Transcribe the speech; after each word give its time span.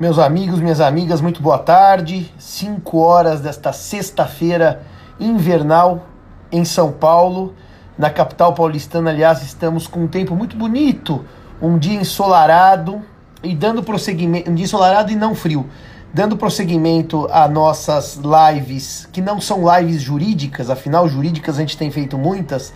Meus 0.00 0.16
amigos, 0.20 0.60
minhas 0.60 0.80
amigas, 0.80 1.20
muito 1.20 1.42
boa 1.42 1.58
tarde. 1.58 2.32
5 2.38 2.98
horas 2.98 3.40
desta 3.40 3.72
sexta-feira 3.72 4.82
invernal 5.18 6.06
em 6.52 6.64
São 6.64 6.92
Paulo, 6.92 7.52
na 7.98 8.08
capital 8.08 8.54
paulistana. 8.54 9.10
Aliás, 9.10 9.42
estamos 9.42 9.88
com 9.88 10.04
um 10.04 10.06
tempo 10.06 10.36
muito 10.36 10.56
bonito, 10.56 11.24
um 11.60 11.76
dia 11.76 12.00
ensolarado 12.00 13.02
e 13.42 13.56
dando 13.56 13.82
prosseguimento, 13.82 14.48
um 14.48 14.54
dia 14.54 14.66
ensolarado 14.66 15.10
e 15.10 15.16
não 15.16 15.34
frio, 15.34 15.68
dando 16.14 16.36
prosseguimento 16.36 17.26
a 17.32 17.48
nossas 17.48 18.20
lives, 18.22 19.08
que 19.10 19.20
não 19.20 19.40
são 19.40 19.64
lives 19.76 20.00
jurídicas, 20.00 20.70
afinal 20.70 21.08
jurídicas 21.08 21.56
a 21.56 21.60
gente 21.60 21.76
tem 21.76 21.90
feito 21.90 22.16
muitas. 22.16 22.72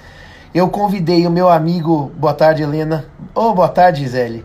Eu 0.52 0.68
convidei 0.68 1.25
o 1.25 1.30
meu 1.30 1.48
amigo, 1.48 2.11
boa 2.18 2.34
tarde, 2.34 2.64
Helena. 2.64 3.04
Oh, 3.32 3.54
boa 3.54 3.68
tarde, 3.68 4.00
Gisele 4.00 4.45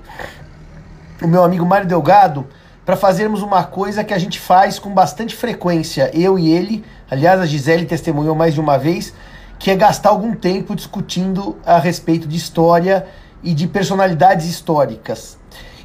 o 1.21 1.27
meu 1.27 1.43
amigo 1.43 1.65
Mário 1.65 1.87
Delgado 1.87 2.45
para 2.87 2.95
fazermos 2.95 3.41
uma 3.41 3.65
coisa 3.65 4.01
que 4.01 4.13
a 4.13 4.17
gente 4.17 4.39
faz 4.39 4.79
com 4.79 4.93
bastante 4.93 5.35
frequência, 5.35 6.09
eu 6.13 6.39
e 6.39 6.49
ele, 6.49 6.85
aliás, 7.11 7.41
a 7.41 7.45
Gisele 7.45 7.85
testemunhou 7.85 8.33
mais 8.33 8.53
de 8.53 8.61
uma 8.61 8.77
vez, 8.77 9.13
que 9.59 9.69
é 9.69 9.75
gastar 9.75 10.07
algum 10.07 10.33
tempo 10.33 10.73
discutindo 10.73 11.57
a 11.65 11.79
respeito 11.79 12.25
de 12.25 12.37
história 12.37 13.05
e 13.43 13.53
de 13.53 13.67
personalidades 13.67 14.45
históricas. 14.45 15.37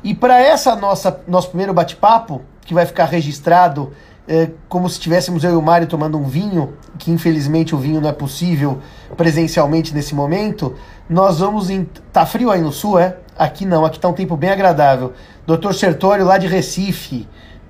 E 0.05 0.15
para 0.15 0.41
essa 0.41 0.77
nossa 0.77 1.21
nosso 1.27 1.49
primeiro 1.49 1.75
bate-papo, 1.75 2.43
que 2.61 2.73
vai 2.73 2.87
ficar 2.87 3.07
registrado 3.07 3.93
é, 4.29 4.51
como 4.69 4.89
se 4.89 4.95
estivéssemos 4.95 5.43
eu 5.43 5.51
e 5.51 5.57
o 5.57 5.63
Mário 5.63 5.89
tomando 5.89 6.17
um 6.17 6.25
vinho, 6.25 6.75
que 7.01 7.11
infelizmente 7.11 7.75
o 7.75 7.79
vinho 7.79 8.01
não 8.01 8.09
é 8.09 8.13
possível 8.13 8.79
presencialmente 9.17 9.93
nesse 9.93 10.15
momento, 10.15 10.77
nós 11.09 11.41
vamos 11.41 11.69
em. 11.69 11.85
Tá 12.13 12.25
frio 12.25 12.51
aí 12.51 12.61
no 12.61 12.71
sul, 12.71 12.97
é? 12.97 13.17
Aqui 13.37 13.67
não, 13.67 13.85
aqui 13.85 13.99
tá 13.99 14.09
um 14.09 14.13
tempo 14.13 14.37
bem 14.37 14.51
agradável. 14.51 15.15
Doutor 15.47 15.75
Sertório, 15.75 16.25
lá 16.25 16.39
de 16.39 16.47
Recife. 16.47 17.29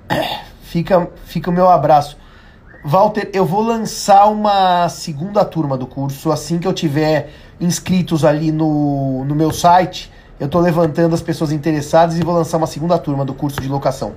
Fica, 0.63 1.07
fica 1.25 1.51
o 1.51 1.53
meu 1.53 1.69
abraço. 1.69 2.17
Walter, 2.83 3.29
eu 3.31 3.45
vou 3.45 3.61
lançar 3.61 4.25
uma 4.25 4.89
segunda 4.89 5.45
turma 5.45 5.77
do 5.77 5.85
curso. 5.85 6.31
Assim 6.31 6.57
que 6.57 6.67
eu 6.67 6.73
tiver 6.73 7.29
inscritos 7.61 8.25
ali 8.25 8.51
no, 8.51 9.23
no 9.23 9.35
meu 9.35 9.51
site, 9.51 10.11
eu 10.39 10.47
estou 10.47 10.59
levantando 10.59 11.13
as 11.13 11.21
pessoas 11.21 11.51
interessadas 11.51 12.17
e 12.17 12.23
vou 12.23 12.33
lançar 12.33 12.57
uma 12.57 12.65
segunda 12.65 12.97
turma 12.97 13.23
do 13.23 13.35
curso 13.35 13.61
de 13.61 13.67
locação. 13.67 14.13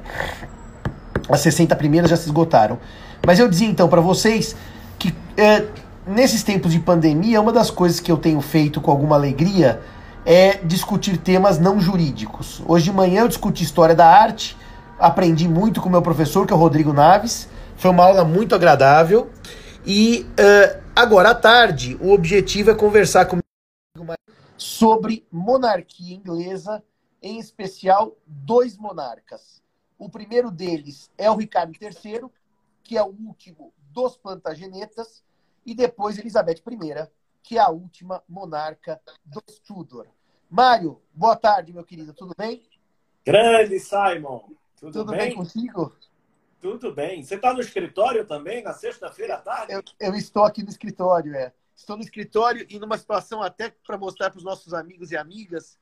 As 1.28 1.40
60 1.40 1.76
primeiras 1.76 2.08
já 2.08 2.16
se 2.16 2.24
esgotaram. 2.24 2.78
Mas 3.26 3.38
eu 3.38 3.48
dizia 3.48 3.68
então 3.68 3.86
para 3.86 4.00
vocês 4.00 4.56
que 4.98 5.14
é, 5.36 5.62
nesses 6.06 6.42
tempos 6.42 6.72
de 6.72 6.80
pandemia, 6.80 7.38
uma 7.38 7.52
das 7.52 7.70
coisas 7.70 8.00
que 8.00 8.10
eu 8.10 8.16
tenho 8.16 8.40
feito 8.40 8.80
com 8.80 8.90
alguma 8.90 9.14
alegria 9.14 9.78
é 10.26 10.56
discutir 10.58 11.18
temas 11.18 11.60
não 11.60 11.78
jurídicos. 11.80 12.60
Hoje 12.66 12.86
de 12.86 12.92
manhã 12.92 13.20
eu 13.20 13.28
discuti 13.28 13.62
história 13.62 13.94
da 13.94 14.06
arte, 14.06 14.56
aprendi 14.98 15.48
muito 15.48 15.80
com 15.80 15.88
meu 15.88 16.02
professor, 16.02 16.44
que 16.44 16.52
é 16.52 16.56
o 16.56 16.58
Rodrigo 16.58 16.92
Naves. 16.92 17.48
Foi 17.76 17.92
uma 17.92 18.04
aula 18.04 18.24
muito 18.24 18.52
agradável. 18.52 19.30
E 19.86 20.26
uh, 20.32 20.82
agora 20.96 21.30
à 21.30 21.34
tarde, 21.34 21.96
o 22.00 22.10
objetivo 22.10 22.72
é 22.72 22.74
conversar 22.74 23.26
comigo 23.26 23.46
sobre 24.56 25.24
monarquia 25.30 26.16
inglesa, 26.16 26.82
em 27.22 27.38
especial 27.38 28.16
dois 28.26 28.76
monarcas. 28.76 29.62
O 29.96 30.10
primeiro 30.10 30.50
deles 30.50 31.08
é 31.16 31.30
o 31.30 31.36
Ricardo 31.36 31.72
III, 31.80 32.28
que 32.82 32.98
é 32.98 33.02
o 33.02 33.14
último 33.26 33.72
dos 33.92 34.16
Plantagenetas, 34.16 35.22
e 35.64 35.72
depois 35.72 36.18
Elizabeth 36.18 36.62
I, 36.68 37.08
que 37.44 37.58
é 37.58 37.60
a 37.60 37.68
última 37.68 38.24
monarca 38.28 39.00
dos 39.24 39.60
Tudor. 39.60 40.08
Mário, 40.48 41.00
boa 41.12 41.36
tarde, 41.36 41.72
meu 41.72 41.84
querido. 41.84 42.14
Tudo 42.14 42.34
bem? 42.36 42.62
Grande, 43.24 43.78
Simon. 43.80 44.40
Tudo, 44.78 44.92
Tudo 44.92 45.10
bem? 45.10 45.18
bem 45.18 45.34
contigo? 45.34 45.96
Tudo 46.60 46.94
bem. 46.94 47.22
Você 47.22 47.34
está 47.34 47.52
no 47.52 47.60
escritório 47.60 48.24
também, 48.26 48.62
na 48.62 48.72
sexta-feira 48.72 49.34
à 49.34 49.38
tarde? 49.38 49.72
Eu, 49.72 49.82
eu, 50.00 50.14
estou 50.14 50.44
aqui 50.44 50.62
no 50.62 50.68
escritório, 50.68 51.34
é. 51.34 51.52
Estou 51.74 51.96
no 51.96 52.02
escritório 52.02 52.64
e 52.68 52.78
numa 52.78 52.96
situação 52.96 53.42
até 53.42 53.70
para 53.70 53.98
mostrar 53.98 54.30
para 54.30 54.38
os 54.38 54.44
nossos 54.44 54.72
amigos 54.72 55.10
e 55.10 55.16
amigas. 55.16 55.78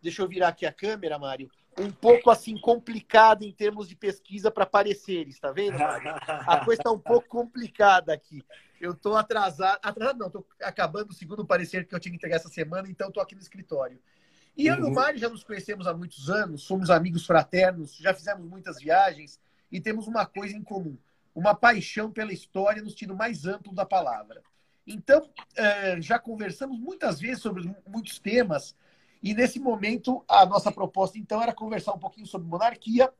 Deixa 0.00 0.22
eu 0.22 0.28
virar 0.28 0.48
aqui 0.48 0.66
a 0.66 0.72
câmera, 0.72 1.18
Mário. 1.18 1.50
Um 1.78 1.90
pouco 1.90 2.30
assim 2.30 2.56
complicada 2.58 3.44
em 3.44 3.52
termos 3.52 3.88
de 3.88 3.96
pesquisa 3.96 4.50
para 4.50 4.66
pareceres, 4.66 5.34
está 5.34 5.50
vendo? 5.50 5.78
Mário? 5.78 6.14
A 6.26 6.64
coisa 6.64 6.80
está 6.80 6.90
um 6.90 6.98
pouco 6.98 7.26
complicada 7.28 8.12
aqui. 8.12 8.44
Eu 8.80 8.92
estou 8.92 9.16
atrasado. 9.16 9.78
Atrasado 9.82 10.18
não, 10.18 10.26
estou 10.26 10.46
acabando 10.60 11.10
o 11.10 11.14
segundo 11.14 11.46
parecer 11.46 11.86
que 11.86 11.94
eu 11.94 12.00
tinha 12.00 12.12
que 12.12 12.16
entregar 12.16 12.36
essa 12.36 12.48
semana, 12.48 12.88
então 12.88 13.08
estou 13.08 13.22
aqui 13.22 13.34
no 13.34 13.40
escritório. 13.40 13.98
E 14.56 14.66
eu 14.66 14.74
uhum. 14.74 14.80
e 14.80 14.82
o 14.82 14.86
uhum. 14.88 14.94
Mário 14.94 15.18
já 15.18 15.28
nos 15.28 15.44
conhecemos 15.44 15.86
há 15.86 15.94
muitos 15.94 16.28
anos, 16.28 16.62
somos 16.62 16.90
amigos 16.90 17.24
fraternos, 17.24 17.96
já 17.96 18.12
fizemos 18.12 18.46
muitas 18.46 18.78
viagens 18.78 19.40
e 19.70 19.80
temos 19.80 20.06
uma 20.06 20.26
coisa 20.26 20.54
em 20.54 20.62
comum: 20.62 20.98
uma 21.34 21.54
paixão 21.54 22.10
pela 22.10 22.32
história 22.32 22.82
no 22.82 22.90
sentido 22.90 23.16
mais 23.16 23.46
amplo 23.46 23.74
da 23.74 23.86
palavra. 23.86 24.42
Então, 24.86 25.30
eh, 25.56 26.00
já 26.00 26.18
conversamos 26.18 26.78
muitas 26.78 27.20
vezes 27.20 27.40
sobre 27.40 27.72
muitos 27.86 28.18
temas, 28.18 28.76
e 29.22 29.34
nesse 29.34 29.60
momento 29.60 30.24
a 30.28 30.44
nossa 30.44 30.72
proposta 30.72 31.18
então 31.18 31.42
era 31.42 31.54
conversar 31.54 31.92
um 31.92 31.98
pouquinho 31.98 32.26
sobre 32.26 32.48
monarquia 32.48 33.12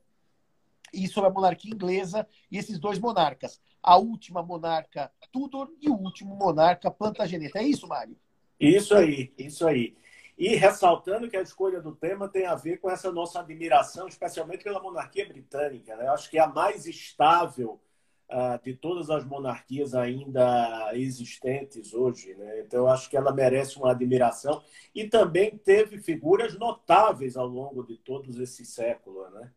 e 0.93 1.07
sobre 1.09 1.31
a 1.31 1.33
monarquia 1.33 1.73
inglesa 1.73 2.27
e 2.51 2.59
esses 2.59 2.79
dois 2.79 2.99
monarcas 2.99 3.61
a 3.83 3.97
última 3.97 4.43
monarca 4.43 5.11
Tudor 5.33 5.73
e 5.81 5.89
o 5.89 5.95
último 5.95 6.37
monarca 6.37 6.91
Plantageneta. 6.91 7.59
É 7.59 7.65
isso, 7.65 7.89
Mário? 7.89 8.17
Isso 8.61 8.95
aí, 8.95 9.33
isso 9.37 9.67
aí. 9.67 9.97
E 10.39 10.55
ressaltando 10.55 11.29
que 11.29 11.37
a 11.37 11.43
escolha 11.43 11.81
do 11.81 11.95
tema 11.95 12.29
tem 12.29 12.47
a 12.47 12.55
ver 12.55 12.79
com 12.79 12.91
essa 12.91 13.11
nossa 13.11 13.41
admiração, 13.41 14.07
especialmente 14.07 14.63
pela 14.63 14.81
monarquia 14.81 15.27
britânica. 15.27 15.97
Né? 15.97 16.07
Eu 16.07 16.13
acho 16.13 16.31
que 16.31 16.39
é 16.39 16.43
a 16.43 16.47
mais 16.47 16.87
estável 16.87 17.81
de 18.63 18.75
todas 18.75 19.11
as 19.11 19.25
monarquias 19.25 19.95
ainda 19.95 20.91
existentes 20.95 21.93
hoje. 21.93 22.35
Né? 22.35 22.61
Então, 22.61 22.81
eu 22.81 22.89
acho 22.89 23.09
que 23.11 23.17
ela 23.17 23.33
merece 23.33 23.77
uma 23.77 23.91
admiração. 23.91 24.63
E 24.95 25.09
também 25.09 25.57
teve 25.57 25.99
figuras 25.99 26.59
notáveis 26.59 27.37
ao 27.37 27.47
longo 27.47 27.85
de 27.85 27.97
todos 27.97 28.39
esses 28.39 28.71
séculos. 28.71 29.33
Né? 29.33 29.51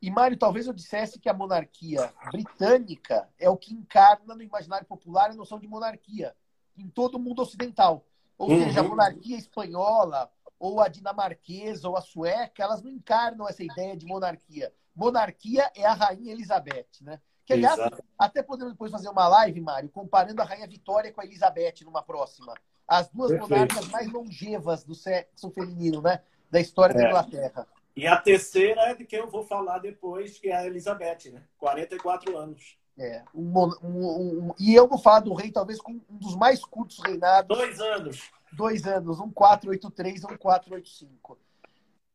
E, 0.00 0.10
Mário, 0.10 0.36
talvez 0.36 0.66
eu 0.66 0.72
dissesse 0.72 1.18
que 1.18 1.28
a 1.28 1.34
monarquia 1.34 2.12
britânica 2.30 3.28
é 3.38 3.48
o 3.48 3.56
que 3.56 3.74
encarna 3.74 4.34
no 4.34 4.42
imaginário 4.42 4.86
popular 4.86 5.30
a 5.30 5.34
noção 5.34 5.58
de 5.58 5.66
monarquia 5.66 6.34
em 6.76 6.88
todo 6.88 7.16
o 7.16 7.18
mundo 7.18 7.42
ocidental. 7.42 8.06
Ou 8.36 8.50
uhum. 8.50 8.64
seja, 8.64 8.80
a 8.80 8.84
monarquia 8.84 9.36
espanhola, 9.36 10.30
ou 10.58 10.80
a 10.80 10.88
dinamarquesa, 10.88 11.88
ou 11.88 11.96
a 11.96 12.00
sueca, 12.00 12.62
elas 12.62 12.82
não 12.82 12.90
encarnam 12.90 13.48
essa 13.48 13.64
ideia 13.64 13.96
de 13.96 14.06
monarquia. 14.06 14.72
Monarquia 14.94 15.70
é 15.74 15.84
a 15.84 15.94
rainha 15.94 16.32
Elizabeth, 16.32 16.86
né? 17.00 17.20
Que, 17.48 17.54
aliás, 17.54 17.78
Exato. 17.78 18.04
até 18.18 18.42
podemos 18.42 18.74
depois 18.74 18.92
fazer 18.92 19.08
uma 19.08 19.26
live, 19.26 19.58
Mário, 19.62 19.88
comparando 19.88 20.42
a 20.42 20.44
rainha 20.44 20.68
Vitória 20.68 21.10
com 21.10 21.22
a 21.22 21.24
Elizabeth 21.24 21.76
numa 21.82 22.02
próxima. 22.02 22.52
As 22.86 23.08
duas 23.08 23.30
Perfeito. 23.30 23.50
monarcas 23.50 23.88
mais 23.88 24.12
longevas 24.12 24.84
do 24.84 24.94
sexo 24.94 25.50
feminino, 25.50 26.02
né? 26.02 26.20
Da 26.50 26.60
história 26.60 26.92
é. 26.92 26.96
da 26.98 27.08
Inglaterra. 27.08 27.66
E 27.96 28.06
a 28.06 28.18
terceira 28.18 28.82
é 28.90 28.94
de 28.94 29.06
quem 29.06 29.20
eu 29.20 29.30
vou 29.30 29.42
falar 29.46 29.78
depois, 29.78 30.38
que 30.38 30.50
é 30.50 30.56
a 30.56 30.66
Elizabeth, 30.66 31.30
né? 31.32 31.42
44 31.56 32.36
anos. 32.36 32.76
É, 32.98 33.24
um, 33.34 33.50
um, 33.82 34.48
um, 34.48 34.54
e 34.60 34.74
eu 34.74 34.86
vou 34.86 34.98
falar 34.98 35.20
do 35.20 35.32
rei, 35.32 35.50
talvez 35.50 35.80
com 35.80 35.92
um 35.92 36.18
dos 36.18 36.36
mais 36.36 36.62
curtos 36.62 36.98
reinados. 37.02 37.56
Dois 37.56 37.80
anos. 37.80 38.30
Dois 38.52 38.86
anos, 38.86 39.20
um 39.20 39.30
483 39.30 40.22
um 40.24 40.36
485. 40.36 41.38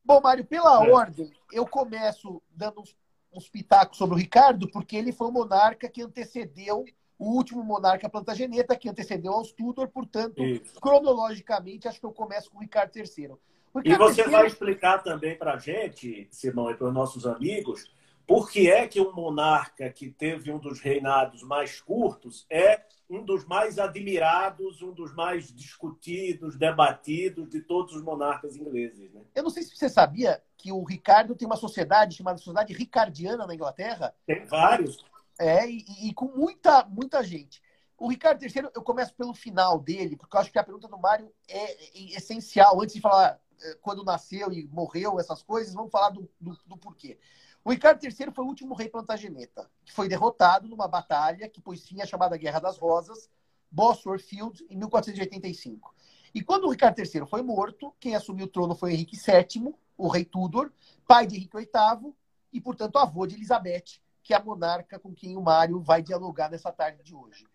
Bom, 0.06 0.22
Mário, 0.22 0.46
pela 0.46 0.86
é. 0.86 0.92
ordem, 0.92 1.32
eu 1.52 1.66
começo 1.66 2.40
dando 2.52 2.82
uns, 2.82 2.96
uns 3.34 3.50
pitacos 3.50 3.98
sobre 3.98 4.16
o 4.16 4.18
Ricardo, 4.18 4.70
porque 4.70 4.96
ele 4.96 5.12
foi 5.12 5.28
o 5.28 5.32
monarca 5.32 5.90
que 5.90 6.02
antecedeu 6.02 6.86
o 7.18 7.36
último 7.36 7.64
monarca 7.64 8.10
Plantageneta, 8.10 8.76
que 8.76 8.90
antecedeu 8.90 9.34
aos 9.34 9.52
Tudor, 9.52 9.88
portanto, 9.88 10.44
Isso. 10.44 10.80
cronologicamente, 10.80 11.88
acho 11.88 12.00
que 12.00 12.06
eu 12.06 12.12
começo 12.12 12.52
com 12.52 12.58
o 12.58 12.62
Ricardo 12.62 12.96
III. 12.96 13.32
Porque 13.72 13.90
e 13.90 13.98
você 13.98 14.28
vai 14.28 14.46
explicar 14.46 15.00
também 15.00 15.36
para 15.36 15.54
a 15.54 15.58
gente, 15.58 16.28
Simão, 16.30 16.70
e 16.70 16.76
para 16.76 16.88
os 16.88 16.94
nossos 16.94 17.26
amigos, 17.26 17.90
por 18.28 18.50
que 18.50 18.70
é 18.70 18.88
que 18.88 19.02
um 19.02 19.14
monarca 19.14 19.90
que 19.90 20.10
teve 20.10 20.52
um 20.52 20.58
dos 20.58 20.80
reinados 20.80 21.44
mais 21.44 21.82
curtos 21.82 22.46
é 22.50 22.84
um 23.10 23.24
dos 23.24 23.46
mais 23.46 23.78
admirados, 23.78 24.82
um 24.82 24.92
dos 24.92 25.14
mais 25.14 25.54
discutidos, 25.54 26.58
debatidos 26.58 27.50
de 27.50 27.62
todos 27.62 27.96
os 27.96 28.02
monarcas 28.02 28.56
ingleses. 28.56 29.12
Né? 29.14 29.22
Eu 29.36 29.44
não 29.44 29.50
sei 29.50 29.64
se 29.64 29.76
você 29.76 29.90
sabia 29.90 30.42
que 30.58 30.72
o 30.72 30.84
Ricardo 30.84 31.36
tem 31.36 31.46
uma 31.46 31.58
sociedade 31.58 32.16
chamada 32.16 32.38
Sociedade 32.38 32.74
Ricardiana 32.74 33.46
na 33.46 33.54
Inglaterra. 33.54 34.16
Tem 34.26 34.46
vários. 34.46 35.06
É, 35.40 35.70
e, 35.70 35.84
e 36.10 36.14
com 36.14 36.26
muita, 36.26 36.86
muita 36.86 37.24
gente. 37.24 37.62
O 37.98 38.10
Ricardo 38.10 38.42
III, 38.44 38.70
eu 38.74 38.82
começo 38.82 39.14
pelo 39.14 39.34
final 39.34 39.80
dele, 39.80 40.16
porque 40.16 40.36
eu 40.36 40.42
acho 40.42 40.52
que 40.52 40.60
a 40.60 40.64
pergunta 40.64 40.88
do 40.88 40.98
Mário 40.98 41.32
é, 41.48 41.74
é 41.74 42.18
essencial. 42.18 42.82
Antes 42.82 42.96
de 42.96 43.02
falar 43.02 43.40
eh, 43.62 43.78
quando 43.82 44.04
nasceu 44.04 44.52
e 44.52 44.68
morreu, 44.68 45.20
essas 45.20 45.42
coisas, 45.42 45.74
vamos 45.74 45.92
falar 45.92 46.10
do, 46.10 46.30
do, 46.40 46.58
do 46.66 46.78
porquê. 46.78 47.18
O 47.66 47.72
Ricardo 47.72 48.04
III 48.04 48.32
foi 48.34 48.44
o 48.44 48.48
último 48.48 48.76
rei 48.76 48.90
plantageneta, 48.90 49.70
que 49.86 49.94
foi 49.94 50.10
derrotado 50.10 50.68
numa 50.68 50.88
batalha 50.88 51.48
que 51.48 51.62
pôs 51.62 51.86
fim 51.88 52.02
à 52.02 52.06
chamada 52.06 52.36
Guerra 52.36 52.60
das 52.60 52.78
Rosas, 52.78 53.30
Bosworth 53.72 54.22
Field, 54.22 54.66
em 54.70 54.76
1485. 54.76 55.96
E 56.36 56.44
quando 56.44 56.66
o 56.66 56.72
Ricardo 56.72 57.00
III 57.00 57.26
foi 57.26 57.42
morto, 57.42 57.96
quem 58.00 58.16
assumiu 58.16 58.48
o 58.48 58.50
trono 58.50 58.76
foi 58.76 58.94
Henrique 58.94 59.16
VII, 59.16 59.74
o 59.98 60.08
rei 60.10 60.26
Tudor, 60.26 60.74
pai 61.08 61.26
de 61.26 61.38
Henrique 61.38 61.56
VIII, 61.56 62.14
e, 62.52 62.60
portanto, 62.60 62.98
avô 62.98 63.26
de 63.26 63.36
Elizabeth, 63.36 64.02
que 64.22 64.34
é 64.34 64.38
a 64.38 64.44
monarca 64.44 65.00
com 65.00 65.14
quem 65.14 65.38
o 65.38 65.42
Mário 65.42 65.80
vai 65.80 66.02
dialogar 66.02 66.50
nessa 66.50 66.72
tarde 66.72 67.02
de 67.02 67.16
hoje. 67.16 67.48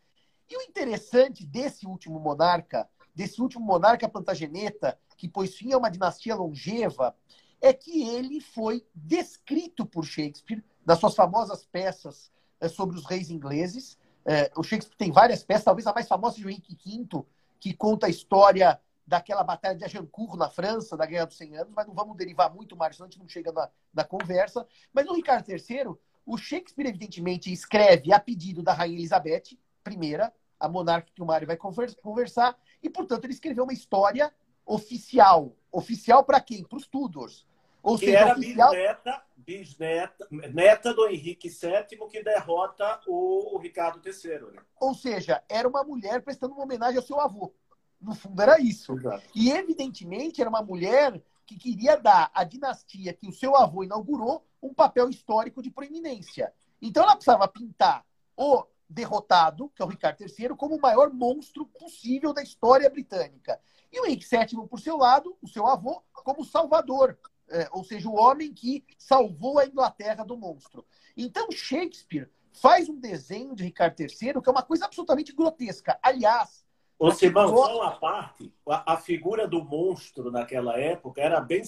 E 0.49 0.57
o 0.57 0.63
interessante 0.63 1.45
desse 1.45 1.87
último 1.87 2.19
monarca, 2.19 2.89
desse 3.15 3.43
último 3.43 3.65
monarca 3.65 4.09
Plantageneta, 4.09 4.99
que 5.17 5.29
pôs 5.29 5.55
fim 5.55 5.73
a 5.73 5.79
uma 5.79 5.91
dinastia 5.91 6.35
longeva, 6.35 7.15
é 7.61 7.73
que 7.73 8.09
ele 8.09 8.41
foi 8.41 8.87
descrito 8.95 9.85
por 9.85 10.05
Shakespeare 10.05 10.63
nas 10.85 10.99
suas 10.99 11.15
famosas 11.15 11.67
peças 11.67 12.31
é, 12.61 12.69
sobre 12.69 12.97
os 12.97 13.05
reis 13.05 13.31
ingleses. 13.31 13.99
É, 14.25 14.51
o 14.57 14.63
Shakespeare 14.63 14.97
tem 14.97 15.11
várias 15.11 15.43
peças, 15.43 15.65
talvez 15.65 15.87
a 15.87 15.93
mais 15.93 16.09
famosa 16.09 16.37
o 16.39 16.51
Henrique 16.51 16.77
V, 16.85 17.25
que 17.59 17.75
conta 17.75 18.07
a 18.07 18.11
história 18.11 18.81
daquela 19.07 19.43
batalha 19.43 19.75
de 19.75 19.85
Agincourt 19.85 20.37
na 20.37 20.51
França, 20.51 20.97
da 20.97 21.07
Guerra 21.07 21.25
dos 21.25 21.37
100 21.39 21.57
Anos, 21.57 21.73
mas 21.75 21.87
não 21.87 21.95
vamos 21.95 22.17
derivar 22.17 22.55
muito 22.55 22.77
senão 22.77 23.07
a 23.07 23.11
gente 23.11 23.19
não 23.19 23.27
chega 23.27 23.51
na, 23.51 23.71
na 23.93 24.05
conversa. 24.05 24.67
Mas 24.93 25.07
no 25.07 25.15
Ricardo 25.15 25.49
III, 25.49 25.95
o 26.27 26.37
Shakespeare, 26.37 26.89
evidentemente, 26.89 27.51
escreve 27.51 28.13
a 28.13 28.21
pedido 28.21 28.63
da 28.63 28.75
Rainha 28.75 28.99
Elizabeth 28.99 29.57
I, 29.89 30.33
a 30.61 30.69
monarca 30.69 31.11
que 31.15 31.23
o 31.23 31.27
Mário 31.27 31.47
vai 31.47 31.57
conversar, 31.57 32.59
e, 32.83 32.91
portanto, 32.91 33.25
ele 33.25 33.33
escreveu 33.33 33.65
uma 33.65 33.73
história 33.73 34.31
oficial. 34.67 35.57
Oficial 35.73 36.23
para 36.23 36.39
quem? 36.41 36.63
Para 36.63 36.77
os 36.77 36.87
Tudors. 36.87 37.47
Ou 37.83 37.99
que 37.99 38.07
seja, 38.07 38.19
era 38.19 38.33
oficial... 38.33 38.71
bisneta, 38.71 39.23
bisneta, 39.37 40.29
neta 40.31 40.95
do 40.95 41.09
Henrique 41.09 41.49
VII, 41.49 42.09
que 42.11 42.23
derrota 42.23 43.01
o, 43.07 43.57
o 43.57 43.59
Ricardo 43.59 44.01
III. 44.05 44.53
Né? 44.53 44.63
Ou 44.81 44.95
seja, 44.95 45.43
era 45.49 45.69
uma 45.69 45.83
mulher 45.85 46.23
prestando 46.23 46.55
uma 46.55 46.65
homenagem 46.65 46.97
ao 46.97 47.03
seu 47.03 47.21
avô. 47.21 47.55
No 48.01 48.15
fundo, 48.15 48.41
era 48.41 48.61
isso. 48.61 48.93
Exato. 48.95 49.25
E, 49.35 49.51
evidentemente, 49.51 50.41
era 50.41 50.51
uma 50.51 50.63
mulher 50.63 51.21
que 51.47 51.57
queria 51.57 51.97
dar 51.97 52.31
à 52.35 52.45
dinastia 52.45 53.13
que 53.13 53.27
o 53.27 53.33
seu 53.33 53.57
avô 53.57 53.83
inaugurou 53.83 54.47
um 54.63 54.75
papel 54.75 55.09
histórico 55.09 55.63
de 55.63 55.71
proeminência. 55.71 56.53
Então, 56.81 57.03
ela 57.03 57.17
precisava 57.17 57.49
pintar 57.49 58.05
o 58.37 58.65
derrotado, 58.89 59.71
que 59.75 59.83
é 59.83 59.85
o 59.85 59.89
Ricardo 59.89 60.21
III, 60.21 60.51
como 60.51 60.77
o 60.77 60.81
maior 60.81 61.13
monstro 61.13 61.67
possível 61.67 62.33
da 62.33 62.43
história 62.43 62.89
britânica. 62.89 63.61
E 63.93 64.01
o 64.01 64.07
Henrique 64.07 64.27
VII, 64.29 64.67
por 64.69 64.81
seu 64.81 64.97
lado, 64.97 65.37
o 65.43 65.49
seu 65.49 65.67
avô, 65.67 66.03
como 66.13 66.45
salvador, 66.45 67.19
é, 67.51 67.69
ou 67.73 67.85
seja, 67.85 68.09
o 68.09 68.17
homem 68.17 68.53
que 68.53 68.85
salvou 68.99 69.59
a 69.59 69.67
Inglaterra 69.67 70.25
do 70.25 70.37
monstro. 70.37 70.85
Então, 71.17 71.51
Shakespeare 71.51 72.31
faz 72.53 72.89
um 72.89 72.99
desenho 72.99 73.55
de 73.55 73.65
Ricardo 73.65 74.01
III 74.01 74.09
que 74.41 74.49
é 74.49 74.53
uma 74.53 74.63
coisa 74.63 74.85
absolutamente 74.85 75.33
grotesca. 75.33 75.99
Aliás, 76.03 76.67
Ô, 76.99 77.13
Simão, 77.13 77.49
só 77.49 77.77
uma 77.77 77.93
parte, 77.93 78.53
a, 78.69 78.95
a, 78.95 78.97
figura 78.97 79.47
do 79.47 79.63
monstro 79.63 80.33
naquela 80.33 80.77
época 80.77 81.21
era 81.21 81.41
bem 81.41 81.63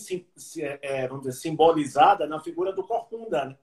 é, 0.58 1.06
vamos 1.06 1.24
dizer, 1.24 1.38
simbolizada 1.38 2.26
na 2.26 2.40
figura 2.40 2.72
do 2.72 2.84
corcunda, 2.84 3.44
né? 3.44 3.56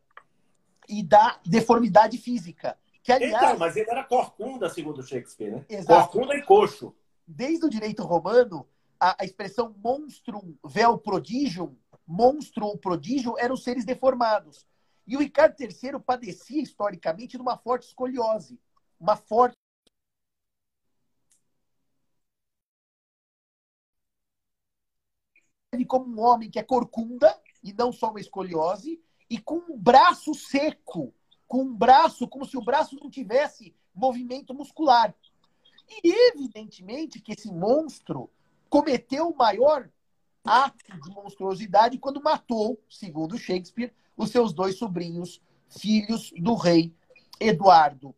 E 0.88 1.04
da 1.04 1.38
deformidade 1.46 2.18
física. 2.18 2.78
Que, 3.04 3.12
aliás, 3.12 3.44
então, 3.44 3.60
mas 3.60 3.76
ele 3.76 3.90
era 3.92 4.02
corcunda, 4.06 4.70
segundo 4.70 5.04
Shakespeare, 5.04 5.52
né? 5.52 5.66
Exato. 5.68 6.12
Corcunda 6.12 6.38
e 6.38 6.42
coxo. 6.44 6.96
Desde 7.28 7.66
o 7.66 7.70
direito 7.70 8.02
romano, 8.04 8.66
a, 8.98 9.22
a 9.22 9.26
expressão 9.26 9.76
monstrum 9.84 10.56
vel 10.66 10.98
prodigium, 10.98 11.76
monstro 12.08 12.66
ou 12.66 12.78
prodígio, 12.78 13.38
eram 13.38 13.58
seres 13.58 13.84
deformados. 13.84 14.66
E 15.06 15.16
o 15.16 15.20
Ricardo 15.20 15.56
III 15.60 16.00
padecia 16.00 16.62
historicamente 16.62 17.38
de 17.38 17.42
uma 17.42 17.58
forte 17.58 17.88
escoliose, 17.88 18.60
uma 19.00 19.16
forte 19.16 19.56
como 25.88 26.08
um 26.08 26.20
homem 26.20 26.50
que 26.50 26.58
é 26.58 26.64
corcunda, 26.64 27.40
e 27.64 27.72
não 27.72 27.92
só 27.92 28.10
uma 28.10 28.20
escoliose, 28.20 29.00
e 29.30 29.38
com 29.38 29.58
um 29.58 29.78
braço 29.78 30.34
seco, 30.34 31.14
com 31.48 31.62
um 31.62 31.76
braço 31.76 32.28
como 32.28 32.46
se 32.46 32.58
o 32.58 32.64
braço 32.64 32.96
não 32.96 33.10
tivesse 33.10 33.76
movimento 33.94 34.54
muscular. 34.54 35.14
E 36.04 36.32
evidentemente 36.32 37.22
que 37.22 37.34
esse 37.34 37.52
monstro 37.52 38.30
cometeu 38.70 39.30
o 39.30 39.38
maior 39.38 39.90
ato 40.48 41.00
de 41.02 41.10
monstruosidade 41.12 41.98
quando 41.98 42.22
matou, 42.22 42.82
segundo 42.90 43.38
Shakespeare, 43.38 43.94
os 44.16 44.32
seus 44.32 44.54
dois 44.54 44.78
sobrinhos, 44.78 45.42
filhos 45.70 46.32
do 46.38 46.56
rei 46.56 46.94
Eduardo 47.40 48.16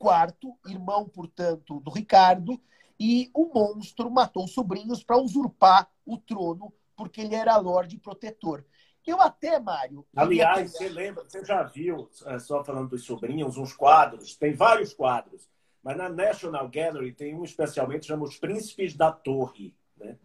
IV, 0.00 0.54
irmão, 0.66 1.08
portanto, 1.08 1.80
do 1.80 1.90
Ricardo, 1.90 2.60
e 2.98 3.30
o 3.34 3.52
monstro 3.52 4.10
matou 4.10 4.44
os 4.44 4.52
sobrinhos 4.52 5.02
para 5.02 5.18
usurpar 5.18 5.90
o 6.04 6.16
trono, 6.16 6.72
porque 6.96 7.20
ele 7.20 7.34
era 7.34 7.56
Lorde 7.56 7.98
Protetor. 7.98 8.64
Eu 9.06 9.20
até, 9.20 9.60
Mário. 9.60 10.04
Aliás, 10.16 10.72
você 10.72 10.88
lembra, 10.88 11.22
você 11.22 11.44
já 11.44 11.62
viu, 11.62 12.10
é, 12.24 12.38
só 12.40 12.64
falando 12.64 12.90
dos 12.90 13.04
sobrinhos, 13.04 13.56
uns 13.56 13.72
quadros, 13.72 14.34
tem 14.34 14.52
vários 14.52 14.92
quadros, 14.92 15.48
mas 15.82 15.96
na 15.96 16.08
National 16.08 16.68
Gallery 16.68 17.12
tem 17.12 17.36
um 17.36 17.44
especialmente 17.44 18.06
chama 18.06 18.24
Os 18.24 18.36
Príncipes 18.36 18.96
da 18.96 19.12
Torre, 19.12 19.76
né? 19.96 20.18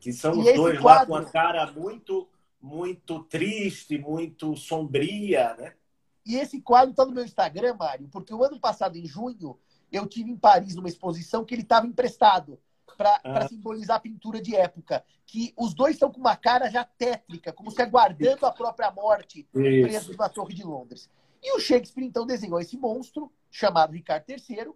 Que 0.00 0.12
são 0.12 0.34
e 0.34 0.38
os 0.38 0.56
dois 0.56 0.80
quadro... 0.80 1.12
lá 1.12 1.22
com 1.22 1.28
a 1.28 1.30
cara 1.30 1.70
muito, 1.70 2.26
muito 2.60 3.22
triste, 3.24 3.98
muito 3.98 4.56
sombria, 4.56 5.54
né? 5.54 5.74
E 6.24 6.36
esse 6.36 6.60
quadro 6.60 6.90
está 6.90 7.04
no 7.04 7.12
meu 7.12 7.24
Instagram, 7.24 7.74
Mário, 7.74 8.08
porque 8.08 8.32
o 8.32 8.42
ano 8.42 8.58
passado, 8.58 8.96
em 8.96 9.06
junho, 9.06 9.58
eu 9.92 10.06
tive 10.06 10.30
em 10.30 10.36
Paris 10.36 10.74
numa 10.74 10.88
exposição 10.88 11.44
que 11.44 11.54
ele 11.54 11.62
estava 11.62 11.86
emprestado 11.86 12.58
para 12.96 13.20
ah. 13.24 13.48
simbolizar 13.48 13.96
a 13.96 14.00
pintura 14.00 14.40
de 14.40 14.54
época. 14.54 15.04
Que 15.26 15.52
os 15.56 15.74
dois 15.74 15.94
estão 15.94 16.10
com 16.10 16.20
uma 16.20 16.36
cara 16.36 16.68
já 16.68 16.84
tétrica, 16.84 17.52
como 17.52 17.70
se 17.70 17.80
aguardando 17.80 18.44
a 18.44 18.52
própria 18.52 18.90
morte, 18.90 19.46
Isso. 19.54 19.88
presos 19.88 20.16
na 20.16 20.28
Torre 20.28 20.54
de 20.54 20.64
Londres. 20.64 21.08
E 21.42 21.56
o 21.56 21.60
Shakespeare, 21.60 22.04
então, 22.04 22.26
desenhou 22.26 22.60
esse 22.60 22.76
monstro, 22.76 23.32
chamado 23.50 23.92
Ricardo 23.92 24.24
III, 24.28 24.72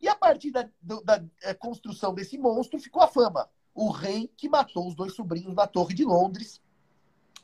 e 0.00 0.08
a 0.08 0.14
partir 0.14 0.50
da, 0.50 0.68
da, 0.80 1.16
da 1.16 1.54
construção 1.54 2.14
desse 2.14 2.38
monstro 2.38 2.78
ficou 2.78 3.02
a 3.02 3.08
fama. 3.08 3.48
O 3.80 3.90
rei 3.90 4.26
que 4.36 4.48
matou 4.48 4.88
os 4.88 4.94
dois 4.96 5.14
sobrinhos 5.14 5.54
na 5.54 5.64
Torre 5.64 5.94
de 5.94 6.04
Londres. 6.04 6.60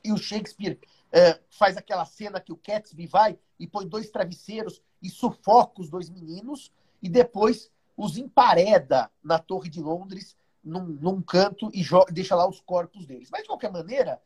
E 0.03 0.13
o 0.13 0.17
Shakespeare 0.17 0.81
é, 1.13 1.41
faz 1.49 1.77
aquela 1.77 2.05
cena 2.05 2.41
que 2.41 2.53
o 2.53 2.57
Catsby 2.57 3.07
vai 3.07 3.39
e 3.57 3.69
põe 3.69 3.87
dois 3.87 4.11
travesseiros 4.11 4.83
e 5.01 5.09
sufoca 5.09 5.81
os 5.81 5.89
dois 5.89 6.11
meninos 6.11 6.73
e 7.01 7.09
depois 7.09 7.71
os 7.97 8.19
empareda 8.19 9.09
na 9.23 9.39
Torre 9.39 9.71
de 9.71 9.81
Londres, 9.81 10.37
num, 10.63 10.85
num 10.85 11.23
canto, 11.23 11.71
e 11.73 11.87
deixa 12.11 12.35
lá 12.35 12.49
os 12.49 12.61
corpos 12.61 13.07
deles. 13.07 13.29
Mas, 13.31 13.43
de 13.43 13.47
qualquer 13.47 13.71
maneira, 13.71 14.21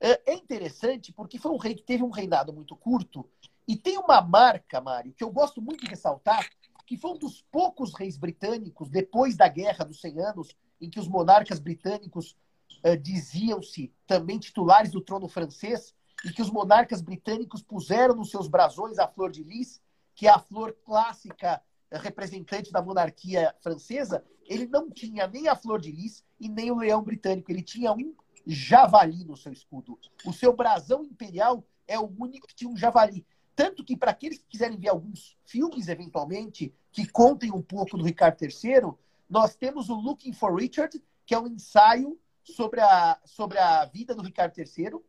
é, 0.00 0.30
é 0.30 0.34
interessante 0.36 1.12
porque 1.12 1.40
foi 1.40 1.50
um 1.50 1.56
rei 1.56 1.74
que 1.74 1.82
teve 1.82 2.04
um 2.04 2.10
reinado 2.10 2.52
muito 2.52 2.76
curto 2.76 3.28
e 3.66 3.74
tem 3.74 3.98
uma 3.98 4.20
marca, 4.20 4.80
Mário, 4.80 5.12
que 5.12 5.24
eu 5.24 5.30
gosto 5.32 5.60
muito 5.60 5.84
de 5.84 5.90
ressaltar, 5.90 6.48
que 6.86 6.96
foi 6.96 7.10
um 7.10 7.18
dos 7.18 7.42
poucos 7.50 7.92
reis 7.94 8.16
britânicos, 8.16 8.88
depois 8.88 9.36
da 9.36 9.48
Guerra 9.48 9.84
dos 9.84 10.00
100 10.00 10.20
Anos, 10.20 10.56
em 10.80 10.88
que 10.90 11.00
os 11.00 11.08
monarcas 11.08 11.58
britânicos 11.58 12.36
uh, 12.84 12.96
diziam-se 12.96 13.92
também 14.06 14.38
titulares 14.38 14.90
do 14.90 15.00
trono 15.00 15.28
francês, 15.28 15.94
e 16.24 16.32
que 16.32 16.42
os 16.42 16.50
monarcas 16.50 17.00
britânicos 17.00 17.62
puseram 17.62 18.14
nos 18.14 18.30
seus 18.30 18.48
brasões 18.48 18.98
a 18.98 19.06
flor 19.06 19.30
de 19.30 19.44
lis, 19.44 19.80
que 20.14 20.26
é 20.26 20.30
a 20.30 20.38
flor 20.38 20.76
clássica 20.84 21.62
representante 21.90 22.70
da 22.70 22.82
monarquia 22.82 23.54
francesa, 23.60 24.24
ele 24.44 24.66
não 24.66 24.90
tinha 24.90 25.26
nem 25.26 25.48
a 25.48 25.56
flor 25.56 25.80
de 25.80 25.90
lis 25.90 26.24
e 26.40 26.48
nem 26.48 26.70
o 26.70 26.78
leão 26.78 27.02
britânico. 27.02 27.50
Ele 27.50 27.62
tinha 27.62 27.92
um 27.92 28.14
javali 28.46 29.24
no 29.24 29.36
seu 29.36 29.52
escudo. 29.52 29.98
O 30.24 30.32
seu 30.32 30.52
brasão 30.54 31.04
imperial 31.04 31.64
é 31.86 31.98
o 31.98 32.12
único 32.18 32.46
que 32.46 32.54
tinha 32.54 32.70
um 32.70 32.76
javali. 32.76 33.24
Tanto 33.54 33.84
que, 33.84 33.96
para 33.96 34.10
aqueles 34.10 34.38
que 34.38 34.46
quiserem 34.48 34.78
ver 34.78 34.88
alguns 34.88 35.36
filmes, 35.44 35.88
eventualmente, 35.88 36.72
que 36.92 37.06
contem 37.06 37.50
um 37.50 37.62
pouco 37.62 37.96
do 37.96 38.04
Ricardo 38.04 38.40
III, 38.42 38.92
nós 39.28 39.54
temos 39.54 39.88
o 39.88 39.94
Looking 39.94 40.32
for 40.32 40.54
Richard, 40.54 41.02
que 41.26 41.34
é 41.34 41.38
um 41.38 41.46
ensaio 41.46 42.18
sobre 42.42 42.80
a, 42.80 43.18
sobre 43.24 43.58
a 43.58 43.84
vida 43.84 44.14
do 44.14 44.22
Ricardo 44.22 44.54
III, 44.58 45.00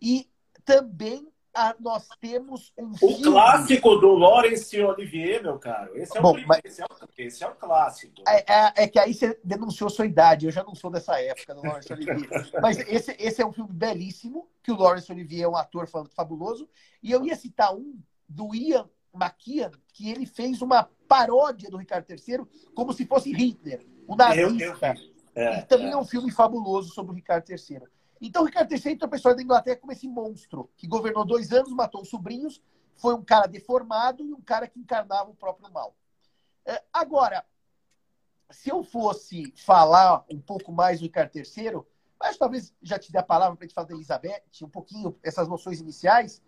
e 0.00 0.28
também 0.64 1.30
a, 1.54 1.74
nós 1.80 2.08
temos 2.20 2.72
um 2.76 2.90
O 2.90 2.96
filme... 2.96 3.22
clássico 3.24 3.96
do 3.96 4.14
Laurence 4.14 4.80
Olivier, 4.80 5.42
meu 5.42 5.58
caro. 5.58 5.96
Esse 5.96 6.16
é, 6.16 6.20
Bom, 6.20 6.36
o, 6.36 6.46
mas... 6.46 6.60
esse 6.64 6.80
é, 6.80 6.84
o, 6.84 7.08
esse 7.18 7.44
é 7.44 7.46
o 7.48 7.54
clássico. 7.54 8.22
É, 8.26 8.52
é, 8.52 8.72
é, 8.84 8.88
que 8.88 8.98
aí 8.98 9.12
você 9.12 9.38
denunciou 9.42 9.90
sua 9.90 10.06
idade. 10.06 10.46
Eu 10.46 10.52
já 10.52 10.62
não 10.62 10.74
sou 10.74 10.90
dessa 10.90 11.20
época 11.20 11.54
do 11.54 11.62
Laurence 11.62 11.92
Olivier. 11.92 12.28
mas 12.62 12.78
esse, 12.78 13.16
esse 13.18 13.42
é 13.42 13.46
um 13.46 13.52
filme 13.52 13.72
belíssimo, 13.72 14.48
que 14.62 14.70
o 14.70 14.76
Laurence 14.76 15.10
Olivier 15.10 15.44
é 15.44 15.48
um 15.48 15.56
ator 15.56 15.88
fabuloso. 16.14 16.68
E 17.02 17.10
eu 17.10 17.24
ia 17.24 17.36
citar 17.36 17.74
um 17.74 18.00
do 18.28 18.54
Ian 18.54 18.88
McKean, 19.12 19.72
que 19.92 20.08
ele 20.08 20.26
fez 20.26 20.62
uma 20.62 20.88
paródia 21.10 21.68
do 21.68 21.76
Ricardo 21.76 22.08
III, 22.08 22.46
como 22.72 22.92
se 22.92 23.04
fosse 23.04 23.32
Hitler, 23.32 23.84
o 24.06 24.14
nazista. 24.14 24.94
É, 25.34 25.58
e 25.58 25.62
também 25.62 25.88
é. 25.88 25.92
é 25.92 25.96
um 25.96 26.04
filme 26.04 26.30
fabuloso 26.30 26.94
sobre 26.94 27.10
o 27.10 27.14
Ricardo 27.16 27.50
III. 27.50 27.82
Então, 28.20 28.44
Ricardo 28.44 28.72
III 28.72 28.92
entrou 28.92 29.08
para 29.08 29.16
a 29.16 29.18
história 29.18 29.36
da 29.36 29.42
Inglaterra 29.42 29.76
como 29.76 29.90
esse 29.90 30.06
monstro 30.06 30.70
que 30.76 30.86
governou 30.86 31.24
dois 31.24 31.52
anos, 31.52 31.72
matou 31.72 32.02
os 32.02 32.08
sobrinhos, 32.08 32.62
foi 32.94 33.12
um 33.16 33.24
cara 33.24 33.48
deformado 33.48 34.24
e 34.24 34.32
um 34.32 34.40
cara 34.40 34.68
que 34.68 34.78
encarnava 34.78 35.30
o 35.30 35.34
próprio 35.34 35.72
mal. 35.72 35.96
É, 36.64 36.80
agora, 36.92 37.44
se 38.48 38.70
eu 38.70 38.84
fosse 38.84 39.52
falar 39.56 40.24
um 40.30 40.40
pouco 40.40 40.70
mais 40.70 41.00
do 41.00 41.04
Ricardo 41.06 41.34
III, 41.34 41.80
mas 42.20 42.36
talvez 42.36 42.72
já 42.80 43.00
te 43.00 43.10
dê 43.10 43.18
a 43.18 43.22
palavra 43.22 43.56
para 43.56 43.64
a 43.64 43.66
gente 43.66 43.74
falar 43.74 43.88
da 43.88 43.94
Elizabeth, 43.94 44.42
um 44.62 44.68
pouquinho 44.68 45.18
essas 45.24 45.48
noções 45.48 45.80
iniciais, 45.80 46.40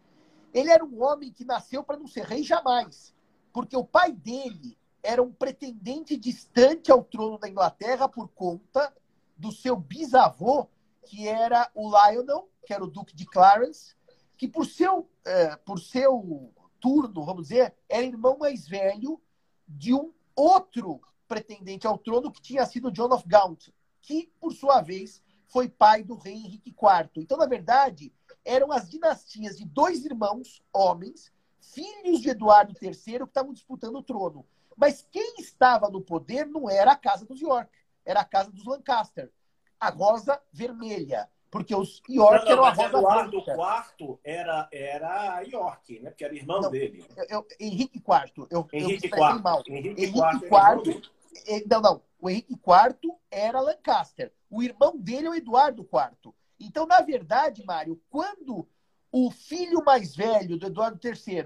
Ele 0.54 0.71
era 0.71 0.85
um 0.85 1.02
homem 1.02 1.33
que 1.33 1.45
nasceu 1.45 1.83
para 1.83 1.97
não 1.97 2.07
ser 2.07 2.25
rei 2.25 2.45
jamais, 2.45 3.12
porque 3.52 3.76
o 3.76 3.85
pai 3.85 4.12
dele 4.12 4.76
era 5.02 5.23
um 5.23 5.32
pretendente 5.32 6.16
distante 6.16 6.90
ao 6.90 7.02
trono 7.02 7.38
da 7.38 7.49
Inglaterra 7.49 8.09
por 8.09 8.28
conta 8.28 8.94
do 9.37 9.50
seu 9.50 9.76
bisavô, 9.76 10.68
que 11.04 11.26
era 11.26 11.71
o 11.75 11.90
Lionel, 11.90 12.49
que 12.64 12.73
era 12.73 12.85
o 12.85 12.87
Duque 12.87 13.14
de 13.14 13.26
Clarence, 13.26 13.97
que 14.38 14.47
por 14.47 14.66
seu, 14.66 15.09
é, 15.25 15.56
por 15.56 15.80
seu 15.80 16.52
turno, 16.80 17.25
vamos 17.25 17.49
dizer, 17.49 17.75
era 17.88 18.04
irmão 18.04 18.38
mais 18.38 18.66
velho 18.66 19.21
de 19.66 19.92
um 19.94 20.12
outro 20.35 21.00
pretendente 21.26 21.87
ao 21.87 21.99
trono 21.99 22.30
que 22.30 22.42
tinha 22.42 22.64
sido 22.66 22.90
John 22.90 23.12
of 23.12 23.26
Gaunt, 23.26 23.68
que, 24.00 24.30
por 24.40 24.52
sua 24.52 24.80
vez, 24.80 25.23
foi 25.47 25.68
pai 25.68 26.02
do 26.02 26.14
rei 26.14 26.35
Henrique 26.35 26.71
IV. 26.71 27.11
Então, 27.16 27.38
na 27.38 27.47
verdade, 27.47 28.12
eram 28.44 28.73
as 28.73 28.88
dinastias 28.88 29.56
de 29.56 29.64
dois 29.64 30.04
irmãos, 30.04 30.62
homens, 30.73 31.32
filhos 31.62 32.21
de 32.21 32.31
Eduardo 32.31 32.75
III, 32.81 32.90
que 32.92 33.25
estavam 33.25 33.52
disputando 33.52 33.97
o 33.97 34.02
trono. 34.02 34.45
Mas 34.76 35.07
quem 35.11 35.37
estava 35.38 35.88
no 35.88 36.00
poder 36.00 36.47
não 36.47 36.69
era 36.69 36.92
a 36.92 36.97
casa 36.97 37.25
dos 37.25 37.40
York, 37.40 37.71
era 38.04 38.21
a 38.21 38.25
casa 38.25 38.50
dos 38.50 38.64
Lancaster, 38.64 39.31
a 39.78 39.90
rosa 39.90 40.40
vermelha. 40.52 41.28
Porque 41.50 41.75
os 41.75 42.02
York 42.09 42.47
não, 42.49 42.57
não, 42.57 42.64
eram 42.64 42.64
a 42.64 42.71
rosa 42.71 42.99
Eduardo 42.99 43.37
IV 43.38 44.19
era, 44.25 44.69
era 44.73 45.42
York, 45.42 46.00
né? 46.00 46.11
Porque 46.11 46.25
era 46.25 46.35
irmão 46.35 46.62
não, 46.62 46.71
dele. 46.71 47.04
Eu, 47.14 47.26
eu, 47.28 47.47
Henrique 47.61 47.99
IV. 47.99 48.47
Eu, 48.50 48.66
Henrique 48.73 49.07
IV. 49.07 49.42
Mal. 49.42 49.62
Henrique, 49.69 50.02
Henrique 50.02 50.47
IV. 50.47 51.02
IV 51.47 51.66
não, 51.69 51.81
não. 51.83 52.02
O 52.19 52.31
Henrique 52.31 52.54
IV 52.54 53.14
era 53.31 53.61
Lancaster. 53.61 54.33
O 54.50 54.62
irmão 54.62 54.97
dele 54.97 55.26
é 55.26 55.31
o 55.31 55.35
Eduardo 55.35 55.83
IV. 55.83 56.33
Então, 56.59 56.87
na 56.87 57.00
verdade, 57.00 57.64
Mário, 57.66 58.00
quando 58.09 58.66
o 59.12 59.31
filho 59.31 59.85
mais 59.85 60.16
velho 60.16 60.59
do 60.59 60.66
Eduardo 60.66 60.99
III, 61.07 61.45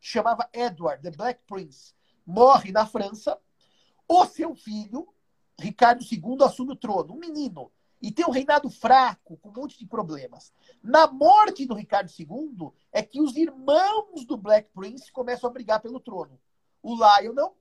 que 0.00 0.06
chamava 0.06 0.48
Edward, 0.52 1.02
the 1.02 1.10
Black 1.10 1.40
Prince, 1.48 1.92
morre 2.24 2.70
na 2.70 2.86
França, 2.86 3.36
o 4.06 4.24
seu 4.24 4.54
filho, 4.54 5.12
Ricardo 5.58 6.04
II, 6.04 6.44
assume 6.44 6.72
o 6.72 6.76
trono, 6.76 7.14
um 7.14 7.18
menino, 7.18 7.72
e 8.00 8.12
tem 8.12 8.24
um 8.24 8.30
reinado 8.30 8.70
fraco, 8.70 9.36
com 9.38 9.48
um 9.48 9.52
monte 9.52 9.76
de 9.76 9.84
problemas. 9.84 10.52
Na 10.80 11.08
morte 11.08 11.66
do 11.66 11.74
Ricardo 11.74 12.08
II, 12.08 12.70
é 12.92 13.02
que 13.02 13.20
os 13.20 13.36
irmãos 13.36 14.24
do 14.24 14.36
Black 14.36 14.70
Prince 14.72 15.10
começam 15.10 15.50
a 15.50 15.52
brigar 15.52 15.80
pelo 15.80 15.98
trono. 15.98 16.40
O 16.80 16.94
Lionel 16.94 17.56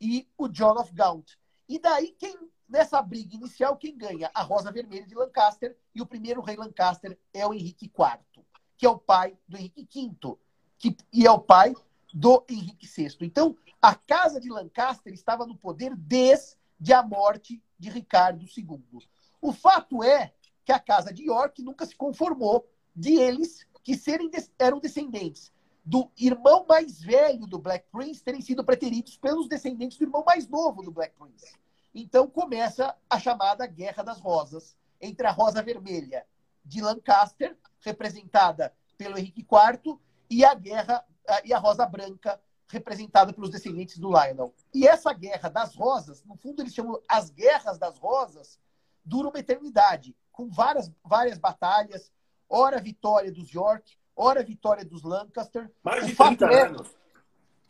e 0.00 0.26
o 0.38 0.48
John 0.48 0.80
of 0.80 0.90
Gaunt. 0.94 1.36
E 1.68 1.78
daí, 1.78 2.12
quem 2.18 2.34
nessa 2.66 3.02
briga 3.02 3.36
inicial, 3.36 3.76
quem 3.76 3.94
ganha? 3.94 4.30
A 4.32 4.42
Rosa 4.42 4.72
Vermelha 4.72 5.06
de 5.06 5.14
Lancaster. 5.14 5.76
E 5.94 6.00
o 6.00 6.06
primeiro 6.06 6.40
rei 6.40 6.56
Lancaster 6.56 7.18
é 7.34 7.46
o 7.46 7.52
Henrique 7.52 7.84
IV, 7.84 8.44
que 8.84 8.86
é 8.86 8.90
o 8.90 8.98
pai 8.98 9.34
do 9.48 9.56
Henrique 9.56 9.88
V, 9.90 10.36
que, 10.76 10.94
e 11.10 11.26
é 11.26 11.30
o 11.30 11.38
pai 11.38 11.74
do 12.12 12.44
Henrique 12.46 12.86
VI. 12.86 13.16
Então, 13.22 13.56
a 13.80 13.94
casa 13.94 14.38
de 14.38 14.50
Lancaster 14.50 15.10
estava 15.14 15.46
no 15.46 15.56
poder 15.56 15.96
desde 15.96 16.92
a 16.92 17.02
morte 17.02 17.62
de 17.78 17.88
Ricardo 17.88 18.44
II. 18.44 19.08
O 19.40 19.54
fato 19.54 20.04
é 20.04 20.34
que 20.66 20.70
a 20.70 20.78
casa 20.78 21.14
de 21.14 21.24
York 21.24 21.62
nunca 21.62 21.86
se 21.86 21.96
conformou 21.96 22.68
de 22.94 23.14
eles 23.14 23.66
que 23.82 23.96
serem, 23.96 24.30
eram 24.58 24.78
descendentes 24.78 25.50
do 25.82 26.10
irmão 26.18 26.66
mais 26.68 27.00
velho 27.00 27.46
do 27.46 27.58
Black 27.58 27.86
Prince 27.90 28.22
terem 28.22 28.42
sido 28.42 28.62
preteridos 28.62 29.16
pelos 29.16 29.48
descendentes 29.48 29.96
do 29.96 30.04
irmão 30.04 30.22
mais 30.26 30.46
novo 30.46 30.82
do 30.82 30.90
Black 30.90 31.14
Prince. 31.18 31.54
Então 31.94 32.28
começa 32.28 32.94
a 33.08 33.18
chamada 33.18 33.66
Guerra 33.66 34.02
das 34.02 34.20
Rosas, 34.20 34.76
entre 35.00 35.26
a 35.26 35.30
Rosa 35.30 35.62
Vermelha 35.62 36.26
de 36.62 36.82
Lancaster, 36.82 37.56
representada 37.84 38.72
pelo 38.96 39.18
Henrique 39.18 39.42
IV, 39.42 39.98
e 40.30 40.44
a 40.44 40.54
guerra 40.54 41.04
e 41.44 41.52
a 41.52 41.58
Rosa 41.58 41.86
Branca, 41.86 42.40
representada 42.68 43.32
pelos 43.32 43.50
descendentes 43.50 43.98
do 43.98 44.08
Lionel. 44.08 44.54
E 44.74 44.86
essa 44.86 45.12
Guerra 45.12 45.48
das 45.48 45.74
Rosas, 45.74 46.24
no 46.24 46.36
fundo 46.36 46.62
eles 46.62 46.74
chamam 46.74 47.00
as 47.08 47.30
Guerras 47.30 47.78
das 47.78 47.98
Rosas, 47.98 48.58
dura 49.04 49.28
uma 49.28 49.38
eternidade, 49.38 50.14
com 50.32 50.48
várias, 50.48 50.90
várias 51.04 51.38
batalhas, 51.38 52.12
ora 52.48 52.80
vitória 52.80 53.30
dos 53.30 53.50
York, 53.50 53.96
ora 54.16 54.42
vitória 54.42 54.84
dos 54.84 55.02
Lancaster. 55.02 55.70
Mais 55.82 56.06
de 56.06 56.14
30 56.14 56.46
é... 56.46 56.62
anos. 56.62 56.94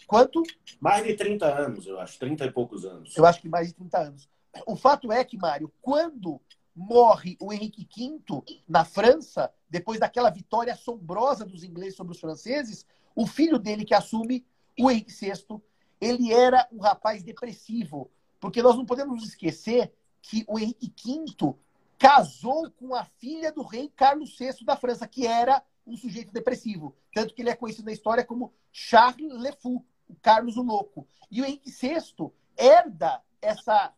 Quanto? 0.07 0.43
Mais 0.81 1.05
de 1.05 1.15
30 1.15 1.47
anos, 1.47 1.87
eu 1.87 1.99
acho. 1.99 2.19
30 2.19 2.45
e 2.45 2.51
poucos 2.51 2.85
anos. 2.85 3.17
Eu 3.17 3.25
acho 3.25 3.41
que 3.41 3.49
mais 3.49 3.69
de 3.69 3.75
30 3.75 3.99
anos. 3.99 4.29
O 4.67 4.77
fato 4.77 5.11
é 5.11 5.25
que, 5.25 5.37
Mário, 5.37 5.73
quando 5.81 6.41
morre 6.75 7.37
o 7.41 7.53
Henrique 7.53 7.87
V 7.97 8.43
na 8.69 8.85
França, 8.85 9.53
depois 9.69 10.01
daquela 10.01 10.31
vitória 10.31 10.73
assombrosa 10.73 11.45
dos 11.45 11.63
ingleses 11.63 11.97
sobre 11.97 12.13
os 12.13 12.21
franceses, 12.21 12.87
o 13.15 13.27
filho 13.27 13.59
dele 13.59 13.85
que 13.85 13.95
assume, 13.95 14.45
o 14.79 14.91
Henrique 14.91 15.13
VI, 15.13 15.61
ele 16.01 16.33
era 16.33 16.69
um 16.73 16.81
rapaz 16.81 17.23
depressivo. 17.23 18.11
Porque 18.41 18.61
nós 18.61 18.77
não 18.77 18.85
podemos 18.85 19.23
esquecer 19.23 19.93
que 20.21 20.45
o 20.49 20.59
Henrique 20.59 20.93
V 21.03 21.55
casou 21.99 22.71
com 22.73 22.95
a 22.95 23.05
filha 23.05 23.53
do 23.53 23.63
rei 23.63 23.89
Carlos 23.89 24.37
VI 24.37 24.65
da 24.65 24.77
França, 24.77 25.07
que 25.07 25.27
era 25.27 25.63
um 25.87 25.97
sujeito 25.97 26.33
depressivo. 26.33 26.95
Tanto 27.13 27.35
que 27.35 27.43
ele 27.43 27.51
é 27.51 27.57
conhecido 27.57 27.87
na 27.87 27.93
história 27.93 28.25
como 28.25 28.53
Charles 28.73 29.33
Le 29.41 29.53
Fou, 29.53 29.85
o 30.09 30.15
Carlos 30.17 30.57
o 30.57 30.63
Louco. 30.63 31.07
E 31.31 31.41
o 31.41 31.45
Henrique 31.45 31.71
VI 31.71 32.33
herda 32.57 33.23
essa, 33.41 33.93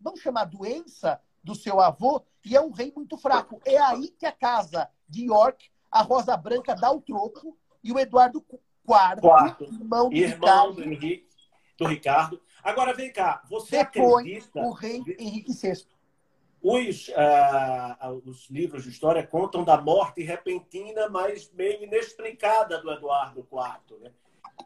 vamos 0.00 0.20
chamar 0.20 0.44
doença, 0.44 1.20
do 1.42 1.54
seu 1.54 1.80
avô, 1.80 2.22
e 2.44 2.56
é 2.56 2.60
um 2.60 2.70
rei 2.70 2.92
muito 2.94 3.16
fraco. 3.16 3.60
É 3.64 3.78
aí 3.78 4.08
que 4.08 4.26
a 4.26 4.32
casa 4.32 4.88
de 5.08 5.24
York, 5.26 5.70
a 5.90 6.02
Rosa 6.02 6.36
Branca 6.36 6.74
dá 6.74 6.90
o 6.90 7.00
troco, 7.00 7.56
e 7.82 7.92
o 7.92 7.98
Eduardo 7.98 8.44
IV, 8.50 8.58
Quarto, 9.20 9.64
irmão, 9.64 10.08
do, 10.08 10.16
irmão 10.16 10.48
Ricardo, 10.48 10.72
do, 10.74 10.82
Henrique, 10.82 11.28
do 11.78 11.86
Ricardo. 11.86 12.40
Agora, 12.62 12.92
vem 12.92 13.12
cá, 13.12 13.42
você 13.48 13.78
acredita... 13.78 14.60
o 14.60 14.72
rei 14.72 15.02
Henrique 15.18 15.52
VI. 15.52 15.86
Os, 16.62 17.08
uh, 17.08 18.22
os 18.26 18.50
livros 18.50 18.84
de 18.84 18.90
história 18.90 19.26
contam 19.26 19.64
da 19.64 19.80
morte 19.80 20.22
repentina, 20.22 21.08
mas 21.08 21.50
meio 21.52 21.84
inexplicada 21.84 22.82
do 22.82 22.90
Eduardo 22.90 23.40
IV. 23.50 23.98
Né? 24.00 24.10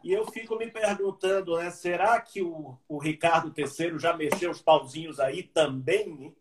E 0.03 0.11
eu 0.11 0.25
fico 0.25 0.57
me 0.57 0.69
perguntando, 0.69 1.57
né, 1.57 1.69
será 1.69 2.19
que 2.19 2.41
o, 2.41 2.77
o 2.87 2.97
Ricardo 2.97 3.53
III 3.55 3.97
já 3.97 4.15
mexeu 4.15 4.51
os 4.51 4.61
pauzinhos 4.61 5.19
aí 5.19 5.43
também? 5.43 6.35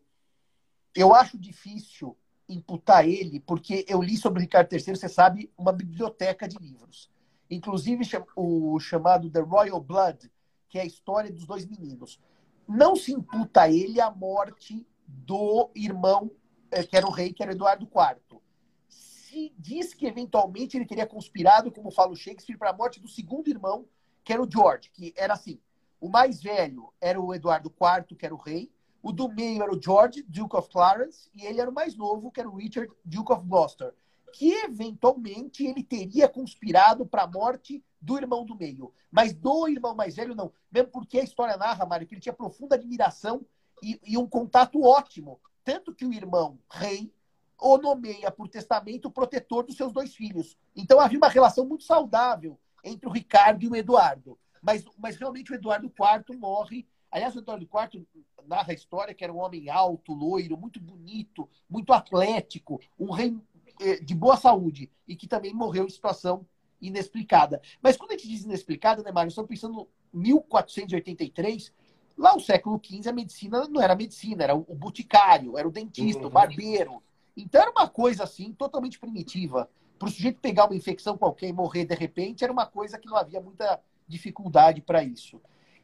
Eu 0.95 1.15
acho 1.15 1.37
difícil 1.37 2.17
imputar 2.49 3.09
ele, 3.09 3.41
porque 3.41 3.85
eu 3.89 4.03
li 4.03 4.17
sobre 4.17 4.43
Ricardo 4.43 4.73
III, 4.73 4.97
você 4.97 5.09
sabe, 5.09 5.51
uma 5.57 5.73
biblioteca 5.73 6.47
de 6.47 6.59
livros. 6.59 7.11
Inclusive 7.51 8.05
o 8.37 8.79
chamado 8.79 9.31
The 9.31 9.41
Royal 9.41 9.81
Blood, 9.81 10.31
que 10.69 10.79
é 10.79 10.83
a 10.83 10.87
história 10.87 11.33
dos 11.33 11.47
dois 11.47 11.67
meninos. 11.67 12.21
Não 12.67 12.97
se 12.97 13.13
imputa 13.13 13.63
a 13.63 13.71
ele 13.71 14.01
a 14.01 14.11
morte 14.11 14.87
do 15.07 15.71
irmão, 15.75 16.31
eh, 16.71 16.83
que 16.83 16.97
era 16.97 17.07
o 17.07 17.11
rei, 17.11 17.33
que 17.33 17.43
era 17.43 17.53
Eduardo 17.53 17.87
IV. 17.87 18.41
Se 18.89 19.53
diz 19.59 19.93
que 19.93 20.07
eventualmente 20.07 20.77
ele 20.77 20.87
teria 20.87 21.07
conspirado, 21.07 21.71
como 21.71 21.91
fala 21.91 22.13
o 22.13 22.17
Shakespeare, 22.17 22.59
para 22.59 22.71
a 22.71 22.77
morte 22.77 23.01
do 23.01 23.09
segundo 23.09 23.49
irmão, 23.49 23.87
que 24.23 24.33
era 24.33 24.43
o 24.43 24.51
George, 24.51 24.91
que 24.91 25.13
era 25.17 25.35
assim: 25.35 25.61
o 26.01 26.09
mais 26.09 26.43
velho 26.43 26.93
era 27.01 27.21
o 27.21 27.35
Eduardo 27.35 27.69
IV, 27.71 28.17
que 28.17 28.25
era 28.25 28.35
o 28.35 28.39
rei, 28.39 28.73
o 29.04 29.12
do 29.12 29.28
meio 29.28 29.62
era 29.62 29.70
o 29.70 29.80
George, 29.80 30.23
Duke 30.23 30.56
of 30.56 30.70
Clarence, 30.70 31.28
e 31.34 31.44
ele 31.44 31.61
era 31.61 31.70
o 31.70 31.75
mais 31.75 31.94
novo, 31.94 32.30
que 32.30 32.40
era 32.40 32.49
o 32.49 32.56
Richard, 32.56 32.90
Duke 33.04 33.32
of 33.34 33.46
Gloucester, 33.46 33.94
que 34.32 34.50
eventualmente 34.64 35.62
ele 35.62 35.84
teria 35.84 36.26
conspirado 36.26 37.04
para 37.04 37.25
a 37.25 37.26
morte 37.26 37.84
do 38.00 38.16
irmão 38.16 38.46
do 38.46 38.56
meio. 38.56 38.94
Mas 39.12 39.34
do 39.34 39.68
irmão 39.68 39.94
mais 39.94 40.16
velho, 40.16 40.34
não. 40.34 40.50
Mesmo 40.73 40.88
porque 40.88 41.18
a 41.18 41.23
história 41.23 41.54
narra, 41.58 41.84
Mário, 41.84 42.06
que 42.06 42.14
ele 42.14 42.20
tinha 42.20 42.32
profunda 42.32 42.76
admiração 42.76 43.44
e, 43.82 44.00
e 44.06 44.16
um 44.16 44.26
contato 44.26 44.82
ótimo. 44.82 45.38
Tanto 45.62 45.94
que 45.94 46.06
o 46.06 46.12
irmão 46.12 46.58
rei 46.70 47.12
o 47.61 47.76
nomeia 47.76 48.30
por 48.30 48.49
testamento 48.49 49.11
protetor 49.11 49.64
dos 49.64 49.76
seus 49.76 49.92
dois 49.92 50.14
filhos. 50.14 50.56
Então 50.75 50.99
havia 50.99 51.18
uma 51.18 51.28
relação 51.28 51.66
muito 51.66 51.84
saudável 51.84 52.58
entre 52.82 53.06
o 53.06 53.12
Ricardo 53.12 53.62
e 53.64 53.68
o 53.68 53.76
Eduardo. 53.76 54.38
Mas, 54.62 54.82
mas 54.99 55.16
realmente 55.16 55.52
o 55.52 55.54
Eduardo 55.54 55.87
IV 55.87 56.37
morre. 56.38 56.87
Aliás, 57.14 57.37
o 57.37 57.38
Eduardo 57.38 57.64
IV 57.64 58.04
narra 58.44 58.73
a 58.73 58.75
história 58.75 59.14
que 59.14 59.23
era 59.23 59.33
um 59.33 59.38
homem 59.38 59.71
alto, 59.71 60.12
loiro, 60.12 60.56
muito 60.56 60.80
bonito, 60.80 61.49
muito 61.71 61.92
atlético, 61.92 62.80
um 62.99 63.12
rei 63.12 63.38
eh, 63.80 64.00
de 64.00 64.16
boa 64.16 64.37
saúde 64.37 64.90
e 65.06 65.14
que 65.14 65.28
também 65.28 65.54
morreu 65.54 65.87
em 65.87 65.90
situação 65.90 66.44
inexplicada. 66.80 67.62
Mas 67.80 67.97
quando 67.97 68.11
a 68.11 68.14
gente 68.16 68.28
diz 68.28 68.42
inexplicada, 68.42 69.00
né, 69.04 69.12
Mário? 69.12 69.28
Estamos 69.28 69.49
pensando 69.49 69.88
em 70.12 70.18
1483, 70.18 71.73
Lá 72.16 72.35
no 72.35 72.40
século 72.40 72.80
XV, 72.83 73.09
a 73.09 73.12
medicina 73.12 73.68
não 73.68 73.80
era 73.80 73.94
medicina, 73.94 74.44
era 74.44 74.54
o 74.54 74.75
boticário, 74.75 75.59
era 75.59 75.66
o 75.66 75.73
dentista, 75.73 76.23
uhum. 76.23 76.28
o 76.28 76.30
barbeiro. 76.30 77.02
Então 77.37 77.61
era 77.61 77.71
uma 77.71 77.88
coisa 77.88 78.23
assim, 78.23 78.52
totalmente 78.52 78.99
primitiva. 78.99 79.68
Para 79.99 80.09
o 80.09 80.11
sujeito 80.11 80.40
pegar 80.40 80.66
uma 80.66 80.76
infecção 80.76 81.16
qualquer 81.18 81.49
e 81.49 81.52
morrer 81.52 81.85
de 81.85 81.94
repente, 81.94 82.44
era 82.44 82.52
uma 82.52 82.66
coisa 82.66 82.99
que 82.99 83.09
não 83.09 83.16
havia 83.16 83.40
muita 83.40 83.80
dificuldade 84.06 84.80
para 84.80 85.02
isso. 85.02 85.40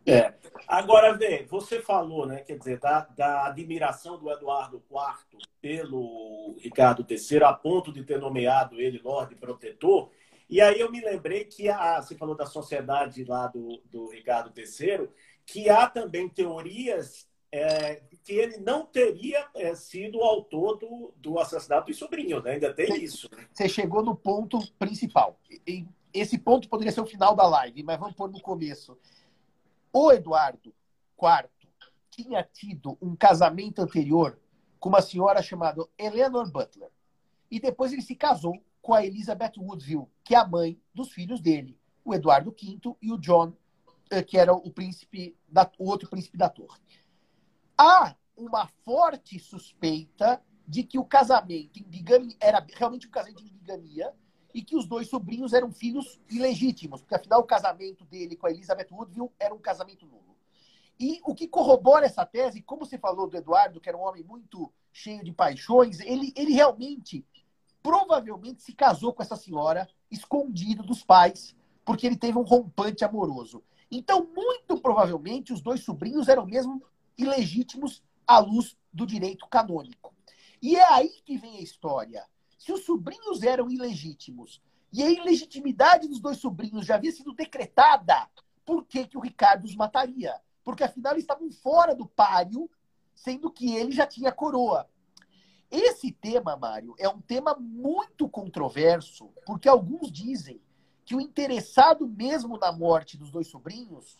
É. 0.06 0.34
Agora, 0.66 1.12
vê, 1.16 1.44
você 1.48 1.80
falou, 1.80 2.26
né, 2.26 2.40
quer 2.40 2.58
dizer, 2.58 2.78
da, 2.78 3.00
da 3.16 3.46
admiração 3.46 4.18
do 4.18 4.30
Eduardo 4.30 4.82
IV 4.90 5.40
pelo 5.60 6.56
Ricardo 6.58 7.06
III, 7.08 7.44
a 7.44 7.52
ponto 7.52 7.92
de 7.92 8.04
ter 8.04 8.18
nomeado 8.18 8.80
ele 8.80 9.00
Lorde 9.02 9.34
Protetor. 9.34 10.10
E 10.48 10.60
aí 10.60 10.80
eu 10.80 10.90
me 10.90 11.00
lembrei 11.00 11.44
que 11.44 11.68
a, 11.68 12.00
você 12.00 12.14
falou 12.14 12.34
da 12.34 12.46
sociedade 12.46 13.24
lá 13.24 13.46
do, 13.46 13.80
do 13.90 14.08
Ricardo 14.10 14.52
III, 14.56 15.08
que 15.46 15.68
há 15.68 15.88
também 15.88 16.28
teorias 16.28 17.28
é, 17.52 18.02
que 18.24 18.32
ele 18.32 18.58
não 18.58 18.86
teria 18.86 19.46
é, 19.54 19.74
sido 19.74 20.18
o 20.18 20.22
autor 20.22 20.78
do, 20.78 21.12
do 21.16 21.38
assassinato 21.38 21.88
dos 21.88 21.98
sobrinhos, 21.98 22.42
né? 22.44 22.52
ainda 22.52 22.72
tem 22.72 22.86
você, 22.86 22.98
isso. 22.98 23.28
Né? 23.32 23.44
Você 23.52 23.68
chegou 23.68 24.04
no 24.04 24.14
ponto 24.14 24.58
principal. 24.78 25.38
Esse 26.12 26.38
ponto 26.38 26.68
poderia 26.68 26.92
ser 26.92 27.00
o 27.00 27.06
final 27.06 27.34
da 27.34 27.48
live, 27.48 27.82
mas 27.82 27.98
vamos 27.98 28.14
pôr 28.14 28.30
no 28.30 28.40
começo. 28.40 28.96
O 29.92 30.12
Eduardo 30.12 30.74
IV 31.20 31.50
tinha 32.10 32.42
tido 32.42 32.96
um 33.00 33.16
casamento 33.16 33.80
anterior 33.80 34.38
com 34.78 34.88
uma 34.88 35.02
senhora 35.02 35.42
chamada 35.42 35.84
Eleanor 35.98 36.50
Butler. 36.50 36.90
E 37.50 37.58
depois 37.60 37.92
ele 37.92 38.02
se 38.02 38.14
casou 38.14 38.54
com 38.80 38.94
a 38.94 39.04
Elizabeth 39.04 39.52
Woodville, 39.58 40.06
que 40.24 40.34
é 40.34 40.38
a 40.38 40.46
mãe 40.46 40.80
dos 40.94 41.12
filhos 41.12 41.40
dele, 41.40 41.78
o 42.04 42.14
Eduardo 42.14 42.50
V 42.50 42.96
e 43.02 43.12
o 43.12 43.18
John, 43.18 43.52
eh, 44.10 44.22
que 44.22 44.38
era 44.38 44.52
o 44.52 44.70
príncipe 44.70 45.36
da, 45.48 45.70
o 45.78 45.88
outro 45.88 46.08
príncipe 46.08 46.38
da 46.38 46.48
torre. 46.48 46.80
Há 47.76 48.14
uma 48.36 48.68
forte 48.84 49.38
suspeita 49.38 50.42
de 50.66 50.84
que 50.84 50.98
o 50.98 51.04
casamento 51.04 51.78
em 51.78 51.82
bigamia 51.82 52.36
era 52.40 52.64
realmente 52.74 53.06
um 53.06 53.10
casamento 53.10 53.42
em 53.44 53.52
bigamia 53.52 54.14
e 54.54 54.62
que 54.62 54.76
os 54.76 54.86
dois 54.86 55.08
sobrinhos 55.08 55.52
eram 55.52 55.72
filhos 55.72 56.20
ilegítimos, 56.28 57.00
porque 57.00 57.14
afinal 57.14 57.40
o 57.40 57.44
casamento 57.44 58.04
dele 58.04 58.36
com 58.36 58.46
a 58.46 58.50
Elizabeth 58.50 58.88
Woodville 58.90 59.30
era 59.38 59.54
um 59.54 59.58
casamento 59.58 60.06
nulo. 60.06 60.36
E 60.98 61.20
o 61.24 61.34
que 61.34 61.48
corrobora 61.48 62.04
essa 62.04 62.26
tese, 62.26 62.60
como 62.60 62.84
você 62.84 62.98
falou 62.98 63.26
do 63.26 63.36
Eduardo, 63.36 63.80
que 63.80 63.88
era 63.88 63.96
um 63.96 64.06
homem 64.06 64.22
muito 64.22 64.70
cheio 64.92 65.24
de 65.24 65.32
paixões, 65.32 65.98
ele, 66.00 66.32
ele 66.36 66.52
realmente, 66.52 67.24
provavelmente, 67.82 68.62
se 68.62 68.74
casou 68.74 69.12
com 69.12 69.22
essa 69.22 69.36
senhora, 69.36 69.88
escondido 70.10 70.82
dos 70.82 71.02
pais, 71.02 71.56
porque 71.86 72.06
ele 72.06 72.16
teve 72.16 72.36
um 72.36 72.42
rompante 72.42 73.02
amoroso. 73.02 73.62
Então, 73.90 74.28
muito 74.36 74.80
provavelmente, 74.80 75.52
os 75.52 75.62
dois 75.62 75.82
sobrinhos 75.82 76.28
eram 76.28 76.44
mesmo 76.44 76.82
ilegítimos 77.16 78.02
à 78.26 78.38
luz 78.38 78.76
do 78.92 79.06
direito 79.06 79.46
canônico. 79.48 80.14
E 80.62 80.76
é 80.76 80.92
aí 80.92 81.08
que 81.24 81.38
vem 81.38 81.56
a 81.56 81.62
história. 81.62 82.26
Se 82.60 82.74
os 82.74 82.84
sobrinhos 82.84 83.42
eram 83.42 83.70
ilegítimos 83.70 84.60
e 84.92 85.02
a 85.02 85.10
ilegitimidade 85.10 86.06
dos 86.06 86.20
dois 86.20 86.36
sobrinhos 86.36 86.84
já 86.84 86.96
havia 86.96 87.10
sido 87.10 87.32
decretada, 87.32 88.28
por 88.66 88.84
que, 88.84 89.06
que 89.06 89.16
o 89.16 89.20
Ricardo 89.20 89.64
os 89.64 89.74
mataria? 89.74 90.38
Porque 90.62 90.84
afinal 90.84 91.14
eles 91.14 91.24
estavam 91.24 91.50
fora 91.50 91.94
do 91.94 92.04
páreo, 92.04 92.70
sendo 93.14 93.50
que 93.50 93.74
ele 93.74 93.92
já 93.92 94.06
tinha 94.06 94.30
coroa. 94.30 94.86
Esse 95.70 96.12
tema, 96.12 96.54
Mário, 96.54 96.94
é 96.98 97.08
um 97.08 97.18
tema 97.22 97.56
muito 97.58 98.28
controverso, 98.28 99.30
porque 99.46 99.66
alguns 99.66 100.12
dizem 100.12 100.60
que 101.06 101.16
o 101.16 101.20
interessado 101.20 102.06
mesmo 102.06 102.58
na 102.58 102.70
morte 102.70 103.16
dos 103.16 103.30
dois 103.30 103.46
sobrinhos 103.46 104.18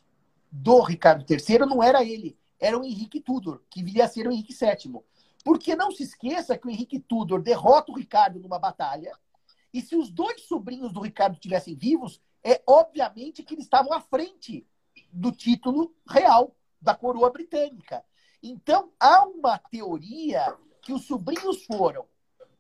do 0.51 0.81
Ricardo 0.81 1.27
III 1.31 1.59
não 1.67 1.83
era 1.83 2.03
ele, 2.03 2.39
era 2.59 2.79
o 2.79 2.85
Henrique 2.85 3.21
Tudor, 3.21 3.61
que 3.69 3.83
viria 3.83 4.07
a 4.07 4.09
ser 4.09 4.27
o 4.27 4.33
Henrique 4.33 4.55
VII. 4.55 5.03
Porque 5.45 5.75
não 5.75 5.91
se 5.91 6.03
esqueça 6.03 6.57
que 6.57 6.67
o 6.67 6.71
Henrique 6.71 7.01
Tudor 7.01 7.43
derrota 7.43 7.93
o 7.93 7.97
Ricardo 7.97 8.39
numa 8.39 8.59
batalha. 8.59 9.13
E 9.73 9.81
se 9.81 9.97
os 9.97 10.11
dois 10.11 10.43
sobrinhos 10.43 10.93
do 10.93 11.01
Ricardo 11.01 11.35
estivessem 11.35 11.75
vivos, 11.75 12.21
é 12.45 12.63
obviamente 12.67 13.43
que 13.43 13.55
eles 13.55 13.65
estavam 13.65 13.93
à 13.93 14.01
frente 14.01 14.67
do 15.13 15.33
título 15.33 15.95
real 16.09 16.55
da 16.81 16.95
coroa 16.95 17.31
britânica. 17.31 18.05
Então, 18.43 18.93
há 18.99 19.27
uma 19.27 19.59
teoria 19.59 20.57
que 20.83 20.93
os 20.93 21.05
sobrinhos 21.05 21.65
foram 21.65 22.07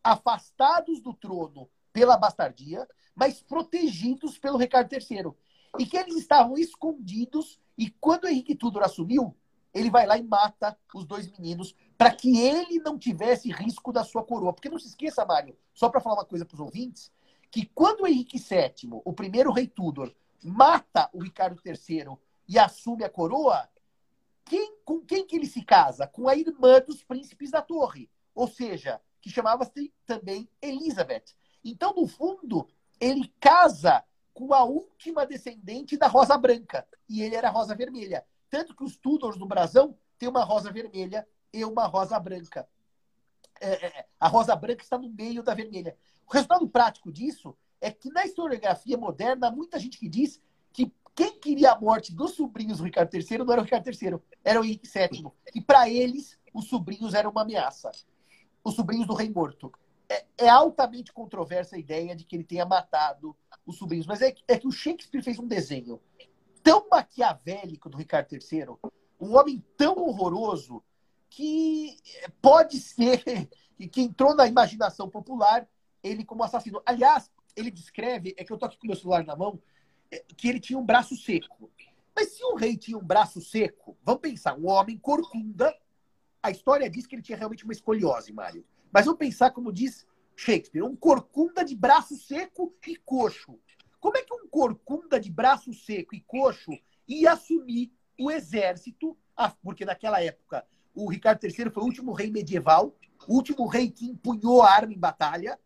afastados 0.05 1.01
do 1.01 1.15
trono 1.15 1.69
pela 1.93 2.17
bastardia, 2.17 2.87
mas 3.15 3.43
protegidos 3.43 4.39
pelo 4.39 4.59
Ricardo 4.59 4.93
III. 4.93 5.33
E 5.79 5.87
que 5.87 5.97
eles 5.97 6.17
estavam 6.17 6.57
escondidos, 6.57 7.59
e 7.77 7.90
quando 7.90 8.29
Henrique 8.29 8.55
Tudor 8.55 8.83
assumiu, 8.83 9.37
ele 9.72 9.90
vai 9.90 10.06
lá 10.06 10.18
e 10.18 10.22
mata 10.22 10.76
os 10.94 11.04
dois 11.04 11.30
meninos 11.30 11.74
para 11.96 12.11
que 12.11 12.38
ele 12.38 12.78
não 12.80 12.98
tivesse 12.98 13.50
risco 13.50 13.92
da 13.92 14.04
sua 14.04 14.24
coroa. 14.24 14.52
Porque 14.52 14.68
não 14.68 14.78
se 14.78 14.88
esqueça, 14.88 15.24
Mário, 15.24 15.56
só 15.72 15.88
para 15.88 16.00
falar 16.00 16.16
uma 16.16 16.24
coisa 16.24 16.44
para 16.44 16.54
os 16.54 16.61
ouvintes, 16.61 17.12
que 17.50 17.66
quando 17.66 18.06
Henrique 18.06 18.38
VII, 18.38 19.00
o 19.04 19.12
primeiro 19.12 19.52
rei 19.52 19.66
Tudor, 19.66 20.12
mata 20.42 21.09
o 21.12 21.22
Ricardo 21.22 21.61
III 21.64 22.16
e 22.48 22.59
assume 22.59 23.04
a 23.04 23.11
coroa, 23.11 23.68
quem, 24.44 24.76
com 24.85 25.00
quem 25.00 25.26
que 25.26 25.37
ele 25.37 25.46
se 25.46 25.62
casa? 25.64 26.06
Com 26.06 26.28
a 26.28 26.35
irmã 26.35 26.80
dos 26.80 27.02
príncipes 27.04 27.50
da 27.50 27.62
torre, 27.62 28.11
ou 28.35 28.48
seja, 28.48 29.00
que 29.20 29.30
chamava-se 29.30 29.92
também 30.06 30.48
Elizabeth. 30.61 31.35
Então, 31.64 31.92
no 31.94 32.06
fundo, 32.06 32.66
ele 32.98 33.33
casa 33.38 34.02
com 34.33 34.54
a 34.54 34.64
última 34.64 35.26
descendente 35.26 35.96
da 35.96 36.06
Rosa 36.06 36.37
Branca, 36.37 36.87
e 37.09 37.22
ele 37.22 37.37
era 37.37 37.50
Rosa 37.50 37.74
Vermelha. 37.74 38.24
Tanto 38.51 38.75
que 38.75 38.85
os 38.85 38.97
Tudors 38.97 39.39
do 39.39 39.47
brasão 39.47 39.97
têm 40.19 40.29
uma 40.29 40.45
rosa 40.45 40.73
vermelha 40.73 41.27
e 41.53 41.65
uma 41.65 41.87
rosa 41.87 42.19
branca. 42.19 42.69
É, 43.61 43.69
é, 43.69 43.87
é, 43.87 44.07
a 44.19 44.29
rosa 44.29 44.57
branca 44.57 44.83
está 44.83 44.99
no 44.99 45.09
meio 45.09 45.43
da 45.43 45.55
vermelha. 45.55 45.97
O 46.27 46.33
resultado 46.33 46.69
prático 46.69 47.13
disso 47.13 47.57
é 47.81 47.91
que 47.91 48.11
na 48.11 48.25
historiografia 48.25 48.99
moderna 48.99 49.49
há 49.49 49.51
muita 49.51 49.79
gente 49.79 49.99
que 49.99 50.09
diz 50.09 50.43
que 50.73 50.93
quem 51.15 51.39
queria 51.39 51.73
a 51.73 51.81
morte 51.81 52.15
dos 52.15 52.33
sobrinhos 52.33 52.79
do 52.79 52.85
Ricardo 52.85 53.15
III 53.15 53.39
não 53.39 53.53
era 53.53 53.61
o 53.61 53.65
Ricardo 53.65 53.89
III, 53.89 54.19
era 54.45 54.61
o 54.61 54.65
Henrique 54.65 54.89
VII. 54.89 55.31
E 55.55 55.61
para 55.61 55.89
eles, 55.89 56.39
os 56.53 56.67
sobrinhos 56.67 57.15
eram 57.15 57.31
uma 57.31 57.43
ameaça. 57.43 57.91
Os 58.65 58.75
sobrinhos 58.75 59.07
do 59.07 59.15
rei 59.15 59.31
morto. 59.31 59.73
É, 60.09 60.25
é, 60.39 60.49
altamente 60.49 61.13
controversa 61.13 61.77
a 61.77 61.79
ideia 61.79 62.17
de 62.17 62.25
que 62.25 62.35
ele 62.35 62.45
tenha 62.45 62.67
matado 62.67 63.37
os 63.65 63.77
sobrinhos. 63.77 64.07
Mas 64.07 64.23
é, 64.23 64.35
é 64.49 64.59
que 64.59 64.67
o 64.67 64.73
Shakespeare 64.73 65.23
fez 65.23 65.39
um 65.39 65.47
desenho 65.47 66.01
tão 66.62 66.88
maquiavélico 66.88 67.88
do 67.88 67.96
Ricardo 67.96 68.33
III, 68.33 68.66
um 69.20 69.37
homem 69.37 69.64
tão 69.77 69.96
horroroso, 69.96 70.83
que 71.29 71.96
pode 72.42 72.81
ser 72.81 73.23
que 73.92 74.03
entrou 74.03 74.35
na 74.35 74.46
imaginação 74.46 75.09
popular 75.09 75.66
ele 76.03 76.25
como 76.25 76.42
assassino. 76.42 76.83
Aliás, 76.85 77.31
ele 77.57 77.70
descreve, 77.70 78.35
é 78.37 78.44
que 78.44 78.53
eu 78.53 78.59
tô 78.59 78.66
aqui 78.66 78.79
com 78.79 78.87
meu 78.87 78.96
celular 78.96 79.25
na 79.25 79.37
mão, 79.37 79.61
é, 80.11 80.25
que 80.37 80.49
ele 80.49 80.61
tinha 80.61 80.79
um 80.79 80.85
braço 80.85 81.16
seco. 81.16 81.70
Mas 82.14 82.33
se 82.33 82.44
um 82.44 82.55
rei 82.55 82.77
tinha 82.77 82.99
um 82.99 83.05
braço 83.05 83.40
seco, 83.40 83.96
vamos 84.03 84.20
pensar, 84.20 84.59
um 84.59 84.68
homem 84.68 84.99
corcunda, 84.99 85.75
a 86.42 86.51
história 86.51 86.90
diz 86.90 87.07
que 87.07 87.14
ele 87.14 87.23
tinha 87.23 87.38
realmente 87.38 87.64
uma 87.64 87.73
escoliose, 87.73 88.33
Mário. 88.33 88.64
Mas 88.92 89.05
vamos 89.05 89.18
pensar 89.18 89.51
como 89.51 89.73
diz 89.73 90.07
Shakespeare, 90.35 90.83
um 90.83 90.96
corcunda 90.96 91.64
de 91.64 91.77
braço 91.77 92.16
seco 92.16 92.75
e 92.87 92.96
coxo. 92.96 93.59
Como 94.01 94.17
é 94.17 94.23
que 94.23 94.35
um 94.35 94.49
corcunda 94.49 95.21
de 95.21 95.31
braço 95.31 95.73
seco 95.75 96.15
e 96.15 96.21
coxo 96.21 96.73
ia 97.07 97.33
assumir 97.33 97.93
o 98.19 98.31
exército? 98.31 99.17
Porque 99.63 99.85
naquela 99.85 100.23
época 100.23 100.67
o 100.95 101.09
Ricardo 101.09 101.45
III 101.45 101.71
foi 101.71 101.83
o 101.83 101.87
último 101.87 102.13
rei 102.13 102.31
medieval, 102.31 102.97
o 103.29 103.35
último 103.35 103.67
rei 103.67 103.91
que 103.91 104.07
empunhou 104.07 104.63
a 104.63 104.71
arma 104.71 104.93
em 104.93 104.99
batalha. 104.99 105.59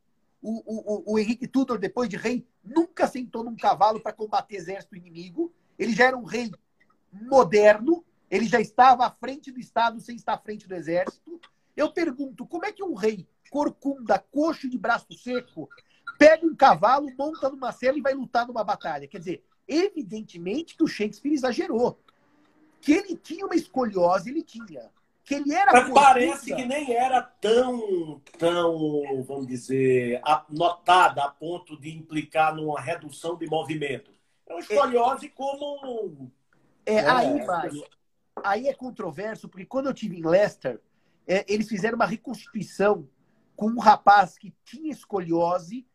O, 0.43 0.63
o, 0.67 1.15
o 1.15 1.19
Henrique 1.19 1.49
Tudor, 1.49 1.79
depois 1.79 2.07
de 2.07 2.17
rei, 2.17 2.47
nunca 2.63 3.07
sentou 3.07 3.43
num 3.43 3.57
cavalo 3.57 3.99
para 4.01 4.13
combater 4.13 4.57
exército 4.57 4.95
inimigo. 4.95 5.55
Ele 5.79 5.95
já 5.95 6.07
era 6.07 6.17
um 6.19 6.25
rei 6.25 6.51
moderno, 7.11 8.05
ele 8.31 8.47
já 8.47 8.61
estava 8.61 9.07
à 9.07 9.11
frente 9.11 9.51
do 9.51 9.59
Estado 9.59 9.99
sem 10.01 10.17
estar 10.17 10.35
à 10.35 10.39
frente 10.39 10.69
do 10.69 10.75
exército. 10.75 11.41
Eu 11.75 11.93
pergunto, 11.93 12.47
como 12.47 12.67
é 12.67 12.73
que 12.73 12.83
um 12.83 12.95
rei 12.95 13.27
corcunda, 13.51 14.19
coxo 14.19 14.69
de 14.69 14.77
braço 14.77 15.07
seco, 15.15 15.69
pega 16.19 16.47
um 16.47 16.55
cavalo, 16.55 17.11
monta 17.19 17.49
numa 17.49 17.73
cela 17.73 17.99
e 17.99 18.03
vai 18.03 18.15
lutar 18.15 18.47
numa 18.47 18.65
batalha. 18.65 19.07
Quer 19.07 19.19
dizer, 19.19 19.45
evidentemente 19.67 20.77
que 20.77 20.83
o 20.83 20.89
Shakespeare 20.89 21.35
exagerou. 21.35 21.99
Que 22.81 22.93
ele 22.93 23.17
tinha 23.17 23.47
uma 23.47 23.55
escoliose, 23.55 24.31
ele 24.31 24.43
tinha. 24.43 24.91
Que 25.25 25.37
ele 25.37 25.55
era. 25.55 25.73
Mas 25.73 25.91
parece 25.91 26.55
que 26.55 26.65
nem 26.67 26.93
era 26.93 27.23
tão, 27.23 28.21
tão, 28.39 29.23
vamos 29.23 29.47
dizer, 29.47 30.21
notada 30.51 31.25
a 31.25 31.31
ponto 31.31 31.81
de 31.81 31.97
implicar 31.97 32.55
numa 32.55 32.79
redução 32.79 33.37
de 33.37 33.47
movimento. 33.47 34.11
É 34.47 34.53
uma 34.53 34.61
escoliose 34.61 35.27
é, 35.27 35.31
como. 35.31 36.31
É, 36.85 36.97
é 36.97 37.09
aí, 37.09 37.47
Mário, 37.47 37.87
aí 38.43 38.69
é 38.69 38.75
controverso, 38.75 39.49
porque 39.49 39.65
quando 39.65 39.87
eu 39.87 39.95
tive 39.95 40.19
em 40.19 40.27
Leicester, 40.27 40.79
é, 41.27 41.45
eles 41.49 41.69
fizeram 41.69 41.97
uma 41.97 42.05
reconstituição 42.05 43.09
com 43.57 43.69
um 43.71 43.79
rapaz 43.79 44.37
que 44.37 44.53
tinha 44.63 44.93
escoliose 44.93 45.87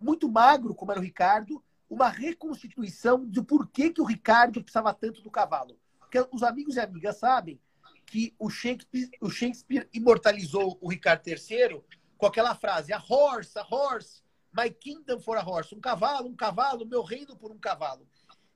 muito 0.00 0.28
magro, 0.30 0.74
como 0.74 0.90
era 0.90 1.00
o 1.00 1.02
Ricardo, 1.02 1.62
uma 1.88 2.08
reconstituição 2.08 3.24
do 3.24 3.42
porquê 3.42 3.90
que 3.90 4.00
o 4.00 4.04
Ricardo 4.04 4.62
precisava 4.62 4.92
tanto 4.92 5.22
do 5.22 5.30
cavalo. 5.30 5.78
Porque 5.98 6.26
os 6.32 6.42
amigos 6.42 6.76
e 6.76 6.80
amigas 6.80 7.18
sabem 7.18 7.60
que 8.06 8.34
o 8.38 8.48
Shakespeare, 8.48 9.10
o 9.20 9.30
Shakespeare 9.30 9.88
imortalizou 9.92 10.78
o 10.80 10.88
Ricardo 10.88 11.26
III 11.26 11.82
com 12.16 12.26
aquela 12.26 12.54
frase: 12.54 12.92
a 12.92 13.02
horse, 13.08 13.58
a 13.58 13.66
horse, 13.68 14.22
my 14.56 14.70
kingdom 14.70 15.20
for 15.20 15.36
a 15.36 15.46
horse. 15.46 15.74
Um 15.74 15.80
cavalo, 15.80 16.28
um 16.28 16.36
cavalo, 16.36 16.86
meu 16.86 17.02
reino 17.02 17.36
por 17.36 17.50
um 17.50 17.58
cavalo. 17.58 18.06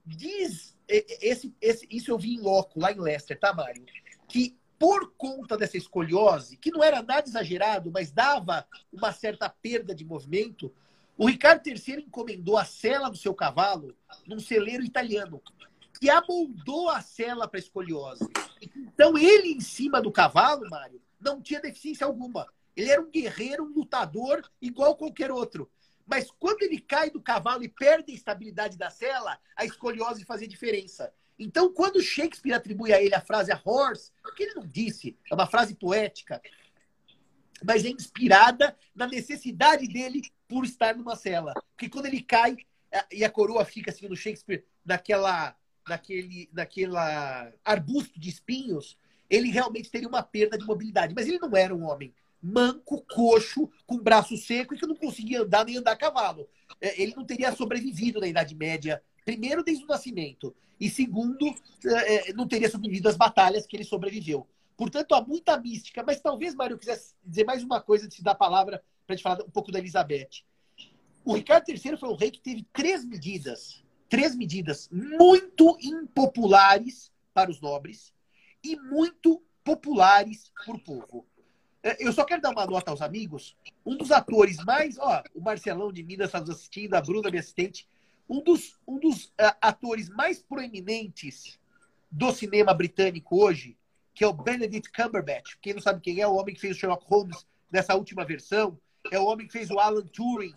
Diz, 0.05 0.77
esse, 0.89 1.55
esse, 1.61 1.87
isso 1.91 2.11
eu 2.11 2.19
vi 2.19 2.35
em 2.35 2.41
loco, 2.41 2.81
lá 2.81 2.91
em 2.91 3.01
Leicester, 3.01 3.39
tá, 3.39 3.55
Mário? 3.55 3.85
Que 4.27 4.59
por 4.79 5.13
conta 5.17 5.57
dessa 5.57 5.77
escoliose, 5.77 6.57
que 6.57 6.73
não 6.73 6.83
era 6.83 7.01
nada 7.01 7.29
exagerado, 7.29 7.89
mas 7.93 8.11
dava 8.11 8.67
uma 8.93 9.13
certa 9.13 9.49
perda 9.49 9.95
de 9.95 10.05
movimento, 10.05 10.75
O 11.23 11.27
Ricardo 11.27 11.65
III 11.65 12.01
encomendou 12.01 12.59
a 12.59 12.65
sela 12.65 13.09
do 13.09 13.17
seu 13.17 13.33
cavalo 13.33 13.97
num 14.27 14.41
celeiro 14.41 14.83
italiano, 14.83 15.41
que 16.01 16.11
amoldou 16.11 16.89
a 16.89 17.01
sela 17.01 17.47
para 17.47 17.61
escoliose. 17.61 18.29
Então, 18.75 19.17
ele 19.17 19.53
em 19.53 19.61
cima 19.61 20.03
do 20.03 20.11
cavalo, 20.11 20.69
Mário, 20.69 21.01
não 21.21 21.41
tinha 21.41 21.61
deficiência 21.61 22.05
alguma. 22.05 22.53
Ele 22.75 22.91
era 22.91 23.01
um 23.01 23.09
guerreiro, 23.09 23.63
um 23.63 23.73
lutador, 23.73 24.43
igual 24.61 24.97
qualquer 24.97 25.31
outro. 25.31 25.71
Mas 26.05 26.29
quando 26.41 26.65
ele 26.65 26.81
cai 26.81 27.09
do 27.09 27.23
cavalo 27.23 27.63
e 27.63 27.69
perde 27.69 28.11
a 28.11 28.17
estabilidade 28.17 28.77
da 28.77 28.91
cela, 28.91 29.39
a 29.55 29.65
escoliose 29.65 30.25
fazia 30.25 30.49
diferença. 30.49 31.15
Então, 31.39 31.73
quando 31.73 32.03
Shakespeare 32.03 32.53
atribui 32.53 32.93
a 32.93 33.01
ele 33.01 33.15
a 33.15 33.21
frase 33.21 33.53
a 33.53 33.63
horse, 33.65 34.11
que 34.37 34.43
ele 34.43 34.55
não 34.55 34.67
disse, 34.67 35.17
é 35.31 35.35
uma 35.37 35.47
frase 35.47 35.77
poética, 35.77 36.43
mas 37.65 37.85
é 37.85 37.91
inspirada 37.91 38.77
na 38.93 39.07
necessidade 39.07 39.87
dele 39.87 40.23
por 40.53 40.67
estar 40.67 40.95
numa 40.95 41.17
cela. 41.17 41.55
Porque 41.71 41.89
quando 41.89 42.07
ele 42.07 42.21
cai 42.21 42.55
e 43.11 43.25
a 43.25 43.31
coroa 43.31 43.65
fica, 43.65 43.91
assim, 43.91 44.07
no 44.07 44.15
Shakespeare, 44.15 44.63
naquela, 44.85 45.57
naquele, 45.89 46.51
naquela 46.53 47.51
arbusto 47.65 48.21
de 48.21 48.29
espinhos, 48.29 48.99
ele 49.31 49.51
realmente 49.51 49.91
teria 49.91 50.07
uma 50.07 50.23
perda 50.23 50.59
de 50.59 50.67
mobilidade. 50.67 51.15
Mas 51.15 51.27
ele 51.27 51.39
não 51.39 51.57
era 51.57 51.75
um 51.75 51.85
homem 51.85 52.15
manco, 52.43 53.03
coxo, 53.07 53.71
com 53.87 53.99
braço 53.99 54.37
seco 54.37 54.75
e 54.75 54.79
que 54.79 54.87
não 54.87 54.97
conseguia 54.97 55.41
andar 55.41 55.65
nem 55.65 55.79
andar 55.79 55.93
a 55.93 55.97
cavalo. 55.97 56.47
É, 56.81 57.01
ele 57.01 57.15
não 57.17 57.25
teria 57.25 57.51
sobrevivido 57.53 58.21
na 58.21 58.27
Idade 58.27 58.55
Média, 58.55 59.03
primeiro, 59.25 59.65
desde 59.65 59.85
o 59.85 59.87
nascimento, 59.87 60.55
e 60.79 60.91
segundo, 60.91 61.47
é, 61.87 62.31
é, 62.31 62.33
não 62.35 62.47
teria 62.47 62.69
sobrevivido 62.69 63.09
às 63.09 63.17
batalhas 63.17 63.65
que 63.65 63.77
ele 63.77 63.85
sobreviveu. 63.85 64.47
Portanto, 64.77 65.15
há 65.15 65.23
muita 65.23 65.57
mística, 65.57 66.03
mas 66.05 66.21
talvez, 66.21 66.55
Mário, 66.55 66.77
quisesse 66.77 67.15
dizer 67.25 67.45
mais 67.45 67.63
uma 67.63 67.81
coisa 67.81 68.05
antes 68.05 68.17
de 68.17 68.25
dar 68.25 68.33
a 68.33 68.35
palavra 68.35 68.83
para 69.07 69.17
gente 69.17 69.23
falar 69.23 69.43
um 69.43 69.51
pouco 69.51 69.73
da 69.73 69.79
Elizabeth. 69.79 70.45
O 71.25 71.35
Ricardo 71.35 71.69
III 71.69 71.97
foi 71.97 72.09
um 72.09 72.17
rei 72.17 72.31
que 72.31 72.41
teve 72.41 72.67
três 72.73 73.05
medidas, 73.05 73.85
três 74.09 74.35
medidas 74.35 74.89
muito 74.91 75.77
impopulares 75.81 77.13
para 77.33 77.51
os 77.51 77.61
nobres 77.61 78.13
e 78.63 78.77
muito 78.77 79.43
populares 79.65 80.53
para 80.65 80.75
o 80.75 80.81
povo. 80.81 81.27
É, 81.83 82.07
eu 82.07 82.13
só 82.13 82.25
quero 82.25 82.41
dar 82.41 82.51
uma 82.51 82.67
nota 82.67 82.91
aos 82.91 83.03
amigos. 83.03 83.57
Um 83.85 83.97
dos 83.97 84.13
atores 84.13 84.57
mais. 84.65 84.99
Ó, 84.99 85.23
o 85.35 85.41
Marcelão 85.41 85.93
de 85.93 86.03
Minas 86.03 86.29
está 86.29 86.41
nos 86.41 86.51
assistindo, 86.51 86.95
a 86.95 87.01
Bruna, 87.01 87.29
minha 87.29 87.41
assistente. 87.41 87.89
Um 88.29 88.43
dos, 88.43 88.79
um 88.87 88.99
dos 88.99 89.27
uh, 89.27 89.55
atores 89.61 90.09
mais 90.09 90.43
proeminentes 90.43 91.59
do 92.11 92.33
cinema 92.33 92.73
britânico 92.73 93.43
hoje, 93.43 93.77
que 94.15 94.23
é 94.23 94.27
o 94.27 94.33
Benedict 94.33 94.93
Cumberbatch. 94.93 95.57
Quem 95.61 95.75
não 95.75 95.81
sabe 95.81 96.01
quem 96.01 96.21
é 96.21 96.27
o 96.27 96.35
homem 96.35 96.55
que 96.55 96.61
fez 96.61 96.77
o 96.77 96.79
Sherlock 96.79 97.05
Holmes 97.07 97.47
nessa 97.71 97.95
última 97.95 98.25
versão. 98.25 98.79
É 99.11 99.19
o 99.19 99.27
homem 99.27 99.47
que 99.47 99.53
fez 99.53 99.71
o 99.71 99.79
Alan 99.79 100.07
Turing. 100.07 100.55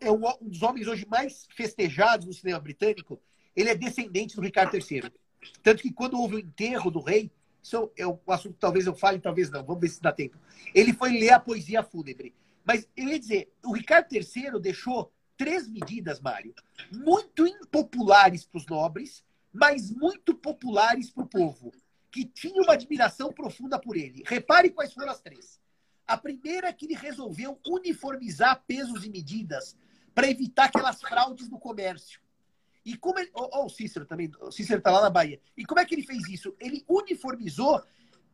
É 0.00 0.10
um 0.10 0.20
dos 0.42 0.62
homens 0.62 0.86
hoje 0.86 1.06
mais 1.06 1.46
festejados 1.54 2.26
no 2.26 2.32
cinema 2.32 2.60
britânico. 2.60 3.20
Ele 3.56 3.70
é 3.70 3.74
descendente 3.74 4.36
do 4.36 4.42
Ricardo 4.42 4.76
III. 4.76 5.10
Tanto 5.62 5.82
que 5.82 5.92
quando 5.92 6.18
houve 6.20 6.36
o 6.36 6.38
enterro 6.38 6.90
do 6.90 7.00
rei, 7.00 7.30
isso 7.62 7.90
é 7.96 8.06
um 8.06 8.18
assunto 8.28 8.54
que 8.54 8.60
talvez 8.60 8.86
eu 8.86 8.94
fale, 8.94 9.18
talvez 9.18 9.50
não. 9.50 9.64
Vamos 9.64 9.80
ver 9.80 9.88
se 9.88 10.00
dá 10.00 10.12
tempo. 10.12 10.38
Ele 10.74 10.92
foi 10.92 11.12
ler 11.18 11.30
a 11.30 11.40
poesia 11.40 11.82
fúnebre. 11.82 12.34
Mas 12.64 12.88
eu 12.96 13.08
ia 13.08 13.18
dizer, 13.18 13.52
o 13.64 13.72
Ricardo 13.72 14.12
III 14.12 14.60
deixou 14.60 15.12
três 15.36 15.68
medidas, 15.68 16.20
Mário, 16.20 16.54
muito 16.92 17.46
impopulares 17.46 18.44
para 18.44 18.58
os 18.58 18.66
nobres, 18.66 19.24
mas 19.52 19.90
muito 19.90 20.34
populares 20.34 21.10
para 21.10 21.24
o 21.24 21.28
povo, 21.28 21.72
que 22.10 22.24
tinha 22.24 22.60
uma 22.60 22.74
admiração 22.74 23.32
profunda 23.32 23.78
por 23.78 23.96
ele. 23.96 24.22
Repare 24.26 24.70
quais 24.70 24.92
foram 24.92 25.10
as 25.10 25.20
três. 25.20 25.60
A 26.08 26.16
primeira 26.16 26.68
é 26.68 26.72
que 26.72 26.86
ele 26.86 26.94
resolveu 26.94 27.60
uniformizar 27.66 28.64
pesos 28.66 29.04
e 29.04 29.10
medidas 29.10 29.76
para 30.14 30.28
evitar 30.28 30.64
aquelas 30.64 31.02
fraudes 31.02 31.50
no 31.50 31.58
comércio. 31.58 32.18
E 32.82 32.96
como 32.96 33.18
ele. 33.18 33.30
Oh, 33.34 33.66
o 33.66 33.68
Cícero 33.68 34.06
também. 34.06 34.30
O 34.40 34.50
Cícero 34.50 34.78
está 34.78 34.90
lá 34.90 35.02
na 35.02 35.10
Bahia. 35.10 35.38
E 35.54 35.66
como 35.66 35.78
é 35.78 35.84
que 35.84 35.94
ele 35.94 36.02
fez 36.02 36.26
isso? 36.26 36.56
Ele 36.58 36.82
uniformizou 36.88 37.82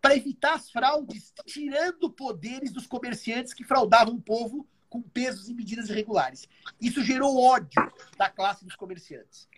para 0.00 0.14
evitar 0.14 0.54
as 0.54 0.70
fraudes, 0.70 1.32
tirando 1.44 2.08
poderes 2.10 2.70
dos 2.70 2.86
comerciantes 2.86 3.52
que 3.52 3.64
fraudavam 3.64 4.14
o 4.14 4.22
povo 4.22 4.68
com 4.88 5.02
pesos 5.02 5.48
e 5.48 5.54
medidas 5.54 5.88
irregulares. 5.88 6.48
Isso 6.80 7.02
gerou 7.02 7.36
ódio 7.36 7.82
da 8.16 8.30
classe 8.30 8.64
dos 8.64 8.76
comerciantes. 8.76 9.48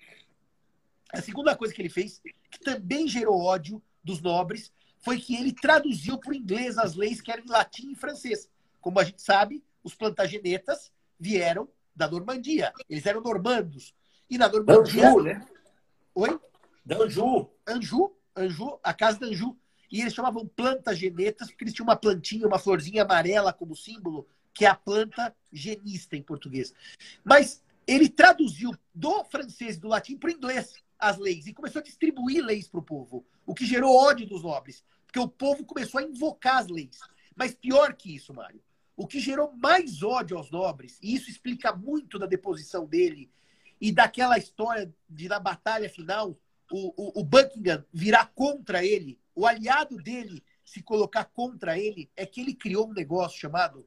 A 1.13 1.21
segunda 1.21 1.55
coisa 1.55 1.75
que 1.75 1.83
ele 1.83 1.91
fez, 1.91 2.23
que 2.51 2.61
também 2.61 3.07
gerou 3.07 3.43
ódio 3.43 3.83
dos 4.03 4.23
nobres, 4.23 4.73
foi 5.07 5.21
que 5.21 5.37
ele 5.37 5.53
traduziu 5.53 6.19
para 6.19 6.33
o 6.33 6.35
inglês 6.35 6.77
as 6.77 6.97
leis 6.97 7.21
que 7.21 7.31
eram 7.31 7.45
em 7.45 7.49
latim 7.49 7.93
e 7.93 7.95
francês. 7.95 8.51
Como 8.81 8.99
a 8.99 9.05
gente 9.05 9.23
sabe, 9.23 9.63
os 9.85 9.95
plantagenetas 9.95 10.91
vieram 11.17 11.69
da 11.95 12.11
Normandia. 12.11 12.73
Eles 12.91 13.07
eram 13.07 13.21
normandos. 13.21 13.95
E 14.29 14.37
na 14.37 14.49
Normandia. 14.49 15.09
Anju, 15.09 15.23
né? 15.23 15.47
Oi? 16.13 16.41
Anju. 16.91 17.49
Anju, 17.69 18.17
Anju, 18.37 18.81
a 18.83 18.93
casa 18.93 19.21
da 19.21 19.27
Anju. 19.29 19.57
E 19.93 20.01
eles 20.01 20.13
chamavam 20.13 20.45
plantas 20.45 20.99
genetas, 20.99 21.53
porque 21.53 21.63
eles 21.63 21.75
tinham 21.75 21.87
uma 21.87 21.95
plantinha, 21.95 22.49
uma 22.49 22.59
florzinha 22.59 23.05
amarela 23.05 23.53
como 23.53 23.77
símbolo, 23.77 24.27
que 24.53 24.65
é 24.65 24.69
a 24.69 24.75
planta 24.75 25.33
genista 25.53 26.17
em 26.17 26.23
português. 26.23 26.75
Mas 27.23 27.63
ele 27.87 28.09
traduziu 28.09 28.73
do 28.93 29.23
francês 29.27 29.77
e 29.77 29.81
do 29.81 29.87
latim 29.87 30.17
para 30.17 30.31
o 30.31 30.33
inglês 30.33 30.75
as 30.99 31.19
leis 31.19 31.47
e 31.47 31.53
começou 31.53 31.81
a 31.81 31.85
distribuir 31.85 32.45
leis 32.45 32.69
para 32.69 32.81
o 32.81 32.83
povo, 32.83 33.25
o 33.45 33.55
que 33.55 33.65
gerou 33.65 33.95
ódio 33.95 34.27
dos 34.27 34.43
nobres, 34.43 34.83
porque 35.17 35.19
o 35.19 35.29
povo 35.29 35.65
começou 35.65 36.01
a 36.01 36.03
invocar 36.03 36.59
as 36.59 36.69
leis. 36.69 36.99
Mas 37.35 37.55
pior 37.55 37.95
que 37.95 38.15
isso, 38.15 38.35
Mário, 38.35 38.61
o 38.95 39.07
que 39.07 39.19
gerou 39.19 39.53
mais 39.57 40.03
ódio 40.03 40.37
aos 40.37 40.51
nobres, 40.51 40.99
e 41.03 41.15
isso 41.15 41.31
explica 41.31 41.75
muito 41.75 42.19
da 42.19 42.27
deposição 42.27 42.85
dele 42.87 43.31
e 43.81 43.91
daquela 43.93 44.37
história 44.37 44.93
de 45.09 45.29
na 45.29 45.39
batalha 45.39 45.89
final 45.89 46.39
o, 46.71 46.93
o, 46.97 47.21
o 47.21 47.25
Buckingham 47.25 47.85
virar 47.93 48.27
contra 48.35 48.85
ele, 48.85 49.19
o 49.35 49.47
aliado 49.47 49.97
dele 49.97 50.43
se 50.65 50.83
colocar 50.83 51.25
contra 51.25 51.79
ele, 51.79 52.11
é 52.17 52.27
que 52.27 52.41
ele 52.41 52.55
criou 52.55 52.89
um 52.89 52.93
negócio 52.93 53.39
chamado, 53.39 53.87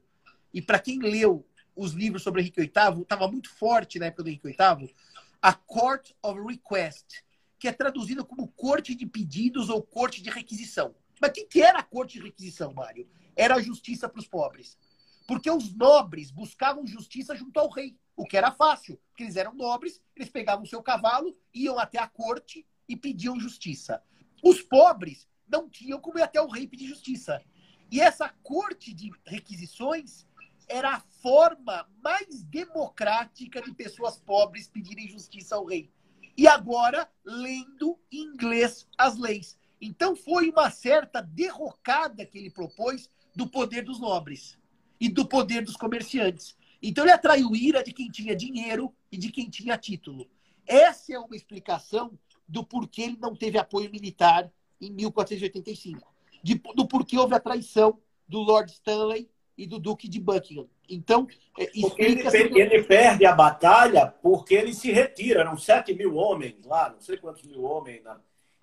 e 0.52 0.60
para 0.60 0.78
quem 0.78 0.98
leu 0.98 1.46
os 1.76 1.92
livros 1.92 2.22
sobre 2.22 2.40
Henrique 2.40 2.60
VIII, 2.60 3.02
estava 3.02 3.28
muito 3.28 3.50
forte 3.50 3.98
na 3.98 4.06
época 4.06 4.24
do 4.24 4.28
Henrique 4.30 4.48
VIII, 4.48 4.94
a 5.40 5.52
Court 5.52 6.10
of 6.22 6.40
Request, 6.40 7.22
que 7.58 7.68
é 7.68 7.72
traduzida 7.72 8.24
como 8.24 8.48
corte 8.48 8.94
de 8.94 9.06
pedidos 9.06 9.68
ou 9.68 9.82
corte 9.82 10.22
de 10.22 10.30
requisição. 10.30 10.94
Mas 11.20 11.30
o 11.30 11.34
que, 11.34 11.44
que 11.44 11.62
era 11.62 11.80
a 11.80 11.82
corte 11.82 12.18
de 12.18 12.24
requisição, 12.24 12.72
Mário? 12.72 13.08
Era 13.36 13.56
a 13.56 13.62
justiça 13.62 14.08
para 14.08 14.18
os 14.18 14.26
pobres. 14.26 14.78
Porque 15.26 15.50
os 15.50 15.72
nobres 15.74 16.30
buscavam 16.30 16.86
justiça 16.86 17.36
junto 17.36 17.60
ao 17.60 17.68
rei 17.68 17.96
o 18.16 18.26
que 18.26 18.36
era 18.36 18.50
fácil, 18.50 19.00
porque 19.08 19.22
eles 19.22 19.36
eram 19.36 19.54
nobres, 19.54 20.00
eles 20.14 20.28
pegavam 20.28 20.64
o 20.64 20.68
seu 20.68 20.82
cavalo, 20.82 21.38
iam 21.54 21.78
até 21.78 21.98
a 21.98 22.08
corte 22.08 22.66
e 22.88 22.96
pediam 22.96 23.38
justiça. 23.38 24.02
Os 24.42 24.60
pobres 24.60 25.28
não 25.48 25.68
tinham 25.68 26.00
como 26.00 26.18
ir 26.18 26.22
até 26.22 26.40
o 26.40 26.48
rei 26.48 26.66
pedir 26.66 26.86
justiça. 26.86 27.42
E 27.90 28.00
essa 28.00 28.28
corte 28.42 28.92
de 28.92 29.10
requisições 29.24 30.26
era 30.68 30.96
a 30.96 31.00
forma 31.00 31.88
mais 32.02 32.42
democrática 32.44 33.60
de 33.60 33.74
pessoas 33.74 34.18
pobres 34.18 34.68
pedirem 34.68 35.08
justiça 35.08 35.56
ao 35.56 35.64
rei. 35.64 35.90
E 36.36 36.46
agora, 36.46 37.10
lendo 37.24 37.98
em 38.10 38.22
inglês 38.22 38.86
as 38.96 39.16
leis. 39.18 39.58
Então, 39.80 40.14
foi 40.14 40.50
uma 40.50 40.70
certa 40.70 41.20
derrocada 41.20 42.26
que 42.26 42.38
ele 42.38 42.50
propôs 42.50 43.10
do 43.34 43.46
poder 43.46 43.82
dos 43.82 43.98
nobres 43.98 44.58
e 45.00 45.08
do 45.08 45.26
poder 45.26 45.64
dos 45.64 45.76
comerciantes. 45.76 46.56
Então 46.82 47.04
ele 47.04 47.12
atraiu 47.12 47.54
ira 47.54 47.82
de 47.82 47.92
quem 47.92 48.10
tinha 48.10 48.34
dinheiro 48.34 48.92
e 49.10 49.16
de 49.16 49.30
quem 49.30 49.48
tinha 49.48 49.76
título. 49.76 50.28
Essa 50.66 51.14
é 51.14 51.18
uma 51.18 51.36
explicação 51.36 52.18
do 52.48 52.64
porquê 52.64 53.02
ele 53.02 53.18
não 53.20 53.34
teve 53.34 53.58
apoio 53.58 53.90
militar 53.90 54.50
em 54.80 54.90
1485. 54.90 56.12
De, 56.42 56.54
do 56.74 56.86
porquê 56.86 57.18
houve 57.18 57.34
a 57.34 57.40
traição 57.40 57.98
do 58.26 58.40
Lord 58.40 58.72
Stanley 58.72 59.28
e 59.58 59.66
do 59.66 59.78
Duque 59.78 60.08
de 60.08 60.18
Buckingham. 60.18 60.68
Então, 60.88 61.26
é, 61.58 61.70
ele, 61.74 62.22
ele, 62.58 62.82
perde 62.82 63.26
a 63.26 63.34
batalha 63.34 64.06
porque 64.22 64.54
ele 64.54 64.72
se 64.72 64.90
retira. 64.90 65.40
Eram 65.40 65.56
7 65.56 65.92
mil 65.92 66.16
homens 66.16 66.64
lá, 66.64 66.90
não 66.90 67.00
sei 67.00 67.18
quantos 67.18 67.42
mil 67.42 67.62
homens. 67.62 68.02
Né? 68.02 68.16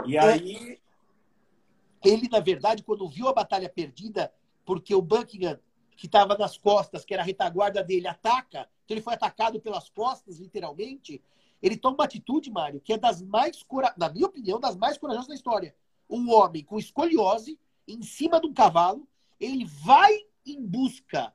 E 0.08 0.18
é. 0.18 0.20
aí. 0.20 0.80
Ele, 2.08 2.30
na 2.30 2.40
verdade, 2.40 2.84
quando 2.84 3.08
viu 3.10 3.28
a 3.28 3.34
batalha 3.34 3.68
perdida, 3.68 4.32
porque 4.64 4.96
o 4.96 5.02
Buckingham 5.02 5.60
que 5.98 6.06
estava 6.06 6.38
nas 6.38 6.58
costas, 6.58 7.04
que 7.04 7.14
era 7.14 7.24
a 7.24 7.26
retaguarda 7.26 7.84
dele, 7.84 8.08
ataca, 8.08 8.70
então 8.86 8.96
ele 8.96 9.02
foi 9.02 9.16
atacado 9.16 9.60
pelas 9.60 9.90
costas, 9.90 10.38
literalmente, 10.38 11.22
ele 11.62 11.76
toma 11.76 11.96
uma 11.96 12.06
atitude, 12.06 12.52
Mário, 12.52 12.80
que 12.80 12.94
é 12.94 12.98
das 12.98 13.22
mais, 13.22 13.66
na 13.98 14.08
minha 14.08 14.28
opinião, 14.28 14.60
das 14.60 14.78
mais 14.78 14.98
corajosas 14.98 15.28
da 15.28 15.36
história. 15.36 15.76
Um 16.08 16.32
homem 16.32 16.64
com 16.64 16.78
escoliose, 16.78 17.60
em 17.88 18.02
cima 18.04 18.40
de 18.40 18.48
um 18.48 18.54
cavalo, 18.54 19.08
ele 19.40 19.66
vai 19.66 20.16
em 20.46 20.64
busca 20.64 21.34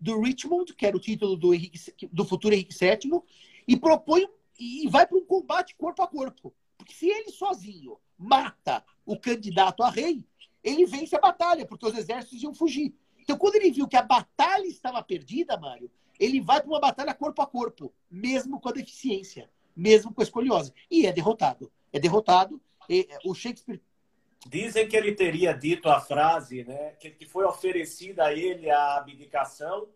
do 0.00 0.20
Richmond, 0.20 0.72
que 0.74 0.86
era 0.86 0.96
o 0.96 1.00
título 1.00 1.36
do, 1.36 1.52
Henrique, 1.52 2.06
do 2.12 2.24
futuro 2.24 2.54
Henrique 2.54 2.74
VII, 2.78 3.20
e 3.66 3.76
propõe 3.76 4.26
e 4.58 4.88
vai 4.88 5.06
para 5.06 5.18
um 5.18 5.26
combate 5.26 5.74
corpo 5.74 6.00
a 6.02 6.06
corpo. 6.06 6.54
Porque 6.78 6.94
se 6.94 7.08
ele 7.08 7.30
sozinho 7.30 7.98
mata 8.18 8.84
o 9.04 9.18
candidato 9.18 9.82
a 9.82 9.90
rei, 9.90 10.24
ele 10.62 10.84
vence 10.84 11.14
a 11.14 11.20
batalha, 11.20 11.64
porque 11.64 11.86
os 11.86 11.96
exércitos 11.96 12.42
iam 12.42 12.54
fugir. 12.54 12.94
Então, 13.20 13.36
quando 13.36 13.56
ele 13.56 13.70
viu 13.70 13.88
que 13.88 13.96
a 13.96 14.02
batalha 14.02 14.66
estava 14.66 15.02
perdida, 15.02 15.56
Mário, 15.56 15.90
ele 16.18 16.40
vai 16.40 16.60
para 16.60 16.68
uma 16.68 16.80
batalha 16.80 17.14
corpo 17.14 17.42
a 17.42 17.46
corpo, 17.46 17.92
mesmo 18.10 18.60
com 18.60 18.68
a 18.68 18.72
deficiência, 18.72 19.50
mesmo 19.76 20.12
com 20.12 20.20
a 20.20 20.24
escoliose. 20.24 20.72
E 20.90 21.06
é 21.06 21.12
derrotado. 21.12 21.70
É 21.92 21.98
derrotado. 21.98 22.60
E, 22.88 23.08
o 23.24 23.34
Shakespeare. 23.34 23.80
Dizem 24.48 24.88
que 24.88 24.96
ele 24.96 25.12
teria 25.12 25.52
dito 25.52 25.88
a 25.88 26.00
frase, 26.00 26.64
né? 26.64 26.90
Que 26.92 27.26
foi 27.26 27.44
oferecida 27.44 28.26
a 28.26 28.32
ele 28.32 28.70
a 28.70 28.96
abdicação 28.96 29.88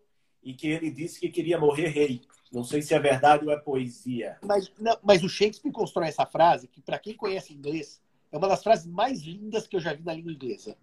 e 0.43 0.53
que 0.53 0.67
ele 0.67 0.89
disse 0.91 1.19
que 1.19 1.29
queria 1.29 1.57
morrer 1.57 1.87
rei. 1.87 2.21
Não 2.51 2.63
sei 2.63 2.81
se 2.81 2.93
é 2.93 2.99
verdade 2.99 3.45
ou 3.45 3.51
é 3.51 3.57
poesia. 3.57 4.37
Mas, 4.43 4.71
não, 4.77 4.97
mas 5.01 5.23
o 5.23 5.29
Shakespeare 5.29 5.71
constrói 5.71 6.07
essa 6.07 6.25
frase, 6.25 6.67
que 6.67 6.81
para 6.81 6.99
quem 6.99 7.15
conhece 7.15 7.53
inglês, 7.53 8.00
é 8.31 8.37
uma 8.37 8.47
das 8.47 8.63
frases 8.63 8.85
mais 8.85 9.21
lindas 9.21 9.67
que 9.67 9.75
eu 9.75 9.81
já 9.81 9.93
vi 9.93 10.03
na 10.03 10.13
língua 10.13 10.31
inglesa. 10.31 10.77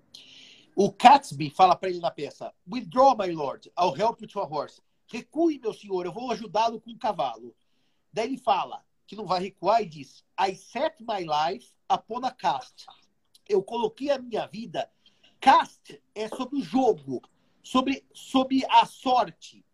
O 0.77 0.93
Catsby 0.93 1.51
fala 1.51 1.75
para 1.75 1.89
ele 1.89 1.99
na 1.99 2.11
peça: 2.11 2.55
Withdraw, 2.71 3.17
my 3.17 3.33
lord, 3.33 3.71
I'll 3.79 3.95
help 3.95 4.21
you 4.21 4.29
to 4.29 4.41
a 4.41 4.45
horse. 4.45 4.81
Recue, 5.07 5.59
meu 5.59 5.73
senhor, 5.73 6.05
eu 6.05 6.13
vou 6.13 6.31
ajudá-lo 6.31 6.81
com 6.81 6.91
um 6.91 6.99
cavalo. 6.99 7.57
Daí 8.13 8.27
ele 8.27 8.39
fala 8.39 8.85
que 9.07 9.17
não 9.17 9.27
vai 9.27 9.41
recuar 9.41 9.83
e 9.83 9.87
diz: 9.87 10.25
I 10.39 10.55
set 10.55 10.95
my 11.01 11.25
life 11.25 11.73
upon 11.91 12.25
a 12.25 12.31
cast. 12.31 12.87
Eu 13.49 13.63
coloquei 13.63 14.11
a 14.11 14.19
minha 14.19 14.47
vida. 14.47 14.91
Cast 15.41 16.03
é 16.15 16.29
sobre 16.29 16.59
o 16.59 16.63
jogo, 16.63 17.23
sobre, 17.63 18.05
sobre 18.13 18.65
a 18.69 18.85
sorte. 18.85 19.65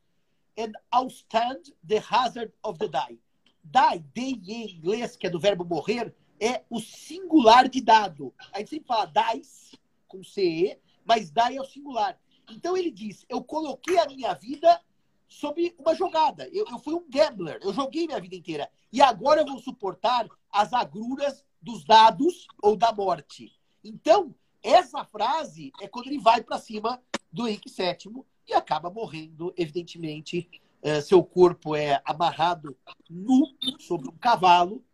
And 0.56 0.72
I'll 0.94 1.10
stand 1.10 1.74
the 1.86 1.98
hazard 1.98 2.52
of 2.62 2.78
the 2.78 2.88
die. 2.88 3.18
Die, 3.64 3.98
die 4.14 4.52
em 4.52 4.76
inglês, 4.76 5.16
que 5.16 5.26
é 5.26 5.30
do 5.30 5.40
verbo 5.40 5.64
morrer, 5.64 6.14
é 6.40 6.64
o 6.68 6.80
singular 6.80 7.68
de 7.68 7.80
dado. 7.80 8.32
A 8.52 8.58
gente 8.58 8.70
sempre 8.70 8.86
fala 8.86 9.06
dice, 9.06 9.78
com 10.08 10.22
CE, 10.22 10.78
mas 11.04 11.30
die 11.30 11.56
é 11.56 11.60
o 11.60 11.64
singular. 11.64 12.18
Então 12.50 12.76
ele 12.76 12.90
diz: 12.90 13.24
Eu 13.28 13.42
coloquei 13.42 13.98
a 13.98 14.06
minha 14.06 14.34
vida 14.34 14.80
sob 15.28 15.74
uma 15.78 15.94
jogada. 15.94 16.48
Eu, 16.52 16.66
eu 16.70 16.78
fui 16.78 16.94
um 16.94 17.08
gambler, 17.08 17.58
eu 17.62 17.72
joguei 17.72 18.06
minha 18.06 18.20
vida 18.20 18.36
inteira. 18.36 18.70
E 18.92 19.02
agora 19.02 19.40
eu 19.40 19.46
vou 19.46 19.58
suportar 19.58 20.28
as 20.52 20.72
agruras 20.72 21.44
dos 21.60 21.84
dados 21.84 22.46
ou 22.62 22.76
da 22.76 22.92
morte. 22.92 23.52
Então, 23.82 24.34
essa 24.62 25.04
frase 25.04 25.72
é 25.80 25.88
quando 25.88 26.06
ele 26.06 26.18
vai 26.18 26.42
para 26.42 26.58
cima 26.58 27.02
do 27.32 27.48
Henrique 27.48 27.70
VII 27.70 28.24
e 28.46 28.54
acaba 28.54 28.90
morrendo, 28.90 29.52
evidentemente. 29.56 30.48
Uh, 30.82 31.00
seu 31.00 31.24
corpo 31.24 31.74
é 31.74 32.02
amarrado 32.04 32.76
nu 33.08 33.54
sobre 33.78 34.06
um 34.06 34.16
cavalo 34.18 34.84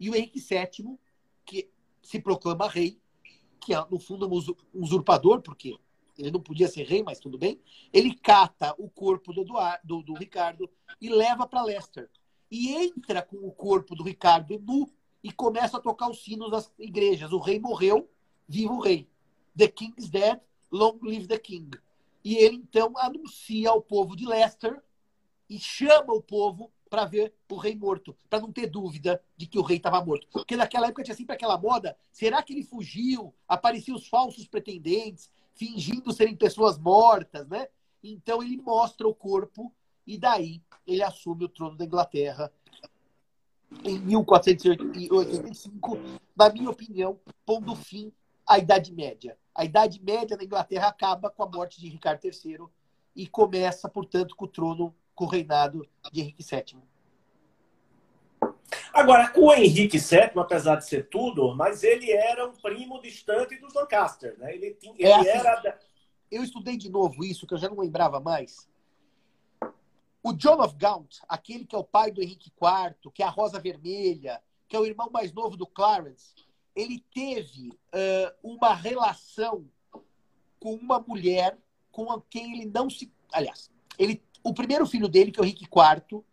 e 0.00 0.08
o 0.08 0.16
Henrique 0.16 0.40
VII, 0.40 0.98
que 1.44 1.70
se 2.02 2.18
proclama 2.18 2.66
rei, 2.66 2.98
que 3.60 3.74
é, 3.74 3.86
no 3.90 4.00
fundo, 4.00 4.26
um 4.26 4.82
usurpador, 4.82 5.42
porque 5.42 5.78
ele 6.16 6.30
não 6.30 6.40
podia 6.40 6.68
ser 6.68 6.84
rei, 6.84 7.02
mas 7.02 7.20
tudo 7.20 7.38
bem. 7.38 7.60
Ele 7.92 8.14
cata 8.14 8.74
o 8.78 8.88
corpo 8.88 9.32
do, 9.32 9.42
Eduardo, 9.42 9.80
do, 9.84 10.02
do 10.02 10.14
Ricardo 10.14 10.68
e 11.00 11.10
leva 11.10 11.46
para 11.46 11.62
Leicester. 11.62 12.08
E 12.50 12.74
entra 12.74 13.22
com 13.22 13.36
o 13.36 13.52
corpo 13.52 13.94
do 13.94 14.02
Ricardo 14.02 14.58
nu 14.58 14.90
e 15.22 15.30
começa 15.30 15.76
a 15.76 15.80
tocar 15.80 16.08
os 16.08 16.22
sinos 16.22 16.50
das 16.50 16.72
igrejas. 16.78 17.32
O 17.32 17.38
rei 17.38 17.60
morreu, 17.60 18.10
viva 18.48 18.72
o 18.72 18.80
rei. 18.80 19.08
The 19.56 19.68
King's 19.68 20.08
dead, 20.08 20.40
long 20.70 20.98
live 21.02 21.26
the 21.26 21.38
King. 21.38 21.70
E 22.24 22.36
ele 22.36 22.56
então 22.56 22.92
anuncia 22.96 23.70
ao 23.70 23.82
povo 23.82 24.16
de 24.16 24.26
Leicester 24.26 24.82
e 25.48 25.58
chama 25.58 26.12
o 26.12 26.22
povo 26.22 26.72
para 26.90 27.04
ver 27.04 27.32
o 27.48 27.56
rei 27.56 27.74
morto, 27.76 28.14
para 28.28 28.40
não 28.40 28.52
ter 28.52 28.66
dúvida 28.66 29.22
de 29.36 29.46
que 29.46 29.58
o 29.58 29.62
rei 29.62 29.76
estava 29.76 30.04
morto. 30.04 30.26
Porque 30.32 30.56
naquela 30.56 30.88
época 30.88 31.04
tinha 31.04 31.14
sempre 31.14 31.34
aquela 31.34 31.56
moda: 31.56 31.96
será 32.12 32.42
que 32.42 32.52
ele 32.52 32.64
fugiu? 32.64 33.32
Apareciam 33.48 33.96
os 33.96 34.08
falsos 34.08 34.46
pretendentes, 34.46 35.30
fingindo 35.54 36.12
serem 36.12 36.36
pessoas 36.36 36.76
mortas, 36.76 37.46
né? 37.48 37.68
Então 38.02 38.42
ele 38.42 38.56
mostra 38.56 39.06
o 39.06 39.14
corpo 39.14 39.72
e 40.06 40.18
daí 40.18 40.60
ele 40.86 41.02
assume 41.02 41.44
o 41.44 41.48
trono 41.48 41.76
da 41.76 41.84
Inglaterra 41.84 42.52
em 43.84 44.00
1485, 44.00 45.96
na 46.36 46.50
minha 46.50 46.68
opinião, 46.70 47.20
pondo 47.46 47.76
fim 47.76 48.12
à 48.44 48.58
Idade 48.58 48.92
Média. 48.92 49.38
A 49.54 49.64
Idade 49.64 50.02
Média 50.02 50.36
na 50.36 50.42
Inglaterra 50.42 50.88
acaba 50.88 51.30
com 51.30 51.44
a 51.44 51.48
morte 51.48 51.80
de 51.80 51.88
Ricardo 51.88 52.24
III 52.24 52.66
e 53.14 53.28
começa, 53.28 53.88
portanto, 53.88 54.34
com 54.34 54.44
o 54.46 54.48
trono, 54.48 54.92
com 55.20 55.26
o 55.26 55.28
reinado 55.28 55.86
de 56.10 56.22
Henrique 56.22 56.42
VII. 56.42 56.78
Agora, 58.90 59.30
o 59.36 59.52
Henrique 59.52 59.98
VII, 59.98 60.32
apesar 60.36 60.76
de 60.76 60.86
ser 60.86 61.10
tudo, 61.10 61.54
mas 61.54 61.82
ele 61.82 62.10
era 62.10 62.48
um 62.48 62.52
primo 62.52 63.02
distante 63.02 63.54
dos 63.56 63.74
Lancaster, 63.74 64.38
né? 64.38 64.54
Ele, 64.54 64.72
tinha, 64.72 64.94
ele 64.94 65.04
é 65.04 65.14
assim, 65.14 65.28
era. 65.28 65.78
Eu 66.30 66.42
estudei 66.42 66.78
de 66.78 66.88
novo 66.88 67.22
isso, 67.22 67.46
que 67.46 67.52
eu 67.52 67.58
já 67.58 67.68
não 67.68 67.80
lembrava 67.80 68.18
mais. 68.18 68.66
O 70.22 70.32
John 70.32 70.62
of 70.62 70.74
Gaunt, 70.76 71.18
aquele 71.28 71.66
que 71.66 71.76
é 71.76 71.78
o 71.78 71.84
pai 71.84 72.10
do 72.10 72.22
Henrique 72.22 72.50
IV, 72.50 73.12
que 73.12 73.22
é 73.22 73.26
a 73.26 73.30
Rosa 73.30 73.60
Vermelha, 73.60 74.40
que 74.66 74.74
é 74.74 74.80
o 74.80 74.86
irmão 74.86 75.10
mais 75.10 75.34
novo 75.34 75.54
do 75.54 75.66
Clarence, 75.66 76.34
ele 76.74 77.04
teve 77.12 77.68
uh, 77.68 78.34
uma 78.42 78.72
relação 78.72 79.68
com 80.58 80.72
uma 80.72 80.98
mulher 80.98 81.58
com 81.92 82.18
quem 82.22 82.54
ele 82.54 82.70
não 82.72 82.88
se. 82.88 83.12
Aliás, 83.30 83.70
ele, 83.98 84.22
o 84.42 84.54
primeiro 84.54 84.86
filho 84.86 85.08
dele, 85.08 85.30
que 85.30 85.38
é 85.40 85.42
o 85.42 85.44
Henrique 85.44 85.64
IV, 85.64 86.24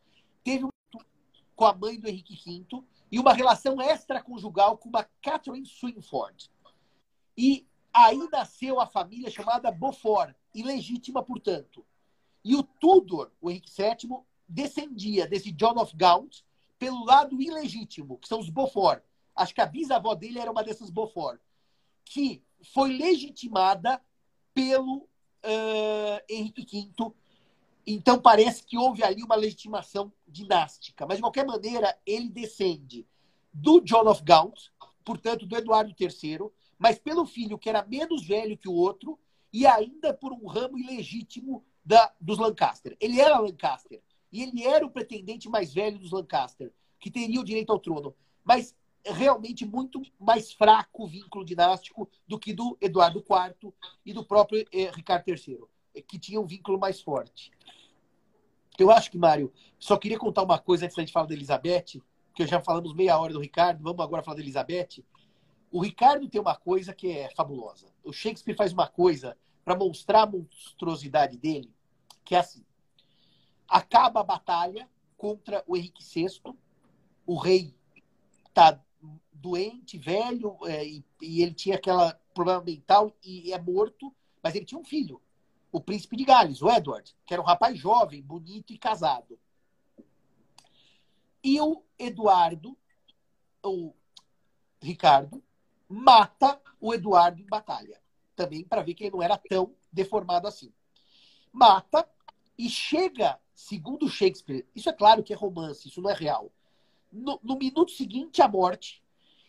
teve 0.43 0.65
um 0.65 0.69
com 1.57 1.65
a 1.65 1.73
mãe 1.73 1.99
do 1.99 2.07
Henrique 2.07 2.35
V 2.35 2.83
e 3.11 3.19
uma 3.19 3.33
relação 3.33 3.81
extraconjugal 3.81 4.77
com 4.77 4.89
uma 4.89 5.03
Catherine 5.21 5.65
Swinford. 5.65 6.51
E 7.35 7.67
aí 7.91 8.29
nasceu 8.31 8.79
a 8.79 8.85
família 8.85 9.31
chamada 9.31 9.71
Beaufort, 9.71 10.35
ilegítima, 10.53 11.23
portanto. 11.23 11.83
E 12.45 12.55
o 12.55 12.61
Tudor, 12.61 13.31
o 13.41 13.49
Henrique 13.49 13.71
VII, 13.75 14.19
descendia 14.47 15.27
desse 15.27 15.51
John 15.51 15.79
of 15.81 15.95
Gaunt 15.95 16.43
pelo 16.77 17.03
lado 17.03 17.41
ilegítimo, 17.41 18.19
que 18.19 18.27
são 18.27 18.39
os 18.39 18.51
Beaufort. 18.51 19.01
Acho 19.35 19.53
que 19.53 19.61
a 19.61 19.65
bisavó 19.65 20.13
dele 20.13 20.39
era 20.39 20.51
uma 20.51 20.63
dessas 20.63 20.91
Beaufort, 20.91 21.39
que 22.05 22.43
foi 22.73 22.95
legitimada 22.95 23.99
pelo 24.53 24.97
uh, 24.97 26.21
Henrique 26.29 26.65
V 26.65 27.13
então 27.89 28.19
parece 28.19 28.63
que 28.63 28.77
houve 28.77 29.01
ali 29.01 29.23
uma 29.23 29.35
legitimação 29.35 30.11
dinástica. 30.27 31.05
Mas, 31.07 31.17
de 31.17 31.21
qualquer 31.21 31.45
maneira, 31.45 31.97
ele 32.05 32.27
descende 32.27 33.07
do 33.53 33.79
John 33.79 34.09
of 34.09 34.21
Gaunt, 34.23 34.71
portanto, 35.05 35.45
do 35.45 35.55
Eduardo 35.55 35.95
III, 35.97 36.49
mas 36.77 36.99
pelo 36.99 37.25
filho 37.25 37.57
que 37.57 37.69
era 37.69 37.85
menos 37.85 38.27
velho 38.27 38.57
que 38.57 38.67
o 38.67 38.73
outro 38.73 39.17
e 39.53 39.65
ainda 39.65 40.13
por 40.13 40.33
um 40.33 40.45
ramo 40.45 40.77
ilegítimo 40.77 41.63
da, 41.83 42.13
dos 42.19 42.37
Lancaster. 42.37 42.97
Ele 42.99 43.21
era 43.21 43.39
Lancaster 43.39 44.01
e 44.31 44.43
ele 44.43 44.65
era 44.65 44.85
o 44.85 44.91
pretendente 44.91 45.47
mais 45.49 45.73
velho 45.73 45.97
dos 45.97 46.11
Lancaster, 46.11 46.71
que 46.99 47.09
teria 47.09 47.39
o 47.39 47.43
direito 47.43 47.71
ao 47.71 47.79
trono. 47.79 48.13
Mas 48.43 48.75
realmente 49.05 49.65
muito 49.65 50.01
mais 50.19 50.51
fraco 50.51 51.05
o 51.05 51.07
vínculo 51.07 51.45
dinástico 51.45 52.09
do 52.27 52.37
que 52.37 52.53
do 52.53 52.77
Eduardo 52.81 53.19
IV 53.19 53.73
e 54.05 54.13
do 54.13 54.25
próprio 54.25 54.65
eh, 54.73 54.91
Ricardo 54.93 55.29
III, 55.29 55.59
que 56.05 56.19
tinha 56.19 56.39
um 56.39 56.45
vínculo 56.45 56.77
mais 56.77 57.01
forte. 57.01 57.51
Eu 58.77 58.91
acho 58.91 59.09
que, 59.09 59.17
Mário, 59.17 59.51
só 59.79 59.97
queria 59.97 60.19
contar 60.19 60.43
uma 60.43 60.59
coisa 60.59 60.85
antes 60.85 60.95
da 60.95 61.01
gente 61.01 61.11
falar 61.11 61.25
da 61.25 61.33
Elizabeth, 61.33 62.01
que 62.33 62.45
já 62.45 62.61
falamos 62.61 62.93
meia 62.93 63.17
hora 63.17 63.33
do 63.33 63.39
Ricardo, 63.39 63.81
vamos 63.81 64.03
agora 64.03 64.21
falar 64.21 64.35
da 64.35 64.41
Elizabeth. 64.41 65.03
O 65.71 65.81
Ricardo 65.81 66.29
tem 66.29 66.39
uma 66.39 66.55
coisa 66.55 66.93
que 66.93 67.11
é 67.11 67.29
fabulosa. 67.35 67.87
O 68.03 68.13
Shakespeare 68.13 68.55
faz 68.55 68.71
uma 68.71 68.87
coisa 68.87 69.35
para 69.65 69.75
mostrar 69.75 70.21
a 70.21 70.27
monstruosidade 70.27 71.37
dele, 71.37 71.73
que 72.23 72.35
é 72.35 72.39
assim. 72.39 72.63
Acaba 73.67 74.21
a 74.21 74.23
batalha 74.23 74.87
contra 75.17 75.63
o 75.67 75.75
Henrique 75.75 76.03
VI, 76.03 76.39
o 77.25 77.35
rei 77.35 77.75
está 78.47 78.79
doente, 79.33 79.97
velho, 79.97 80.57
é, 80.65 80.85
e, 80.85 81.03
e, 81.21 81.41
ele 81.41 81.53
tinha 81.53 81.75
aquela 81.75 82.13
problema 82.33 82.61
mental 82.61 83.15
e 83.23 83.51
é 83.51 83.59
morto, 83.59 84.13
mas 84.41 84.55
ele 84.55 84.65
tinha 84.65 84.79
um 84.79 84.85
filho 84.85 85.21
o 85.71 85.81
príncipe 85.81 86.15
de 86.15 86.23
Gales, 86.23 86.61
o 86.61 86.69
Edward, 86.69 87.15
que 87.25 87.33
era 87.33 87.41
um 87.41 87.45
rapaz 87.45 87.77
jovem, 87.77 88.21
bonito 88.21 88.73
e 88.73 88.77
casado. 88.77 89.37
E 91.43 91.59
o 91.61 91.83
Eduardo, 91.97 92.77
o 93.63 93.93
Ricardo, 94.81 95.43
mata 95.87 96.61
o 96.79 96.93
Eduardo 96.93 97.41
em 97.41 97.45
batalha. 97.45 98.01
Também 98.35 98.63
para 98.63 98.81
ver 98.81 98.93
que 98.93 99.03
ele 99.03 99.15
não 99.15 99.23
era 99.23 99.37
tão 99.37 99.73
deformado 99.91 100.47
assim. 100.47 100.73
Mata 101.51 102.07
e 102.57 102.69
chega, 102.69 103.39
segundo 103.53 104.09
Shakespeare, 104.09 104.67
isso 104.75 104.89
é 104.89 104.93
claro 104.93 105.23
que 105.23 105.33
é 105.33 105.35
romance, 105.35 105.87
isso 105.87 106.01
não 106.01 106.09
é 106.09 106.13
real. 106.13 106.51
No, 107.11 107.39
no 107.41 107.57
minuto 107.57 107.91
seguinte 107.91 108.41
à 108.41 108.47
morte, 108.47 109.03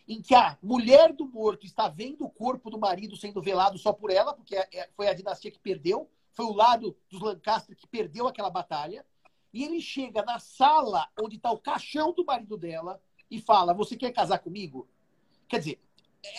em 0.09 0.23
que 0.23 0.33
a 0.33 0.57
mulher 0.63 1.13
do 1.13 1.27
morto 1.27 1.67
está 1.67 1.87
vendo 1.87 2.25
o 2.25 2.29
corpo 2.31 2.71
do 2.71 2.79
marido 2.79 3.15
sendo 3.15 3.39
velado 3.39 3.77
só 3.77 3.93
por 3.93 4.09
ela, 4.09 4.33
porque 4.33 4.55
é, 4.55 4.67
é, 4.73 4.89
foi 4.95 5.07
a 5.07 5.13
dinastia 5.13 5.51
que 5.51 5.59
perdeu, 5.59 6.09
foi 6.33 6.45
o 6.45 6.53
lado 6.53 6.97
dos 7.07 7.21
Lancaster 7.21 7.75
que 7.75 7.85
perdeu 7.85 8.27
aquela 8.27 8.49
batalha. 8.49 9.05
E 9.53 9.63
ele 9.63 9.79
chega 9.79 10.23
na 10.23 10.39
sala 10.39 11.07
onde 11.21 11.35
está 11.35 11.51
o 11.51 11.59
caixão 11.59 12.11
do 12.11 12.25
marido 12.25 12.57
dela 12.57 12.99
e 13.29 13.39
fala: 13.39 13.71
Você 13.75 13.95
quer 13.95 14.11
casar 14.11 14.39
comigo? 14.39 14.89
Quer 15.47 15.59
dizer, 15.59 15.81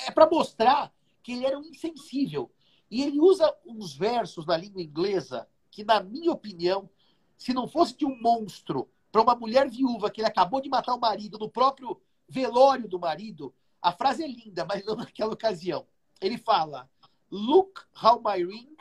é 0.07 0.11
para 0.11 0.29
mostrar 0.29 0.93
que 1.23 1.33
ele 1.33 1.47
era 1.47 1.57
um 1.57 1.65
insensível. 1.65 2.51
E 2.91 3.03
ele 3.03 3.21
usa 3.21 3.55
uns 3.65 3.95
versos 3.95 4.45
na 4.47 4.57
língua 4.57 4.83
inglesa 4.83 5.49
que, 5.71 5.85
na 5.85 6.03
minha 6.03 6.33
opinião, 6.33 6.91
se 7.37 7.55
não 7.55 7.69
fosse 7.69 7.97
de 7.97 8.05
um 8.05 8.21
monstro 8.21 8.91
para 9.13 9.23
uma 9.23 9.37
mulher 9.37 9.71
viúva 9.71 10.11
que 10.11 10.21
ele 10.21 10.29
acabou 10.29 10.61
de 10.61 10.69
matar 10.69 10.95
o 10.95 11.01
marido 11.01 11.39
no 11.39 11.49
próprio 11.49 12.01
velório 12.31 12.89
do 12.89 12.99
marido, 12.99 13.53
a 13.83 13.93
frase 13.93 14.23
é 14.23 14.29
linda, 14.29 14.65
mas 14.65 14.85
não 14.85 14.95
naquela 14.95 15.33
ocasião. 15.33 15.87
Ele 16.21 16.39
fala: 16.39 16.89
Look 17.31 17.83
how 18.03 18.23
my 18.23 18.43
ring 18.43 18.77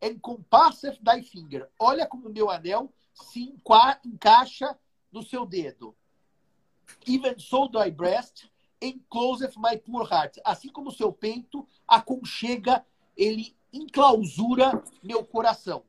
encompasseth 0.00 0.98
thy 1.02 1.22
finger. 1.22 1.68
Olha 1.78 2.06
como 2.06 2.28
o 2.28 2.32
meu 2.32 2.50
anel 2.50 2.92
se 3.12 3.52
encaixa 4.04 4.78
no 5.10 5.22
seu 5.22 5.44
dedo. 5.44 5.96
Even 7.06 7.38
so 7.38 7.68
thy 7.68 7.90
breast 7.90 8.48
encloseth 8.80 9.56
my 9.56 9.76
poor 9.76 10.06
heart. 10.06 10.38
Assim 10.44 10.68
como 10.68 10.90
o 10.90 10.94
seu 10.94 11.12
peito 11.12 11.66
aconchega, 11.88 12.84
ele 13.16 13.56
enclausura 13.72 14.84
meu 15.02 15.24
coração. 15.24 15.84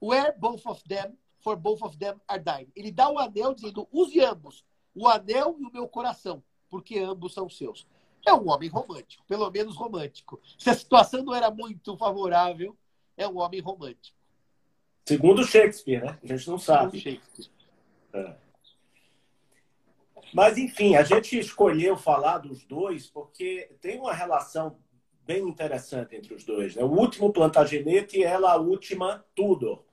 Where 0.00 0.32
both 0.38 0.66
of 0.66 0.82
them, 0.88 1.18
for 1.40 1.56
both 1.56 1.82
of 1.82 1.98
them 1.98 2.20
are 2.28 2.42
thine. 2.42 2.70
Ele 2.74 2.90
dá 2.90 3.10
o 3.10 3.18
anel 3.18 3.54
dizendo, 3.54 3.88
use 3.92 4.20
ambos, 4.20 4.64
o 4.94 5.08
anel 5.08 5.56
e 5.58 5.64
o 5.64 5.72
meu 5.72 5.88
coração, 5.88 6.42
porque 6.68 6.98
ambos 6.98 7.34
são 7.34 7.48
seus. 7.48 7.86
É 8.26 8.32
um 8.34 8.50
homem 8.50 8.68
romântico, 8.68 9.24
pelo 9.26 9.50
menos 9.50 9.76
romântico. 9.76 10.40
Se 10.58 10.68
a 10.68 10.74
situação 10.74 11.24
não 11.24 11.34
era 11.34 11.50
muito 11.50 11.96
favorável, 11.96 12.76
é 13.16 13.26
um 13.26 13.38
homem 13.38 13.60
romântico. 13.60 14.16
Segundo 15.06 15.44
Shakespeare, 15.44 16.04
né? 16.04 16.18
A 16.22 16.26
gente 16.26 16.48
não 16.48 16.58
sabe. 16.58 17.00
Segundo 17.00 17.20
Shakespeare. 17.20 17.50
É. 18.12 18.36
Mas, 20.32 20.58
enfim, 20.58 20.94
a 20.94 21.02
gente 21.02 21.38
escolheu 21.38 21.96
falar 21.96 22.38
dos 22.38 22.64
dois 22.64 23.06
porque 23.08 23.70
tem 23.80 23.98
uma 23.98 24.12
relação 24.12 24.78
bem 25.26 25.42
interessante 25.48 26.16
entre 26.16 26.34
os 26.34 26.44
dois. 26.44 26.76
Né? 26.76 26.84
O 26.84 26.90
último 26.90 27.32
Plantagenet 27.32 28.16
e 28.16 28.22
ela 28.22 28.52
a 28.52 28.56
última 28.56 29.24
Tudor. 29.34 29.84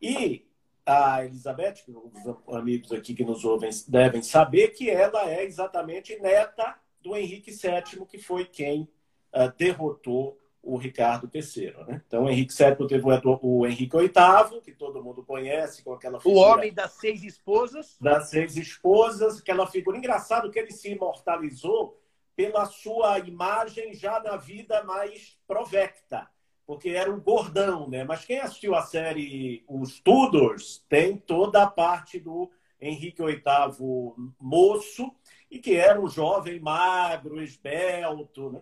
E 0.00 0.45
a 0.86 1.24
Elizabeth, 1.24 1.82
os 1.88 2.54
amigos 2.54 2.92
aqui 2.92 3.12
que 3.12 3.24
nos 3.24 3.44
ouvem 3.44 3.70
devem 3.88 4.22
saber 4.22 4.68
que 4.68 4.88
ela 4.88 5.28
é 5.28 5.44
exatamente 5.44 6.16
neta 6.20 6.76
do 7.02 7.16
Henrique 7.16 7.50
VII, 7.50 8.06
que 8.06 8.18
foi 8.18 8.44
quem 8.44 8.88
uh, 9.34 9.52
derrotou 9.58 10.38
o 10.62 10.76
Ricardo 10.76 11.30
III. 11.32 11.74
Né? 11.86 12.02
Então, 12.06 12.24
o 12.24 12.30
Henrique 12.30 12.52
VII 12.52 12.88
teve 12.88 13.04
o, 13.04 13.66
Henrique 13.66 13.96
VIII, 13.96 14.60
que 14.60 14.72
todo 14.72 15.02
mundo 15.02 15.24
conhece, 15.24 15.82
com 15.82 15.92
aquela 15.92 16.20
figura. 16.20 16.40
O 16.40 16.42
homem 16.42 16.72
das 16.72 16.92
seis 16.92 17.22
esposas. 17.22 17.96
Das 18.00 18.30
seis 18.30 18.56
esposas, 18.56 19.38
aquela 19.38 19.66
figura. 19.66 19.96
Engraçado 19.96 20.50
que 20.50 20.58
ele 20.58 20.72
se 20.72 20.90
imortalizou 20.90 22.00
pela 22.34 22.66
sua 22.66 23.18
imagem 23.20 23.94
já 23.94 24.20
na 24.20 24.36
vida 24.36 24.84
mais 24.84 25.38
provecta, 25.46 26.28
porque 26.66 26.90
era 26.90 27.12
um 27.12 27.20
gordão, 27.20 27.88
né? 27.88 28.04
Mas 28.04 28.24
quem 28.24 28.40
assistiu 28.40 28.74
a 28.74 28.82
série 28.82 29.64
Os 29.68 30.00
Tudors 30.00 30.84
tem 30.88 31.16
toda 31.16 31.62
a 31.62 31.70
parte 31.70 32.18
do 32.18 32.50
Henrique 32.80 33.22
VIII 33.22 34.32
moço, 34.40 35.14
e 35.50 35.58
que 35.58 35.76
era 35.76 36.00
um 36.00 36.08
jovem 36.08 36.58
magro, 36.60 37.40
esbelto, 37.40 38.50
né? 38.50 38.60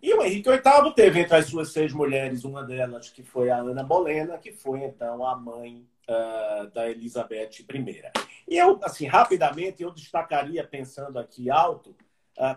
E 0.00 0.14
o 0.14 0.22
Henrique 0.22 0.48
VIII 0.48 0.94
teve 0.94 1.20
entre 1.20 1.34
as 1.34 1.46
suas 1.46 1.72
seis 1.72 1.92
mulheres, 1.92 2.44
uma 2.44 2.62
delas 2.62 3.10
que 3.10 3.24
foi 3.24 3.50
a 3.50 3.56
Ana 3.56 3.82
Bolena, 3.82 4.38
que 4.38 4.52
foi 4.52 4.84
então 4.84 5.26
a 5.26 5.34
mãe 5.34 5.88
uh, 6.08 6.70
da 6.70 6.88
Elizabeth 6.88 7.50
I. 7.68 8.02
E 8.46 8.56
eu, 8.56 8.78
assim, 8.82 9.06
rapidamente, 9.06 9.82
eu 9.82 9.90
destacaria, 9.90 10.62
pensando 10.62 11.18
aqui 11.18 11.50
alto, 11.50 11.96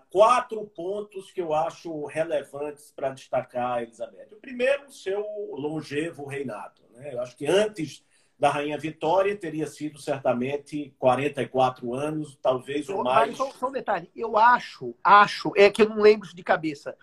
quatro 0.10 0.64
pontos 0.68 1.32
que 1.32 1.42
eu 1.42 1.54
acho 1.54 2.06
relevantes 2.06 2.92
para 2.96 3.10
destacar 3.10 3.82
Elizabeth. 3.82 4.28
O 4.32 4.36
primeiro, 4.36 4.86
o 4.86 4.92
seu 4.92 5.26
longevo 5.54 6.26
reinado. 6.26 6.82
Né? 6.92 7.14
Eu 7.14 7.22
acho 7.22 7.36
que 7.36 7.48
antes 7.48 8.04
da 8.38 8.50
Rainha 8.50 8.78
Vitória 8.78 9.36
teria 9.36 9.68
sido 9.68 10.00
certamente 10.00 10.94
44 10.98 11.94
anos, 11.94 12.38
talvez 12.42 12.90
ou 12.90 13.04
mais. 13.04 13.38
Só, 13.38 13.52
só 13.52 13.70
um 13.70 13.72
detalhe, 13.72 14.10
eu 14.16 14.38
acho, 14.38 14.96
acho, 15.04 15.52
é 15.56 15.70
que 15.70 15.84
eu 15.84 15.90
não 15.90 16.02
lembro 16.02 16.28
de 16.34 16.44
cabeça, 16.44 16.98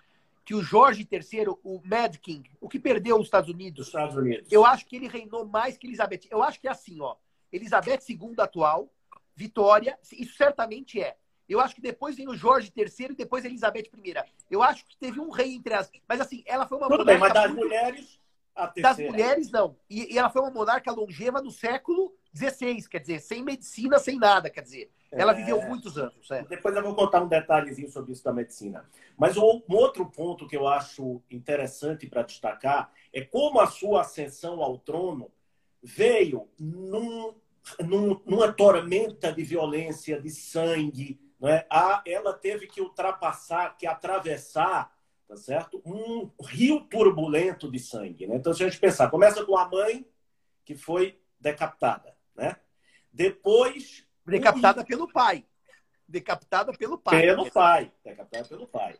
que 0.45 0.55
o 0.55 0.63
Jorge 0.63 1.07
III, 1.09 1.49
o 1.63 1.81
Mad 1.85 2.17
King, 2.17 2.51
o 2.61 2.69
que 2.69 2.79
perdeu 2.79 3.17
os 3.17 3.27
Estados 3.27 3.51
Unidos, 3.51 3.83
os 3.83 3.87
Estados 3.87 4.17
Unidos, 4.17 4.51
eu 4.51 4.65
acho 4.65 4.87
que 4.87 4.97
ele 4.97 5.07
reinou 5.07 5.47
mais 5.47 5.77
que 5.77 5.87
Elizabeth. 5.87 6.23
Eu 6.31 6.43
acho 6.43 6.61
que 6.61 6.67
é 6.67 6.71
assim, 6.71 7.01
ó. 7.01 7.15
Elizabeth 7.53 8.01
II 8.09 8.35
atual, 8.39 8.89
Vitória, 9.37 9.97
isso 10.13 10.37
certamente 10.37 11.01
é. 11.01 11.17
Eu 11.49 11.61
acho 11.61 11.75
que 11.75 11.81
depois 11.81 12.17
vem 12.17 12.29
o 12.29 12.37
Jorge 12.37 12.73
III 12.77 13.09
e 13.11 13.15
depois 13.15 13.45
a 13.45 13.49
Elizabeth 13.49 13.91
I. 14.05 14.15
Eu 14.51 14.63
acho 14.63 14.85
que 14.85 14.97
teve 14.97 15.19
um 15.19 15.31
rei 15.31 15.55
entre 15.55 15.75
as. 15.75 15.91
Mas 16.07 16.21
assim, 16.21 16.43
ela 16.47 16.67
foi 16.67 16.79
uma 16.79 16.89
Tudo 16.89 17.05
bem, 17.05 17.19
mas 17.19 17.33
das 17.33 17.47
muito... 17.47 17.65
mulheres. 17.65 18.21
Das 18.77 18.99
mulheres, 18.99 19.51
não. 19.53 19.77
E, 19.89 20.13
e, 20.13 20.19
ela 20.19 20.29
foi 20.31 20.43
uma 20.43 20.51
monarca 20.51 20.91
longeva 20.91 21.41
no 21.41 21.51
século 21.51 22.13
XVI, 22.37 22.89
quer 22.89 22.99
dizer, 22.99 23.21
sem 23.21 23.43
medicina, 23.43 24.01
sem 24.01 24.19
nada, 24.19 24.51
quer 24.51 24.63
dizer. 24.63 24.91
Ela 25.13 25.33
é... 25.33 25.35
viveu 25.37 25.63
muitos 25.63 25.97
anos. 25.97 26.29
É. 26.31 26.43
Depois 26.43 26.75
eu 26.75 26.83
vou 26.83 26.95
contar 26.95 27.23
um 27.23 27.29
detalhezinho 27.29 27.89
sobre 27.89 28.13
isso 28.13 28.25
da 28.25 28.33
medicina. 28.33 28.85
Mas 29.17 29.37
um 29.37 29.63
outro 29.69 30.07
ponto 30.07 30.47
que 30.47 30.57
eu 30.57 30.67
acho 30.67 31.23
interessante 31.31 32.07
para 32.09 32.23
destacar 32.23 32.93
é 33.13 33.23
como 33.23 33.61
a 33.61 33.67
sua 33.67 34.01
ascensão 34.01 34.61
ao 34.61 34.77
trono 34.79 35.31
veio 35.83 36.49
num, 36.59 37.35
num, 37.81 38.21
numa 38.27 38.53
tormenta 38.53 39.33
de 39.33 39.43
violência, 39.43 40.21
de 40.21 40.31
sangue. 40.31 41.19
Né? 41.39 41.65
A, 41.71 42.03
ela 42.07 42.33
teve 42.33 42.67
que 42.67 42.81
ultrapassar, 42.81 43.77
que 43.77 43.87
atravessar 43.87 44.97
tá 45.27 45.37
certo? 45.37 45.83
um 45.85 46.31
rio 46.43 46.81
turbulento 46.81 47.71
de 47.71 47.79
sangue. 47.79 48.27
Né? 48.27 48.37
Então, 48.37 48.53
se 48.55 48.65
a 48.65 48.69
gente 48.69 48.81
pensar, 48.81 49.11
começa 49.11 49.45
com 49.45 49.57
a 49.57 49.69
mãe 49.69 50.07
que 50.65 50.75
foi 50.75 51.21
decapitada. 51.39 52.17
Né? 52.35 52.57
Depois 53.13 54.09
Decapitada 54.29 54.85
pelo 54.85 55.11
pai. 55.11 55.45
Decapitada 56.07 56.73
pelo 56.73 56.99
pai. 56.99 57.21
Pelo 57.21 57.51
pai. 57.51 57.93
Decapitada 58.05 58.49
pelo 58.49 58.67
pai. 58.67 58.99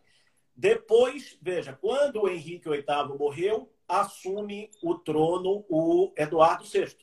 Depois, 0.55 1.39
veja, 1.41 1.73
quando 1.73 2.23
o 2.23 2.29
Henrique 2.29 2.69
VIII 2.69 3.17
morreu, 3.19 3.73
assume 3.87 4.71
o 4.83 4.95
trono 4.95 5.65
o 5.69 6.13
Eduardo 6.17 6.65
VI, 6.65 6.97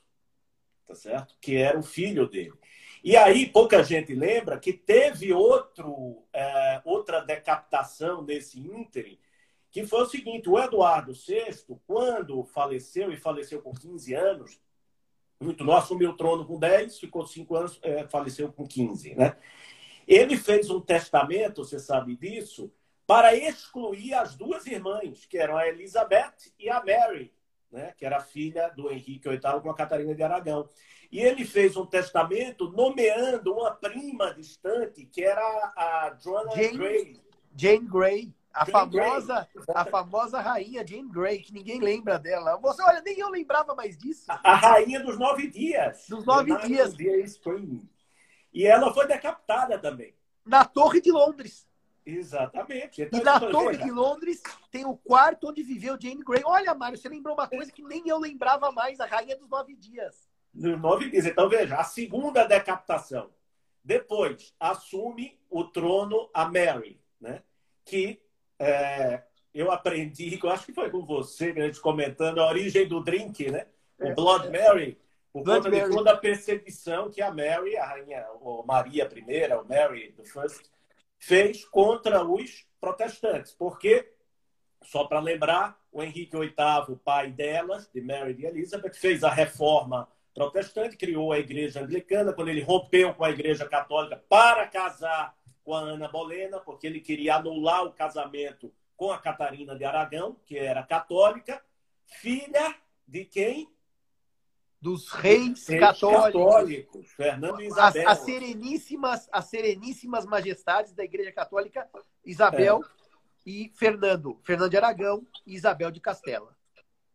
tá 0.85 0.93
certo? 0.93 1.35
Que 1.39 1.55
era 1.55 1.79
o 1.79 1.83
filho 1.83 2.27
dele. 2.27 2.53
E 3.05 3.15
aí, 3.15 3.45
pouca 3.45 3.83
gente 3.83 4.15
lembra 4.15 4.57
que 4.57 4.73
teve 4.73 5.31
outro, 5.31 6.25
é, 6.33 6.81
outra 6.83 7.21
decapitação 7.21 8.23
nesse 8.23 8.59
ínterim, 8.59 9.19
que 9.69 9.85
foi 9.85 10.01
o 10.01 10.07
seguinte: 10.07 10.49
o 10.49 10.57
Eduardo 10.57 11.13
VI, 11.13 11.55
quando 11.85 12.43
faleceu, 12.45 13.13
e 13.13 13.17
faleceu 13.17 13.61
com 13.61 13.71
15 13.71 14.15
anos, 14.15 14.59
muito 15.39 15.63
novo, 15.63 15.77
assumiu 15.77 16.09
o 16.09 16.17
trono 16.17 16.47
com 16.47 16.57
10, 16.57 16.97
ficou 16.97 17.27
5 17.27 17.55
anos, 17.55 17.79
é, 17.83 18.07
faleceu 18.07 18.51
com 18.51 18.65
15. 18.65 19.13
Né? 19.13 19.37
Ele 20.07 20.35
fez 20.35 20.71
um 20.71 20.81
testamento, 20.81 21.63
você 21.63 21.77
sabe 21.77 22.15
disso, 22.15 22.73
para 23.05 23.35
excluir 23.35 24.15
as 24.15 24.35
duas 24.35 24.65
irmãs, 24.65 25.27
que 25.27 25.37
eram 25.37 25.55
a 25.55 25.67
Elizabeth 25.67 26.51
e 26.57 26.71
a 26.71 26.83
Mary, 26.83 27.31
né? 27.71 27.93
que 27.95 28.03
era 28.03 28.19
filha 28.19 28.69
do 28.69 28.91
Henrique 28.91 29.29
VIII 29.29 29.61
com 29.61 29.69
a 29.69 29.75
Catarina 29.75 30.15
de 30.15 30.23
Aragão. 30.23 30.67
E 31.15 31.21
ele 31.21 31.45
fez 31.45 31.77
um 31.77 31.85
testamento 31.85 32.69
nomeando 32.71 33.53
uma 33.53 33.71
prima 33.71 34.33
distante, 34.33 35.05
que 35.05 35.23
era 35.23 35.41
a 35.41 36.13
Joanna 36.21 36.51
Jane, 36.51 36.77
Grey. 36.77 37.21
Jane 37.55 37.87
Grey. 37.87 38.35
A 38.53 38.65
famosa, 38.65 39.47
a 39.73 39.85
famosa 39.85 40.41
rainha 40.41 40.85
Jane 40.85 41.07
Grey, 41.07 41.39
que 41.39 41.53
ninguém 41.53 41.79
lembra 41.79 42.19
dela. 42.19 42.57
Você, 42.57 42.83
olha, 42.83 43.01
nem 43.01 43.17
eu 43.17 43.29
lembrava 43.29 43.73
mais 43.73 43.97
disso. 43.97 44.25
A, 44.27 44.41
a 44.43 44.55
rainha 44.55 45.01
dos 45.01 45.17
nove 45.17 45.47
dias. 45.47 46.05
Dos 46.09 46.25
nove 46.25 46.53
dias. 46.67 46.93
dias. 46.93 47.39
E 48.53 48.65
ela 48.65 48.93
foi 48.93 49.07
decapitada 49.07 49.79
também. 49.79 50.13
Na 50.45 50.65
Torre 50.65 50.99
de 50.99 51.13
Londres. 51.13 51.65
Exatamente. 52.05 53.03
Então, 53.03 53.19
e 53.21 53.23
na 53.23 53.39
Torre 53.39 53.77
de 53.77 53.89
Londres 53.89 54.43
tem 54.69 54.85
o 54.85 54.97
quarto 54.97 55.47
onde 55.47 55.63
viveu 55.63 55.97
Jane 55.97 56.25
Grey. 56.25 56.43
Olha, 56.43 56.75
Mário, 56.75 56.97
você 56.97 57.07
lembrou 57.07 57.35
uma 57.35 57.47
coisa 57.47 57.71
que 57.71 57.81
nem 57.83 58.03
eu 58.05 58.19
lembrava 58.19 58.69
mais, 58.73 58.99
a 58.99 59.05
rainha 59.05 59.37
dos 59.37 59.47
nove 59.47 59.77
dias. 59.77 60.24
Nove 60.55 61.09
dias. 61.09 61.25
Então, 61.25 61.49
veja, 61.49 61.75
a 61.75 61.83
segunda 61.83 62.45
decapitação. 62.45 63.29
Depois, 63.83 64.55
assume 64.59 65.39
o 65.49 65.65
trono 65.65 66.29
a 66.33 66.45
Mary, 66.45 66.99
né? 67.19 67.43
que 67.83 68.19
é, 68.57 69.21
eu 69.53 69.71
aprendi, 69.71 70.39
eu 70.41 70.49
acho 70.49 70.65
que 70.65 70.73
foi 70.73 70.89
com 70.89 71.05
você, 71.05 71.53
gente 71.53 71.79
comentando 71.79 72.39
a 72.39 72.47
origem 72.47 72.87
do 72.87 73.03
drink, 73.03 73.51
né? 73.51 73.67
O 73.99 74.07
é, 74.07 74.13
Blood. 74.13 74.49
Mary, 74.49 74.99
por 75.31 75.43
Blood 75.43 75.65
conta 75.65 75.77
Mary. 75.77 75.89
de 75.89 75.95
toda 75.95 76.11
a 76.11 76.17
perseguição 76.17 77.11
que 77.11 77.21
a 77.21 77.31
Mary, 77.31 77.77
a 77.77 77.85
rainha, 77.85 78.25
ou 78.41 78.65
Maria 78.65 79.07
I, 79.13 79.53
o 79.53 79.65
Mary 79.65 80.13
the 80.13 80.23
First, 80.23 80.69
fez 81.19 81.63
contra 81.65 82.23
os 82.23 82.65
protestantes. 82.81 83.53
Porque, 83.53 84.11
só 84.81 85.05
para 85.05 85.19
lembrar, 85.19 85.79
o 85.91 86.01
Henrique 86.01 86.37
VIII, 86.37 86.97
pai 87.03 87.31
delas, 87.31 87.89
de 87.93 88.01
Mary 88.01 88.35
e 88.39 88.45
Elizabeth, 88.45 88.93
fez 88.95 89.23
a 89.23 89.29
reforma 89.29 90.09
protestante, 90.35 90.97
criou 90.97 91.31
a 91.31 91.39
igreja 91.39 91.81
anglicana, 91.81 92.33
quando 92.33 92.49
ele 92.49 92.61
rompeu 92.61 93.13
com 93.13 93.23
a 93.23 93.29
igreja 93.29 93.65
católica 93.65 94.21
para 94.29 94.67
casar 94.67 95.33
com 95.63 95.73
a 95.73 95.79
Ana 95.79 96.09
Bolena, 96.09 96.59
porque 96.59 96.85
ele 96.85 96.99
queria 96.99 97.37
anular 97.37 97.85
o 97.85 97.93
casamento 97.93 98.71
com 98.97 99.11
a 99.11 99.17
Catarina 99.17 99.75
de 99.75 99.85
Aragão, 99.85 100.37
que 100.45 100.57
era 100.57 100.83
católica, 100.83 101.63
filha 102.05 102.75
de 103.07 103.25
quem? 103.25 103.73
dos 104.81 105.09
reis, 105.09 105.67
reis 105.67 105.79
católicos, 105.79 106.43
católicos, 106.43 107.11
Fernando 107.13 107.59
e 107.59 107.65
Isabel. 107.65 108.07
As, 108.07 108.19
as, 108.19 108.25
sereníssimas, 108.25 109.29
as 109.31 109.45
sereníssimas 109.45 110.25
majestades 110.27 110.93
da 110.93 111.03
Igreja 111.03 111.31
Católica, 111.31 111.89
Isabel 112.23 112.81
é. 112.83 113.49
e 113.49 113.71
Fernando, 113.73 114.39
Fernando 114.43 114.69
de 114.69 114.77
Aragão 114.77 115.25
e 115.43 115.55
Isabel 115.55 115.89
de 115.89 115.99
Castela. 115.99 116.55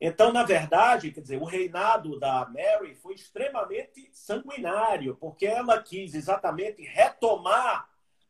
Então, 0.01 0.33
na 0.33 0.43
verdade, 0.43 1.11
quer 1.11 1.21
dizer, 1.21 1.41
o 1.41 1.45
reinado 1.45 2.19
da 2.19 2.49
Mary 2.49 2.95
foi 2.95 3.15
extremamente 3.15 4.09
sanguinário, 4.13 5.15
porque 5.17 5.47
ela 5.47 5.83
quis 5.83 6.15
exatamente 6.15 6.83
retomar 6.83 7.89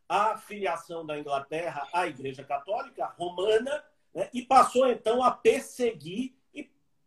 a 0.09 0.37
filiação 0.37 1.07
da 1.07 1.18
Inglaterra 1.18 1.87
à 1.93 2.09
Igreja 2.09 2.43
Católica 2.43 3.07
Romana 3.16 3.85
né, 4.12 4.29
e 4.35 4.43
passou 4.43 4.89
então 4.89 5.23
a 5.23 5.31
perseguir 5.31 6.35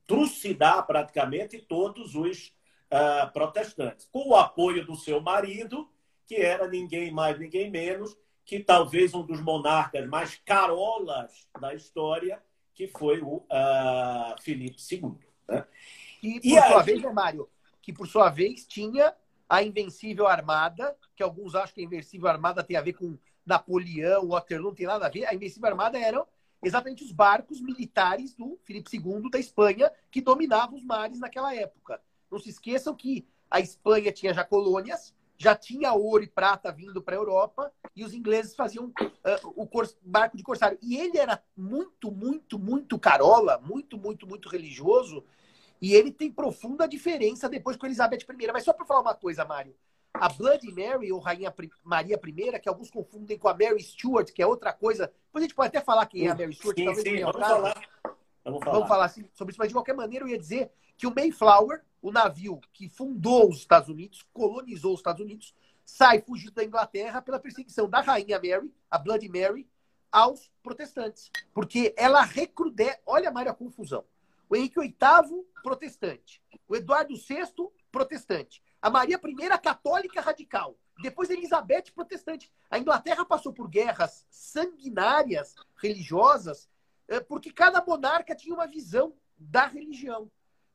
trucidar 0.06 0.86
praticamente 0.86 1.58
todos 1.60 2.16
os 2.16 2.48
uh, 2.92 3.32
protestantes, 3.32 4.08
com 4.12 4.30
o 4.30 4.36
apoio 4.36 4.86
do 4.86 4.96
seu 4.96 5.22
marido, 5.22 5.90
que 6.26 6.36
era 6.36 6.68
ninguém 6.68 7.12
mais, 7.12 7.40
ninguém 7.40 7.70
menos 7.70 8.16
que 8.46 8.60
talvez 8.60 9.14
um 9.14 9.26
dos 9.26 9.42
monarcas 9.42 10.06
mais 10.08 10.36
carolas 10.46 11.48
da 11.60 11.74
história, 11.74 12.44
que 12.74 12.88
foi 12.88 13.22
o 13.22 13.38
uh, 13.38 14.42
Filipe 14.42 14.78
II. 14.92 15.16
Né? 15.48 15.66
E, 16.22 16.40
por 16.40 16.48
e 16.48 16.50
sua 16.52 16.80
aí... 16.80 16.86
vez, 16.86 17.02
né, 17.02 17.12
Mário, 17.12 17.50
que 17.82 17.94
por 17.94 18.08
sua 18.08 18.30
vez 18.30 18.66
tinha 18.66 19.14
a 19.48 19.62
Invencível 19.62 20.28
Armada, 20.28 20.96
que 21.16 21.22
alguns 21.22 21.54
acham 21.54 21.76
que 21.76 21.82
a 21.82 21.84
Invencível 21.84 22.28
Armada 22.28 22.64
tem 22.64 22.78
a 22.78 22.82
ver 22.82 22.94
com 22.94 23.18
Napoleão, 23.46 24.30
Waterloo, 24.30 24.70
não 24.70 24.76
tem 24.76 24.88
nada 24.88 25.06
a 25.06 25.10
ver. 25.10 25.26
A 25.26 25.36
Invencível 25.36 25.70
Armada 25.70 26.00
eram 26.00 26.26
exatamente 26.64 27.04
os 27.04 27.12
barcos 27.12 27.62
militares 27.62 28.34
do 28.34 28.58
Filipe 28.64 28.90
II 28.96 29.30
da 29.30 29.38
Espanha, 29.38 29.92
que 30.10 30.22
dominavam 30.22 30.76
os 30.76 30.84
mares 30.84 31.20
naquela 31.20 31.54
época. 31.54 32.02
Não 32.32 32.40
se 32.40 32.50
esqueçam 32.50 32.96
que 32.96 33.28
a 33.52 33.60
Espanha 33.60 34.12
tinha 34.12 34.34
já 34.34 34.44
colônias, 34.44 35.14
já 35.44 35.56
tinha 35.56 35.94
ouro 35.94 36.24
e 36.24 36.28
prata 36.28 36.72
vindo 36.72 37.02
para 37.02 37.16
a 37.16 37.20
Europa, 37.20 37.72
e 37.94 38.04
os 38.06 38.14
ingleses 38.14 38.56
faziam 38.56 38.86
uh, 38.86 39.54
o 39.56 39.68
barco 40.02 40.38
de 40.38 40.44
corsário. 40.44 40.78
E 40.82 40.96
ele 40.98 41.18
era 41.18 41.44
muito, 41.56 42.10
muito, 42.10 42.58
muito 42.58 42.98
carola, 42.98 43.60
muito, 43.60 43.98
muito, 43.98 44.26
muito 44.26 44.48
religioso, 44.48 45.24
e 45.82 45.94
ele 45.94 46.12
tem 46.12 46.32
profunda 46.32 46.88
diferença 46.88 47.50
depois 47.50 47.76
com 47.76 47.86
Elizabeth 47.86 48.20
I. 48.20 48.52
Mas 48.54 48.64
só 48.64 48.72
para 48.72 48.86
falar 48.86 49.02
uma 49.02 49.14
coisa, 49.14 49.44
Mário, 49.44 49.76
a 50.14 50.30
Bloody 50.30 50.72
Mary, 50.72 51.12
ou 51.12 51.20
Rainha 51.20 51.54
Maria 51.84 52.18
I, 52.26 52.60
que 52.60 52.70
alguns 52.70 52.90
confundem 52.90 53.38
com 53.38 53.50
a 53.50 53.54
Mary 53.54 53.84
Stuart, 53.84 54.32
que 54.32 54.42
é 54.42 54.48
outra 54.48 54.72
coisa. 54.72 55.12
Depois 55.26 55.44
a 55.44 55.46
gente 55.46 55.56
pode 55.56 55.68
até 55.68 55.82
falar 55.82 56.06
quem 56.06 56.26
é 56.26 56.32
a 56.32 56.36
Mary 56.36 56.54
Stuart, 56.54 56.78
sim, 56.78 56.86
talvez 56.86 57.04
sim, 57.04 57.20
vamos 57.20 57.36
falar. 57.36 57.90
Vamos 58.46 58.64
falar. 58.64 58.74
Vamos 58.74 58.88
falar 58.88 59.06
assim, 59.06 59.30
sobre 59.34 59.52
isso, 59.52 59.60
mas 59.60 59.68
de 59.68 59.74
qualquer 59.74 59.94
maneira 59.94 60.24
eu 60.24 60.30
ia 60.30 60.40
dizer 60.40 60.72
que 60.98 61.06
o 61.06 61.14
Mayflower, 61.14 61.82
o 62.04 62.12
navio 62.12 62.60
que 62.74 62.90
fundou 62.90 63.50
os 63.50 63.60
Estados 63.60 63.88
Unidos, 63.88 64.28
colonizou 64.34 64.94
os 64.94 65.00
Estados 65.00 65.22
Unidos, 65.22 65.56
sai 65.86 66.22
fugindo 66.22 66.52
da 66.52 66.64
Inglaterra 66.64 67.22
pela 67.22 67.40
perseguição 67.40 67.90
da 67.90 68.02
Rainha 68.02 68.38
Mary, 68.38 68.70
a 68.92 68.98
Bloody 68.98 69.30
Mary, 69.30 69.66
aos 70.12 70.52
protestantes. 70.62 71.32
Porque 71.54 71.96
ela 71.98 72.22
recrudesce. 72.22 73.00
Olha, 73.06 73.32
Mário, 73.32 73.52
a 73.52 73.56
confusão. 73.56 74.04
O 74.50 74.56
Henrique 74.56 74.80
VIII, 74.82 74.94
protestante. 75.64 76.44
O 76.68 76.76
Eduardo 76.76 77.16
VI, 77.16 77.48
protestante. 77.90 78.62
A 78.82 78.90
Maria 78.90 79.18
I, 79.18 79.60
católica 79.60 80.20
radical. 80.20 80.78
Depois 81.02 81.30
Elizabeth, 81.30 81.86
protestante. 81.96 82.52
A 82.70 82.78
Inglaterra 82.78 83.26
passou 83.26 83.54
por 83.54 83.70
guerras 83.70 84.28
sanguinárias, 84.30 85.56
religiosas, 85.82 86.70
eh, 87.08 87.22
porque 87.22 87.52
cada 87.52 87.84
monarca 87.84 88.36
tinha 88.36 88.54
uma 88.54 88.68
visão 88.68 89.14
da 89.38 89.66
religião. 89.66 90.30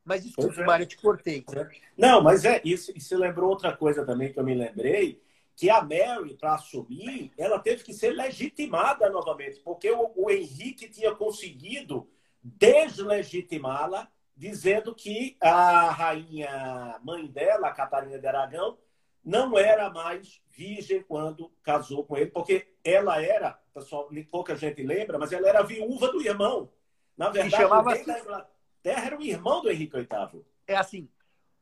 Mas 0.09 0.23
desculpe, 0.23 0.59
é. 0.59 0.65
Mário, 0.65 0.85
eu 0.85 0.87
te 0.87 0.97
cortei. 0.97 1.45
É. 1.55 1.69
Não, 1.95 2.19
mas 2.19 2.43
é 2.43 2.59
isso. 2.65 2.91
E 2.95 2.99
você 2.99 3.15
lembrou 3.15 3.47
outra 3.47 3.77
coisa 3.77 4.03
também 4.03 4.33
que 4.33 4.39
eu 4.39 4.43
me 4.43 4.55
lembrei, 4.55 5.21
que 5.55 5.69
a 5.69 5.83
Mary, 5.83 6.33
para 6.33 6.55
assumir, 6.55 7.31
ela 7.37 7.59
teve 7.59 7.83
que 7.83 7.93
ser 7.93 8.13
legitimada 8.13 9.07
novamente, 9.11 9.59
porque 9.59 9.91
o, 9.91 10.11
o 10.15 10.31
Henrique 10.31 10.89
tinha 10.89 11.13
conseguido 11.13 12.09
deslegitimá-la 12.41 14.09
dizendo 14.35 14.95
que 14.95 15.37
a 15.39 15.91
rainha 15.91 16.99
mãe 17.03 17.27
dela, 17.27 17.67
a 17.67 17.73
Catarina 17.73 18.17
de 18.17 18.25
Aragão, 18.25 18.79
não 19.23 19.59
era 19.59 19.91
mais 19.91 20.41
virgem 20.49 21.03
quando 21.03 21.51
casou 21.61 22.03
com 22.03 22.17
ele, 22.17 22.31
porque 22.31 22.73
ela 22.83 23.21
era, 23.21 23.59
pessoal, 23.71 24.09
pouca 24.31 24.55
gente 24.55 24.81
lembra, 24.81 25.19
mas 25.19 25.31
ela 25.31 25.47
era 25.47 25.61
viúva 25.61 26.07
do 26.07 26.19
irmão. 26.19 26.71
Na 27.15 27.29
verdade, 27.29 27.63
o 27.63 27.81
rei 27.83 28.05
da 28.05 28.19
Inglaterra 28.19 28.58
era 28.83 29.17
o 29.17 29.23
irmão 29.23 29.61
do 29.61 29.69
Henrique 29.69 29.97
VIII. 29.97 30.45
É 30.67 30.75
assim, 30.75 31.09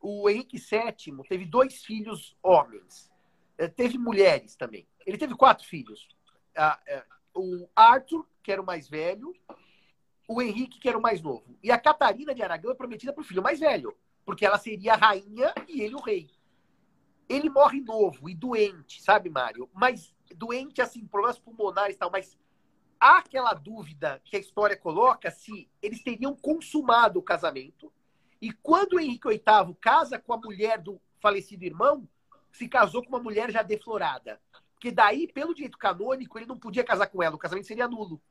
o 0.02 0.30
Henrique 0.30 0.58
VII 0.58 1.24
teve 1.28 1.46
dois 1.46 1.84
filhos 1.84 2.38
homens. 2.42 3.12
É, 3.58 3.68
teve 3.68 3.98
mulheres 3.98 4.56
também. 4.56 4.88
Ele 5.06 5.18
teve 5.18 5.36
quatro 5.36 5.66
filhos. 5.66 6.08
É, 6.56 7.04
o 7.34 7.68
Arthur, 7.76 8.28
que 8.44 8.52
era 8.52 8.62
o 8.62 8.66
mais 8.66 8.88
velho, 8.88 9.34
o 10.28 10.42
Henrique, 10.42 10.80
que 10.80 10.90
era 10.90 10.98
o 10.98 11.02
mais 11.02 11.22
novo. 11.22 11.58
E 11.64 11.72
a 11.72 11.80
Catarina 11.80 12.36
de 12.36 12.44
Aragão 12.44 12.72
é 12.72 12.76
prometida 12.76 13.14
para 13.14 13.22
o 13.22 13.26
filho 13.26 13.42
mais 13.42 13.60
velho, 13.60 13.96
porque 14.26 14.46
ela 14.46 14.58
seria 14.58 14.94
a 14.94 14.98
rainha 14.98 15.54
e 15.68 15.82
ele 15.82 15.96
o 15.96 16.02
rei. 16.02 16.30
Ele 17.30 17.50
morre 17.50 17.82
novo 17.82 18.30
e 18.30 18.36
doente, 18.36 19.02
sabe, 19.02 19.30
Mário? 19.30 19.70
Mas 19.74 20.14
doente, 20.36 20.82
assim, 20.82 21.06
problemas 21.06 21.40
pulmonares 21.40 21.96
e 21.96 22.00
tal, 22.00 22.12
mas 22.12 22.38
há 23.00 23.18
aquela 23.18 23.54
dúvida 23.54 24.22
que 24.24 24.36
a 24.36 24.40
história 24.40 24.78
coloca 24.78 25.32
se 25.32 25.70
eles 25.82 26.04
teriam 26.04 26.36
consumado 26.36 27.20
o 27.20 27.24
casamento. 27.24 27.92
E 28.42 28.52
quando 28.52 29.00
Henrique 29.00 29.28
VIII 29.28 29.76
casa 29.80 30.20
com 30.20 30.34
a 30.34 30.38
mulher 30.38 30.80
do 30.80 31.00
falecido 31.20 31.64
irmão, 31.64 32.08
se 32.52 32.68
casou 32.68 33.04
com 33.04 33.10
uma 33.10 33.24
mulher 33.24 33.52
já 33.52 33.62
deflorada. 33.62 34.40
Porque 34.74 34.92
daí, 34.92 35.28
pelo 35.28 35.56
direito 35.56 35.78
canônico, 35.78 36.38
ele 36.38 36.46
não 36.46 36.58
podia 36.58 36.84
casar 36.84 37.08
com 37.08 37.24
ela, 37.24 37.36
o 37.36 37.40
casamento 37.40 37.68
seria 37.68 37.88
nulo. 37.88 38.22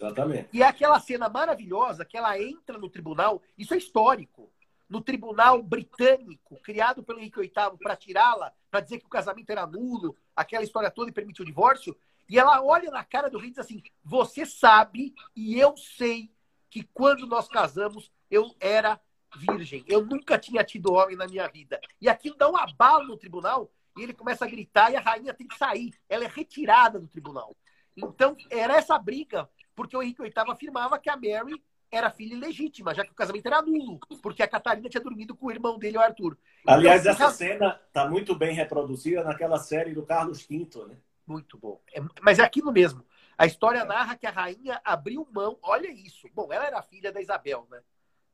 Exatamente. 0.00 0.48
E 0.52 0.62
é 0.62 0.66
aquela 0.66 0.98
cena 1.00 1.28
maravilhosa 1.28 2.04
que 2.04 2.16
ela 2.16 2.40
entra 2.40 2.78
no 2.78 2.88
tribunal, 2.88 3.42
isso 3.56 3.74
é 3.74 3.76
histórico, 3.76 4.50
no 4.88 5.02
tribunal 5.02 5.62
britânico, 5.62 6.58
criado 6.62 7.02
pelo 7.02 7.18
Henrique 7.18 7.40
VIII 7.40 7.78
para 7.78 7.96
tirá-la, 7.96 8.52
para 8.70 8.80
dizer 8.80 8.98
que 8.98 9.06
o 9.06 9.10
casamento 9.10 9.50
era 9.50 9.66
nulo, 9.66 10.16
aquela 10.34 10.64
história 10.64 10.90
toda 10.90 11.10
e 11.10 11.12
permitiu 11.12 11.42
o 11.42 11.46
divórcio. 11.46 11.96
E 12.28 12.38
ela 12.38 12.62
olha 12.62 12.90
na 12.90 13.02
cara 13.02 13.30
do 13.30 13.38
rei 13.38 13.48
e 13.48 13.50
diz 13.50 13.58
assim: 13.58 13.82
Você 14.04 14.44
sabe 14.44 15.14
e 15.34 15.58
eu 15.58 15.76
sei 15.76 16.30
que 16.70 16.82
quando 16.82 17.26
nós 17.26 17.48
casamos 17.48 18.12
eu 18.30 18.54
era 18.60 19.00
virgem. 19.36 19.84
Eu 19.86 20.04
nunca 20.04 20.38
tinha 20.38 20.64
tido 20.64 20.92
homem 20.92 21.16
na 21.16 21.26
minha 21.26 21.46
vida. 21.48 21.80
E 22.00 22.08
aquilo 22.08 22.36
dá 22.36 22.48
um 22.48 22.56
abalo 22.56 23.08
no 23.08 23.16
tribunal 23.16 23.70
e 23.96 24.02
ele 24.02 24.12
começa 24.12 24.44
a 24.44 24.48
gritar 24.48 24.92
e 24.92 24.96
a 24.96 25.00
rainha 25.00 25.34
tem 25.34 25.46
que 25.46 25.56
sair. 25.56 25.92
Ela 26.08 26.24
é 26.24 26.28
retirada 26.28 26.98
do 26.98 27.08
tribunal. 27.08 27.56
Então, 27.96 28.36
era 28.50 28.76
essa 28.76 28.98
briga 28.98 29.48
porque 29.74 29.96
o 29.96 30.02
Henrique 30.02 30.22
VIII 30.22 30.32
afirmava 30.48 30.98
que 30.98 31.08
a 31.08 31.16
Mary 31.16 31.62
era 31.90 32.10
filha 32.10 32.34
ilegítima, 32.34 32.94
já 32.94 33.04
que 33.04 33.12
o 33.12 33.14
casamento 33.14 33.46
era 33.46 33.62
nulo, 33.62 33.98
porque 34.20 34.42
a 34.42 34.48
Catarina 34.48 34.88
tinha 34.88 35.02
dormido 35.02 35.34
com 35.34 35.46
o 35.46 35.50
irmão 35.50 35.78
dele, 35.78 35.96
o 35.96 36.00
Arthur. 36.00 36.36
Aliás, 36.66 37.00
então, 37.00 37.12
essa 37.12 37.30
cena 37.30 37.80
está 37.86 38.06
muito 38.08 38.34
bem 38.34 38.54
reproduzida 38.54 39.24
naquela 39.24 39.56
série 39.58 39.94
do 39.94 40.04
Carlos 40.04 40.42
V, 40.42 40.68
né? 40.86 40.96
Muito 41.28 41.58
bom. 41.58 41.78
É, 41.92 42.00
mas 42.22 42.38
é 42.38 42.42
aquilo 42.42 42.72
mesmo. 42.72 43.04
A 43.36 43.44
história 43.44 43.84
narra 43.84 44.16
que 44.16 44.26
a 44.26 44.30
rainha 44.30 44.80
abriu 44.82 45.28
mão. 45.30 45.58
Olha 45.62 45.88
isso. 45.88 46.26
Bom, 46.32 46.50
ela 46.50 46.64
era 46.64 46.82
filha 46.82 47.12
da 47.12 47.20
Isabel, 47.20 47.68
né? 47.70 47.82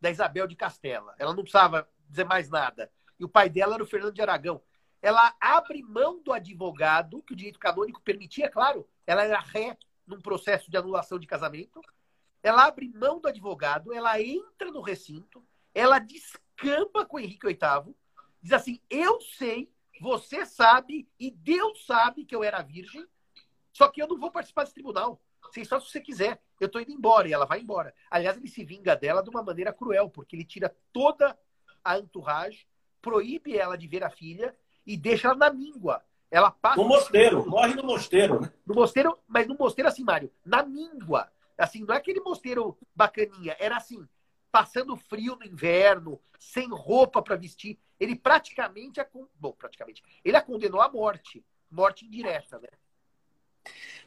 Da 0.01 0.11
Isabel 0.11 0.47
de 0.47 0.55
Castela. 0.55 1.13
Ela 1.19 1.35
não 1.35 1.43
precisava 1.43 1.89
dizer 2.09 2.25
mais 2.25 2.49
nada. 2.49 2.89
E 3.19 3.25
o 3.25 3.29
pai 3.29 3.51
dela 3.51 3.75
era 3.75 3.83
o 3.83 3.87
Fernando 3.87 4.15
de 4.15 4.23
Aragão. 4.23 4.63
Ela 5.03 5.35
abre 5.41 5.83
mão 5.83 6.23
do 6.23 6.33
advogado, 6.33 7.21
que 7.25 7.33
o 7.33 7.37
direito 7.37 7.59
canônico 7.59 8.01
permitia, 8.01 8.49
claro. 8.49 8.89
Ela 9.07 9.25
era 9.25 9.41
ré 9.41 9.77
num 10.07 10.21
processo 10.21 10.71
de 10.71 10.77
anulação 10.77 11.19
de 11.19 11.27
casamento, 11.27 11.81
ela 12.43 12.67
abre 12.67 12.89
mão 12.89 13.19
do 13.19 13.29
advogado, 13.29 13.93
ela 13.93 14.21
entra 14.21 14.71
no 14.71 14.83
recinto, 14.83 15.45
ela 15.75 15.99
descamba 15.99 17.05
com 17.05 17.19
Henrique 17.19 17.47
VIII, 17.47 17.95
diz 18.43 18.53
assim: 18.53 18.81
Eu 18.89 19.21
sei, 19.21 19.73
você 20.01 20.45
sabe 20.45 21.09
e 21.19 21.31
Deus 21.31 21.85
sabe 21.87 22.25
que 22.25 22.35
eu 22.35 22.43
era 22.43 22.63
virgem, 22.63 23.07
só 23.73 23.89
que 23.89 24.03
eu 24.03 24.09
não 24.09 24.19
vou 24.19 24.31
participar 24.31 24.63
desse 24.63 24.75
tribunal. 24.75 25.21
Você 25.43 25.65
só 25.65 25.79
se 25.79 25.91
você 25.91 26.01
quiser. 26.01 26.41
Eu 26.61 26.69
tô 26.69 26.81
indo 26.81 26.93
embora. 26.93 27.29
E 27.29 27.33
ela 27.33 27.45
vai 27.45 27.61
embora. 27.61 27.95
Aliás, 28.11 28.37
ele 28.37 28.49
se 28.49 28.65
vinga 28.65 28.97
dela 28.97 29.23
de 29.23 29.31
uma 29.31 29.43
maneira 29.43 29.73
cruel, 29.73 30.09
porque 30.09 30.35
ele 30.35 30.45
tira 30.45 30.75
toda 30.93 31.39
a 31.85 31.99
entourage, 31.99 32.67
proíbe 33.03 33.57
ela 33.57 33.77
de 33.77 33.87
ver 33.87 34.03
a 34.03 34.11
filha 34.11 34.57
e 34.87 34.97
deixa 34.97 35.29
ela 35.29 35.37
na 35.37 35.53
míngua. 35.53 36.03
Ela 36.31 36.51
passa. 36.51 36.81
No 36.81 36.89
mosteiro, 36.89 37.49
morre 37.49 37.75
no 37.75 37.85
mosteiro, 37.85 38.41
né? 38.41 38.53
No 38.67 38.75
mosteiro, 38.75 39.19
mas 39.29 39.47
no 39.47 39.57
mosteiro 39.57 39.89
assim, 39.89 40.03
Mário, 40.03 40.33
na 40.45 40.63
míngua. 40.63 41.31
Assim, 41.57 41.85
não 41.85 41.95
é 41.95 41.99
aquele 41.99 42.21
mosteiro 42.21 42.77
bacaninha, 42.95 43.57
era 43.61 43.77
assim, 43.77 44.05
passando 44.51 44.97
frio 44.97 45.37
no 45.37 45.45
inverno, 45.45 46.21
sem 46.39 46.69
roupa 46.69 47.23
para 47.23 47.37
vestir. 47.37 47.79
Ele 47.99 48.17
praticamente, 48.17 49.01
a, 49.01 49.07
bom, 49.39 49.53
praticamente, 49.53 50.03
ele 50.25 50.37
a 50.37 50.43
condenou 50.43 50.81
à 50.81 50.91
morte, 50.91 51.45
morte 51.71 52.05
indireta, 52.05 52.59
né? 52.59 52.69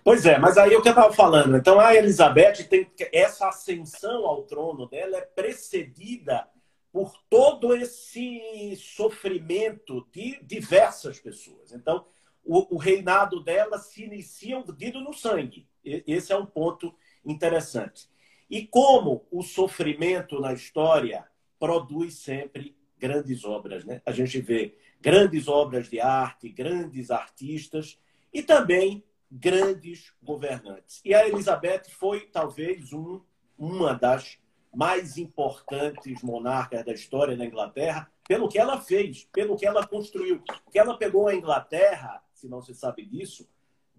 Pois 0.03 0.25
é, 0.25 0.37
mas 0.37 0.57
aí 0.57 0.73
é 0.73 0.77
o 0.77 0.81
que 0.81 0.87
eu 0.87 0.93
estava 0.93 1.13
falando. 1.13 1.57
Então 1.57 1.79
a 1.79 1.95
Elizabeth 1.95 2.63
tem 2.69 2.89
essa 3.11 3.49
ascensão 3.49 4.25
ao 4.25 4.43
trono 4.43 4.87
dela 4.87 5.17
é 5.17 5.21
precedida 5.21 6.47
por 6.91 7.13
todo 7.29 7.75
esse 7.75 8.75
sofrimento 8.77 10.07
de 10.11 10.39
diversas 10.43 11.19
pessoas. 11.19 11.71
Então, 11.71 12.05
o, 12.43 12.75
o 12.75 12.77
reinado 12.77 13.43
dela 13.43 13.77
se 13.77 14.03
inicia 14.03 14.57
hundido 14.57 15.01
no 15.01 15.13
sangue. 15.13 15.67
Esse 15.83 16.31
é 16.31 16.37
um 16.37 16.45
ponto 16.45 16.95
interessante. 17.25 18.09
E 18.49 18.65
como 18.65 19.27
o 19.29 19.43
sofrimento 19.43 20.39
na 20.39 20.53
história 20.53 21.27
produz 21.59 22.15
sempre 22.15 22.76
grandes 22.99 23.43
obras. 23.43 23.85
Né? 23.85 24.01
A 24.05 24.11
gente 24.11 24.39
vê 24.41 24.77
grandes 25.01 25.47
obras 25.47 25.89
de 25.89 25.99
arte, 25.99 26.49
grandes 26.49 27.11
artistas 27.11 27.99
e 28.33 28.41
também 28.41 29.03
grandes 29.31 30.13
governantes. 30.21 31.01
E 31.03 31.13
a 31.13 31.27
Elizabeth 31.27 31.83
foi 31.89 32.21
talvez 32.27 32.93
um, 32.93 33.21
uma 33.57 33.93
das 33.93 34.37
mais 34.73 35.17
importantes 35.17 36.21
monarcas 36.21 36.85
da 36.85 36.93
história 36.93 37.35
da 37.35 37.45
Inglaterra, 37.45 38.11
pelo 38.27 38.47
que 38.47 38.59
ela 38.59 38.79
fez, 38.79 39.25
pelo 39.31 39.57
que 39.57 39.65
ela 39.65 39.85
construiu. 39.87 40.41
Que 40.71 40.77
ela 40.79 40.97
pegou 40.97 41.27
a 41.27 41.35
Inglaterra, 41.35 42.21
se 42.33 42.47
não 42.47 42.61
se 42.61 42.75
sabe 42.75 43.05
disso, 43.05 43.49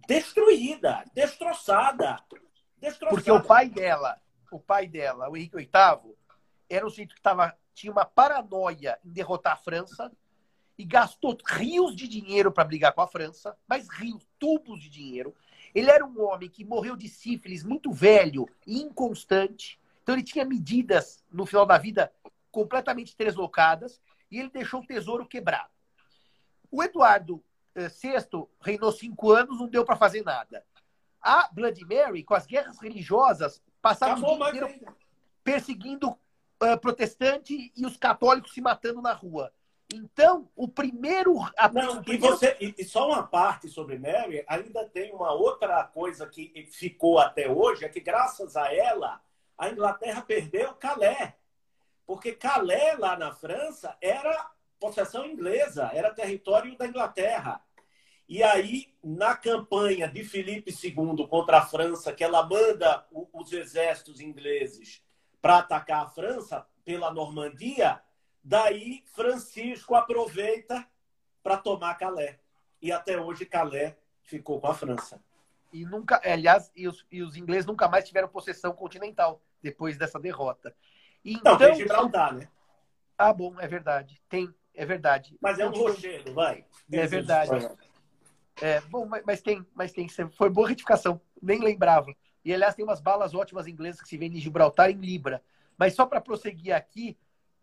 destruída, 0.07 1.05
destroçada, 1.14 2.22
destroçada. 2.76 3.16
Porque 3.16 3.30
o 3.30 3.42
pai 3.42 3.68
dela, 3.68 4.20
o 4.53 4.61
pai 4.61 4.86
dela, 4.86 5.28
o 5.28 5.36
Henrique 5.36 5.57
VIII, 5.57 6.14
era 6.68 6.86
um 6.86 6.90
sujeito 6.90 7.14
que 7.14 7.20
tava, 7.20 7.57
tinha 7.79 7.93
uma 7.93 8.05
paranoia 8.05 8.99
em 9.05 9.11
derrotar 9.11 9.53
a 9.53 9.57
França 9.57 10.11
e 10.76 10.85
gastou 10.85 11.37
rios 11.47 11.95
de 11.95 12.09
dinheiro 12.09 12.51
para 12.51 12.64
brigar 12.64 12.93
com 12.93 13.01
a 13.01 13.07
França, 13.07 13.57
mas 13.66 13.89
rios, 13.89 14.26
tubos 14.39 14.81
de 14.81 14.89
dinheiro. 14.89 15.35
Ele 15.74 15.91
era 15.91 16.05
um 16.05 16.20
homem 16.22 16.49
que 16.49 16.64
morreu 16.64 16.97
de 16.97 17.09
sífilis 17.09 17.62
muito 17.62 17.93
velho 17.93 18.49
e 18.66 18.81
inconstante. 18.81 19.79
Então 20.03 20.14
ele 20.14 20.24
tinha 20.24 20.45
medidas 20.45 21.24
no 21.31 21.47
final 21.47 21.64
da 21.64 21.79
vida 21.79 22.12
completamente 22.51 23.16
deslocadas 23.16 24.01
e 24.31 24.39
ele 24.39 24.51
deixou 24.51 24.81
o 24.81 24.87
tesouro 24.87 25.26
quebrado. 25.26 25.70
O 26.70 26.83
Eduardo 26.83 27.43
VI 27.74 28.14
eh, 28.16 28.47
reinou 28.61 28.93
cinco 28.93 29.31
anos, 29.31 29.59
não 29.59 29.68
deu 29.68 29.85
para 29.85 29.97
fazer 29.97 30.22
nada. 30.22 30.64
A 31.20 31.49
Blood 31.53 31.85
Mary, 31.85 32.24
com 32.24 32.35
as 32.35 32.47
guerras 32.47 32.79
religiosas, 32.79 33.62
passava 33.81 34.12
Acabou, 34.12 34.41
o 34.41 34.53
dia 34.53 34.64
inteiro 34.64 34.97
perseguindo 35.49 36.14
uh, 36.62 36.78
protestante 36.80 37.72
e 37.76 37.86
os 37.86 37.96
católicos 37.96 38.52
se 38.52 38.61
matando 38.61 39.00
na 39.00 39.12
rua. 39.12 39.52
Então, 39.92 40.50
o 40.54 40.68
primeiro. 40.68 41.34
Não, 41.72 42.02
e, 42.06 42.18
você, 42.18 42.56
e 42.61 42.84
só 42.84 43.09
uma 43.09 43.22
parte 43.22 43.68
sobre 43.68 43.98
Mary, 43.98 44.44
ainda 44.46 44.84
tem 44.84 45.14
uma 45.14 45.32
outra 45.32 45.82
coisa 45.84 46.26
que 46.26 46.68
ficou 46.70 47.18
até 47.18 47.48
hoje, 47.48 47.86
é 47.86 47.88
que 47.88 48.00
graças 48.00 48.54
a 48.54 48.72
ela, 48.72 49.20
a 49.56 49.70
Inglaterra 49.70 50.20
perdeu 50.20 50.74
Calais. 50.74 51.32
Porque 52.06 52.32
Calais, 52.32 52.98
lá 52.98 53.16
na 53.16 53.32
França, 53.32 53.96
era 54.00 54.50
possessão 54.78 55.24
inglesa, 55.24 55.90
era 55.94 56.14
território 56.14 56.76
da 56.76 56.86
Inglaterra. 56.86 57.62
E 58.28 58.42
aí, 58.42 58.94
na 59.02 59.34
campanha 59.34 60.06
de 60.06 60.22
Filipe 60.22 60.70
II 60.70 61.26
contra 61.28 61.59
a 61.59 61.66
França, 61.66 62.12
que 62.12 62.22
ela 62.22 62.46
manda 62.46 63.06
os 63.32 63.50
exércitos 63.54 64.20
ingleses 64.20 65.02
para 65.41 65.59
atacar 65.59 66.05
a 66.05 66.09
França 66.09 66.66
pela 66.84 67.12
Normandia, 67.12 68.01
daí 68.43 69.03
Francisco 69.14 69.95
aproveita 69.95 70.86
para 71.43 71.57
tomar 71.57 71.95
Calais. 71.95 72.39
E 72.80 72.93
até 72.93 73.20
hoje 73.20 73.47
Calais 73.47 73.95
ficou 74.22 74.61
com 74.61 74.66
a 74.68 74.74
França. 74.74 75.22
E 75.72 75.84
nunca, 75.84 76.20
é, 76.24 76.32
aliás, 76.32 76.72
e 76.74 76.89
os, 76.89 77.05
e 77.11 77.22
os 77.22 77.36
ingleses 77.36 77.66
nunca 77.66 77.89
mais 77.89 78.07
tiveram 78.07 78.28
possessão 78.28 78.72
continental 78.72 79.43
depois 79.62 79.99
dessa 79.99 80.18
derrota. 80.18 80.74
Então, 81.24 81.53
Não, 81.53 81.59
tem 81.59 81.74
Gibraltar, 81.74 82.34
né? 82.34 82.49
Ah, 83.16 83.32
bom, 83.32 83.59
é 83.61 83.66
verdade. 83.66 84.22
Tem, 84.28 84.53
é 84.74 84.86
verdade. 84.86 85.36
Mas 85.41 85.59
é 85.59 85.66
um 85.66 85.72
rochedo, 85.72 86.32
vai. 86.32 86.64
É 86.91 87.07
verdade. 87.07 87.68
É, 88.61 88.80
bom, 88.82 89.05
mas, 89.07 89.22
mas, 89.26 89.43
tem, 89.43 89.66
mas 89.74 89.93
tem. 89.93 90.09
Foi 90.09 90.49
boa 90.49 90.68
retificação. 90.68 91.20
Nem 91.43 91.61
lembrava. 91.61 92.14
E, 92.49 92.55
aliás, 92.55 92.74
tem 92.74 92.82
umas 92.82 92.99
balas 92.99 93.34
ótimas 93.34 93.66
inglesas 93.66 94.01
que 94.01 94.09
se 94.09 94.16
vendem 94.16 94.38
em 94.38 94.40
Gibraltar 94.40 94.88
em 94.88 94.94
Libra. 94.94 95.42
Mas 95.76 95.94
só 95.94 96.07
para 96.07 96.18
prosseguir 96.18 96.74
aqui, 96.74 97.14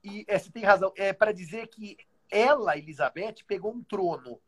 e 0.04 0.24
é, 0.28 0.38
você 0.38 0.52
tem 0.52 0.64
razão, 0.64 0.94
é 0.96 1.12
para 1.12 1.32
dizer 1.32 1.70
que 1.70 1.98
ela, 2.30 2.78
Elizabeth, 2.78 3.38
pegou 3.48 3.74
um 3.74 3.82
trono. 3.82 4.40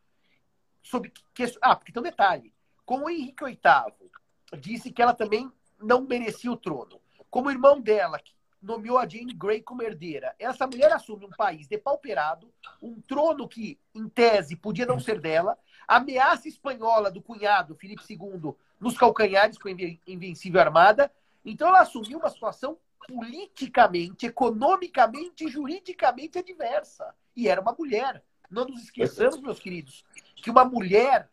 Sobre 0.84 1.12
que, 1.34 1.44
ah, 1.60 1.76
porque 1.76 1.92
tem 1.92 2.00
um 2.00 2.04
detalhe. 2.04 2.54
Como 2.86 3.10
Henrique 3.10 3.44
VIII 3.44 4.12
disse 4.60 4.92
que 4.92 5.02
ela 5.02 5.16
também 5.16 5.52
não 5.82 6.02
merecia 6.02 6.52
o 6.52 6.56
trono. 6.56 7.02
Como 7.32 7.48
o 7.48 7.52
irmão 7.52 7.82
dela, 7.82 8.20
que 8.20 8.32
nomeou 8.62 9.00
a 9.00 9.10
Jane 9.10 9.34
Grey 9.34 9.64
como 9.64 9.82
herdeira. 9.82 10.36
Essa 10.38 10.68
mulher 10.68 10.94
assume 10.94 11.26
um 11.26 11.32
país 11.32 11.68
depauperado, 11.68 12.54
um 12.80 13.02
trono 13.02 13.48
que, 13.48 13.80
em 13.92 14.08
tese, 14.08 14.56
podia 14.56 14.86
não 14.86 15.00
ser 15.00 15.20
dela, 15.20 15.58
ameaça 15.88 16.48
espanhola 16.48 17.10
do 17.10 17.22
cunhado, 17.22 17.76
Felipe 17.76 18.04
II, 18.10 18.54
nos 18.80 18.98
calcanhares 18.98 19.58
com 19.58 19.70
a 19.70 19.72
Invencível 19.72 20.60
Armada. 20.60 21.12
Então, 21.46 21.70
ela 21.70 21.82
assumiu 21.82 22.20
uma 22.20 22.30
situação 22.30 22.78
politicamente, 23.08 24.26
economicamente 24.26 25.46
e 25.46 25.50
juridicamente 25.50 26.40
adversa. 26.40 27.16
E 27.36 27.48
era 27.48 27.62
uma 27.62 27.74
mulher. 27.78 28.22
Não 28.50 28.66
nos 28.66 28.84
esqueçamos, 28.84 29.42
meus 29.42 29.60
queridos, 29.60 30.04
que 30.36 30.50
uma 30.50 30.66
mulher. 30.66 31.30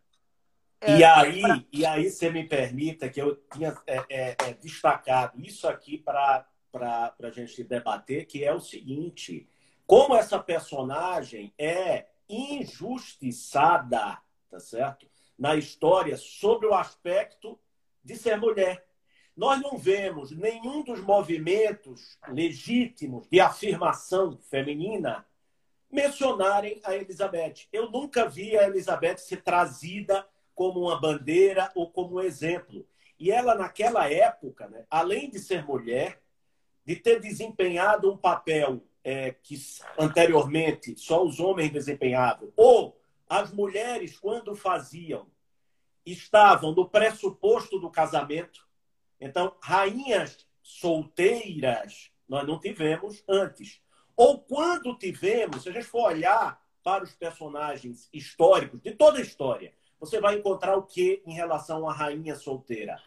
É, 0.81 0.99
e 0.99 1.05
aí, 1.05 1.41
pra... 1.41 1.65
e 1.73 1.87
aí, 1.87 2.11
você 2.11 2.31
me 2.31 2.45
permita 2.45 3.09
que 3.09 3.21
eu 3.21 3.37
tinha 3.53 3.77
é, 3.87 4.37
é 4.39 4.55
destacado 4.55 5.41
isso 5.41 5.67
aqui 5.67 5.99
para 5.99 6.47
a 6.73 7.31
gente 7.31 7.65
debater, 7.65 8.27
que 8.27 8.45
é 8.45 8.53
o 8.53 8.61
seguinte: 8.61 9.49
como 9.87 10.15
essa 10.15 10.39
personagem 10.39 11.53
é 11.59 12.07
injustiçada 12.29 14.19
tá 14.51 14.59
certo? 14.59 15.07
Na 15.39 15.57
história 15.57 16.17
sobre 16.17 16.67
o 16.67 16.75
aspecto 16.75 17.59
de 18.03 18.17
ser 18.17 18.37
mulher. 18.37 18.87
Nós 19.37 19.61
não 19.61 19.77
vemos 19.77 20.31
nenhum 20.31 20.83
dos 20.83 21.01
movimentos 21.01 22.17
legítimos 22.29 23.27
de 23.29 23.41
afirmação 23.41 24.39
feminina 24.49 25.27
mencionarem 25.91 26.81
a 26.85 26.95
Elizabeth. 26.95 27.67
Eu 27.73 27.91
nunca 27.91 28.29
vi 28.29 28.57
a 28.57 28.65
Elizabeth 28.65 29.19
ser 29.19 29.43
trazida 29.43 30.27
como 30.55 30.81
uma 30.81 31.01
bandeira 31.01 31.71
ou 31.75 31.91
como 31.91 32.17
um 32.17 32.21
exemplo. 32.21 32.87
E 33.19 33.31
ela, 33.31 33.55
naquela 33.55 34.11
época, 34.11 34.69
né, 34.69 34.85
além 34.91 35.31
de 35.31 35.39
ser 35.39 35.65
mulher, 35.65 36.21
de 36.85 36.97
ter 36.97 37.21
desempenhado 37.21 38.13
um 38.13 38.17
papel 38.17 38.83
é, 39.03 39.35
que 39.43 39.57
anteriormente 39.99 40.97
só 40.97 41.25
os 41.25 41.41
homens 41.41 41.71
desempenhavam, 41.71 42.53
ou 42.57 42.99
as 43.29 43.53
mulheres, 43.53 44.19
quando 44.19 44.55
faziam, 44.55 45.27
estavam 46.05 46.73
no 46.73 46.89
pressuposto 46.89 47.79
do 47.79 47.91
casamento. 47.91 48.67
Então, 49.21 49.57
rainhas 49.61 50.47
solteiras 50.63 52.11
nós 52.29 52.47
não 52.47 52.59
tivemos 52.59 53.23
antes. 53.29 53.81
Ou 54.17 54.39
quando 54.41 54.97
tivemos, 54.97 55.63
se 55.63 55.69
a 55.69 55.73
gente 55.73 55.87
for 55.87 56.09
olhar 56.09 56.63
para 56.83 57.05
os 57.05 57.15
personagens 57.15 58.09
históricos 58.13 58.81
de 58.81 58.93
toda 58.93 59.19
a 59.19 59.23
história, 59.23 59.75
você 59.99 60.21
vai 60.21 60.37
encontrar 60.37 60.77
o 60.77 60.83
que 60.83 61.23
em 61.27 61.33
relação 61.33 61.89
à 61.89 61.93
rainha 61.93 62.37
solteira? 62.37 63.01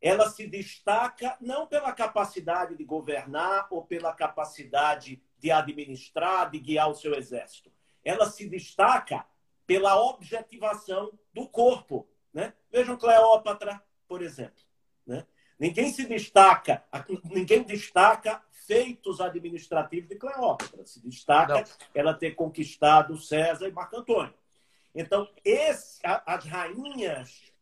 Ela 0.00 0.28
se 0.30 0.46
destaca 0.46 1.36
não 1.40 1.66
pela 1.66 1.92
capacidade 1.92 2.76
de 2.76 2.84
governar 2.84 3.68
ou 3.70 3.84
pela 3.84 4.12
capacidade 4.14 5.22
de 5.38 5.50
administrar, 5.50 6.50
de 6.50 6.58
guiar 6.58 6.90
o 6.90 6.94
seu 6.94 7.14
exército. 7.14 7.70
Ela 8.04 8.26
se 8.26 8.48
destaca 8.48 9.26
pela 9.70 10.02
objetivação 10.02 11.16
do 11.32 11.46
corpo. 11.46 12.08
Né? 12.34 12.52
Vejam 12.72 12.96
Cleópatra, 12.96 13.80
por 14.08 14.20
exemplo. 14.20 14.60
Né? 15.06 15.24
Ninguém 15.60 15.92
se 15.92 16.06
destaca, 16.06 16.82
ninguém 17.22 17.62
destaca 17.62 18.42
feitos 18.50 19.20
administrativos 19.20 20.08
de 20.08 20.16
Cleópatra. 20.16 20.84
Se 20.84 21.00
destaca 21.00 21.54
Não. 21.54 21.64
ela 21.94 22.14
ter 22.14 22.32
conquistado 22.32 23.16
César 23.16 23.68
e 23.68 23.72
Marco 23.72 23.96
Antônio. 23.96 24.34
Então, 24.92 25.30
esse, 25.44 26.00
as 26.04 26.44
rainhas 26.44 27.52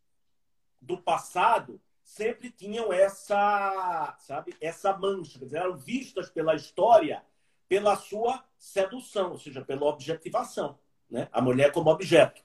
do 0.80 0.96
passado 0.96 1.78
sempre 2.02 2.50
tinham 2.50 2.90
essa, 2.90 4.16
sabe, 4.18 4.56
essa 4.62 4.96
mancha, 4.96 5.38
dizer, 5.38 5.58
eram 5.58 5.76
vistas 5.76 6.30
pela 6.30 6.54
história 6.54 7.22
pela 7.68 7.96
sua 7.96 8.42
sedução, 8.56 9.32
ou 9.32 9.38
seja, 9.38 9.62
pela 9.62 9.84
objetivação 9.84 10.78
né? 11.10 11.28
a 11.32 11.40
mulher 11.40 11.72
como 11.72 11.90
objeto. 11.90 12.42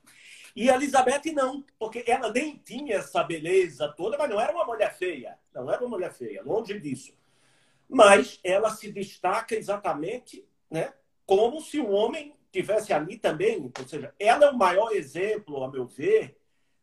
E 0.55 0.69
a 0.69 0.75
Elizabeth 0.75 1.31
não, 1.33 1.63
porque 1.79 2.03
ela 2.05 2.31
nem 2.31 2.57
tinha 2.57 2.97
essa 2.97 3.23
beleza 3.23 3.87
toda, 3.89 4.17
mas 4.17 4.29
não 4.29 4.39
era 4.39 4.53
uma 4.53 4.65
mulher 4.65 4.93
feia. 4.95 5.37
Não 5.53 5.71
era 5.71 5.81
uma 5.81 5.89
mulher 5.89 6.13
feia, 6.13 6.43
longe 6.43 6.79
disso. 6.79 7.13
Mas 7.89 8.39
ela 8.43 8.69
se 8.69 8.91
destaca 8.91 9.55
exatamente 9.55 10.47
né, 10.69 10.93
como 11.25 11.59
se 11.59 11.79
o 11.79 11.89
homem 11.89 12.35
tivesse 12.51 12.93
ali 12.93 13.17
também. 13.17 13.71
Ou 13.77 13.87
seja, 13.87 14.13
ela 14.19 14.45
é 14.45 14.49
o 14.49 14.57
maior 14.57 14.91
exemplo, 14.91 15.63
a 15.63 15.71
meu 15.71 15.87
ver, 15.87 16.37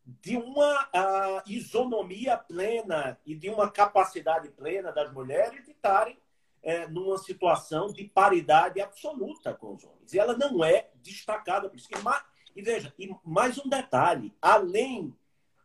de 0.05 0.37
uma 0.37 0.85
uh, 0.87 1.43
isonomia 1.47 2.37
plena 2.37 3.19
e 3.25 3.37
de 3.37 3.49
uma 3.49 3.71
capacidade 3.71 4.49
plena 4.51 4.91
das 4.91 5.13
mulheres 5.13 5.65
de 5.65 5.71
estarem 5.71 6.19
é, 6.63 6.87
numa 6.89 7.17
situação 7.19 7.93
de 7.93 8.05
paridade 8.05 8.81
absoluta 8.81 9.55
com 9.55 9.75
os 9.75 9.85
homens. 9.85 10.13
E 10.13 10.19
ela 10.19 10.37
não 10.37 10.65
é 10.65 10.90
destacada 11.03 11.69
por 11.69 11.77
isso. 11.77 11.89
E, 11.91 11.99
mais, 12.03 12.23
e 12.55 12.63
veja, 12.63 12.93
e 12.99 13.15
mais 13.25 13.59
um 13.59 13.69
detalhe: 13.69 14.35
além 14.41 15.17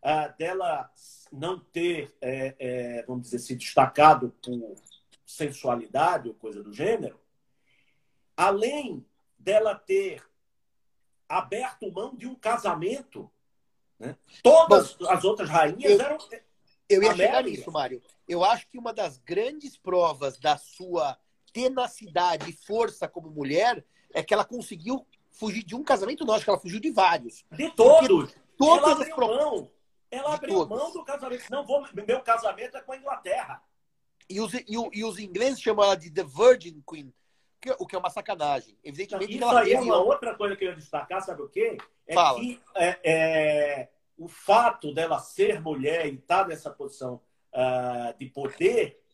ah, 0.02 0.28
dela 0.28 0.92
não 1.32 1.60
ter, 1.60 2.16
é, 2.22 2.56
é, 2.60 3.04
vamos 3.08 3.24
dizer, 3.24 3.40
se 3.40 3.56
destacado 3.56 4.36
por 4.42 4.76
sensualidade 5.26 6.28
ou 6.28 6.36
coisa 6.36 6.62
do 6.62 6.72
gênero, 6.72 7.20
além 8.38 9.06
dela 9.38 9.74
ter 9.74 10.24
aberto 11.28 11.92
mão 11.92 12.16
de 12.16 12.28
um 12.28 12.36
casamento, 12.36 13.32
né? 14.00 14.16
todas 14.44 14.94
Bom, 14.94 15.10
as 15.10 15.24
outras 15.24 15.50
rainhas 15.50 15.94
eu, 15.94 16.02
eram. 16.02 16.18
Eu 16.88 17.02
ia 17.02 17.16
chegar 17.16 17.44
nisso, 17.44 17.72
Mário. 17.72 18.00
Eu 18.28 18.44
acho 18.44 18.68
que 18.68 18.78
uma 18.78 18.94
das 18.94 19.18
grandes 19.18 19.76
provas 19.76 20.38
da 20.38 20.56
sua 20.56 21.18
tenacidade 21.52 22.50
e 22.50 22.54
força 22.54 23.08
como 23.08 23.32
mulher 23.32 23.84
é 24.14 24.22
que 24.22 24.34
ela 24.34 24.46
conseguiu 24.46 25.06
fugir 25.36 25.64
de 25.64 25.76
um 25.76 25.84
casamento, 25.84 26.26
não, 26.26 26.34
acho 26.34 26.44
que 26.44 26.50
ela 26.50 26.60
fugiu 26.60 26.80
de 26.80 26.92
vários. 26.92 27.44
De 27.52 27.70
todos. 27.72 28.36
Todos 28.58 28.84
ela 28.84 28.92
abriu 28.94 29.16
pro... 29.16 29.28
mão. 29.28 29.72
Ela 30.10 30.36
abriu 30.36 30.66
mão 30.66 30.92
do 30.92 31.04
casamento. 31.04 31.44
Não 31.52 31.66
vou, 31.66 31.86
meu 31.94 32.22
casamento 32.22 32.78
é 32.78 32.82
com 32.82 32.94
a 32.94 32.98
Inglaterra. 32.98 33.62
E 34.30 34.40
os, 34.40 34.54
e, 34.54 34.66
e 34.94 35.04
os 35.04 35.20
ingleses 35.20 35.62
chamam 35.62 35.86
ela 35.86 35.96
de 35.96 36.10
The 36.10 36.24
Virgin 36.24 36.82
Queen, 36.88 37.14
que, 37.62 37.72
o 37.78 37.86
que 37.86 37.96
é 37.96 38.00
uma 38.00 38.10
sacanagem. 38.10 38.78
Evidentemente, 38.84 39.36
isso 39.36 39.46
aí 39.46 39.74
é 39.74 39.82
uma 39.82 39.98
outra 39.98 40.36
coisa 40.36 40.56
que 40.56 40.66
eu 40.66 40.70
ia 40.70 40.76
destacar, 40.76 41.22
sabe 41.22 41.42
o 41.42 41.50
quê? 41.50 41.78
É 42.08 42.14
Fala. 42.14 42.40
que 42.40 42.60
é, 42.76 43.00
é, 43.04 43.90
o 44.18 44.28
fato 44.28 44.94
dela 44.94 45.20
ser 45.20 45.62
mulher 45.62 46.08
e 46.08 46.16
estar 46.16 46.44
tá 46.44 46.48
nessa 46.48 46.72
posição 46.72 47.22
uh, 47.54 48.18
de 48.18 48.28
poder 48.28 49.05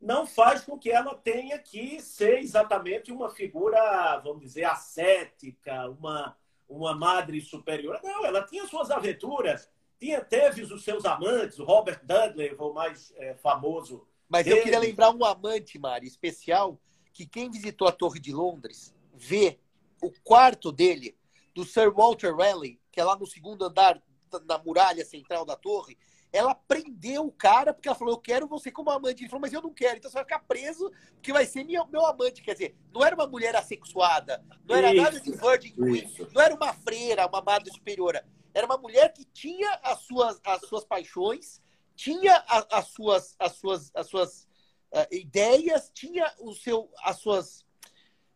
não 0.00 0.26
faz 0.26 0.62
com 0.62 0.78
que 0.78 0.90
ela 0.90 1.14
tenha 1.14 1.58
que 1.58 2.00
ser 2.00 2.38
exatamente 2.38 3.10
uma 3.10 3.30
figura, 3.30 4.18
vamos 4.18 4.42
dizer, 4.42 4.64
ascética, 4.64 5.88
uma, 5.90 6.36
uma 6.68 6.94
madre 6.94 7.40
superior. 7.40 7.98
Não, 8.02 8.24
ela 8.24 8.44
tinha 8.44 8.66
suas 8.66 8.90
aventuras, 8.90 9.70
tinha, 9.98 10.20
teve 10.20 10.62
os 10.62 10.84
seus 10.84 11.04
amantes, 11.04 11.58
o 11.58 11.64
Robert 11.64 12.00
Dudley, 12.04 12.54
o 12.58 12.72
mais 12.72 13.12
é, 13.16 13.34
famoso. 13.34 14.06
Mas 14.28 14.46
eu 14.46 14.62
queria 14.62 14.78
lembrar 14.78 15.10
um 15.10 15.24
amante, 15.24 15.78
Mari, 15.78 16.06
especial, 16.06 16.78
que 17.12 17.26
quem 17.26 17.50
visitou 17.50 17.88
a 17.88 17.92
Torre 17.92 18.20
de 18.20 18.32
Londres 18.32 18.94
vê 19.14 19.58
o 20.02 20.10
quarto 20.22 20.70
dele, 20.70 21.16
do 21.54 21.64
Sir 21.64 21.90
Walter 21.90 22.36
Raleigh, 22.36 22.78
que 22.92 23.00
é 23.00 23.04
lá 23.04 23.16
no 23.16 23.26
segundo 23.26 23.64
andar 23.64 24.02
na 24.46 24.58
muralha 24.58 25.04
central 25.04 25.44
da 25.44 25.56
torre, 25.56 25.96
ela 26.36 26.54
prendeu 26.54 27.26
o 27.26 27.32
cara 27.32 27.72
porque 27.72 27.88
ela 27.88 27.96
falou: 27.96 28.14
Eu 28.14 28.20
quero 28.20 28.46
você 28.46 28.70
como 28.70 28.90
amante. 28.90 29.22
Ele 29.22 29.30
falou: 29.30 29.40
Mas 29.40 29.54
eu 29.54 29.62
não 29.62 29.72
quero, 29.72 29.96
então 29.96 30.10
você 30.10 30.16
vai 30.16 30.24
ficar 30.24 30.40
preso 30.40 30.92
porque 31.14 31.32
vai 31.32 31.46
ser 31.46 31.64
meu, 31.64 31.86
meu 31.86 32.04
amante. 32.04 32.42
Quer 32.42 32.52
dizer, 32.52 32.76
não 32.92 33.02
era 33.02 33.14
uma 33.14 33.26
mulher 33.26 33.56
assexuada, 33.56 34.44
não 34.66 34.76
era 34.76 34.92
isso, 34.92 35.02
nada 35.02 35.20
de 35.20 35.30
Virgin 35.32 35.72
Queen, 35.72 36.28
não 36.34 36.42
era 36.42 36.54
uma 36.54 36.74
freira, 36.74 37.26
uma 37.26 37.40
madre 37.40 37.72
superiora. 37.72 38.26
Era 38.52 38.66
uma 38.66 38.76
mulher 38.76 39.12
que 39.14 39.24
tinha 39.24 39.80
as 39.82 40.00
suas, 40.00 40.38
as 40.44 40.60
suas 40.68 40.84
paixões, 40.84 41.60
tinha 41.94 42.36
as, 42.46 42.66
as 42.70 42.88
suas, 42.88 43.34
as 43.38 43.52
suas, 43.52 43.90
as 43.94 44.06
suas 44.06 44.48
uh, 44.92 45.14
ideias, 45.14 45.90
tinha 45.94 46.30
o 46.38 46.52
seu, 46.54 46.90
as 47.02 47.16
suas, 47.16 47.64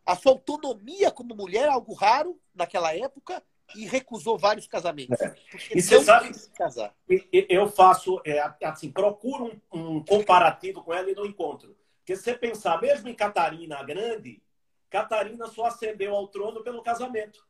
a 0.06 0.16
sua 0.16 0.32
autonomia 0.32 1.10
como 1.10 1.34
mulher, 1.34 1.68
algo 1.68 1.92
raro 1.92 2.40
naquela 2.54 2.96
época, 2.96 3.42
e 3.74 3.86
recusou 3.86 4.38
vários 4.38 4.66
casamentos. 4.66 5.20
É. 5.20 5.34
E 5.74 5.82
você 5.82 6.00
sabe, 6.02 6.32
casar. 6.54 6.94
eu 7.32 7.68
faço, 7.68 8.20
é, 8.24 8.40
assim, 8.62 8.90
procuro 8.90 9.60
um, 9.72 9.96
um, 9.96 10.04
comparativo 10.04 10.82
com 10.82 10.92
ela 10.92 11.10
e 11.10 11.14
não 11.14 11.26
encontro. 11.26 11.76
Porque 11.98 12.16
se 12.16 12.22
você 12.22 12.34
pensar, 12.34 12.80
mesmo 12.80 13.08
em 13.08 13.14
Catarina 13.14 13.78
a 13.78 13.82
Grande, 13.82 14.42
Catarina 14.88 15.46
só 15.46 15.66
ascendeu 15.66 16.14
ao 16.14 16.26
trono 16.28 16.62
pelo 16.62 16.82
casamento. 16.82 17.44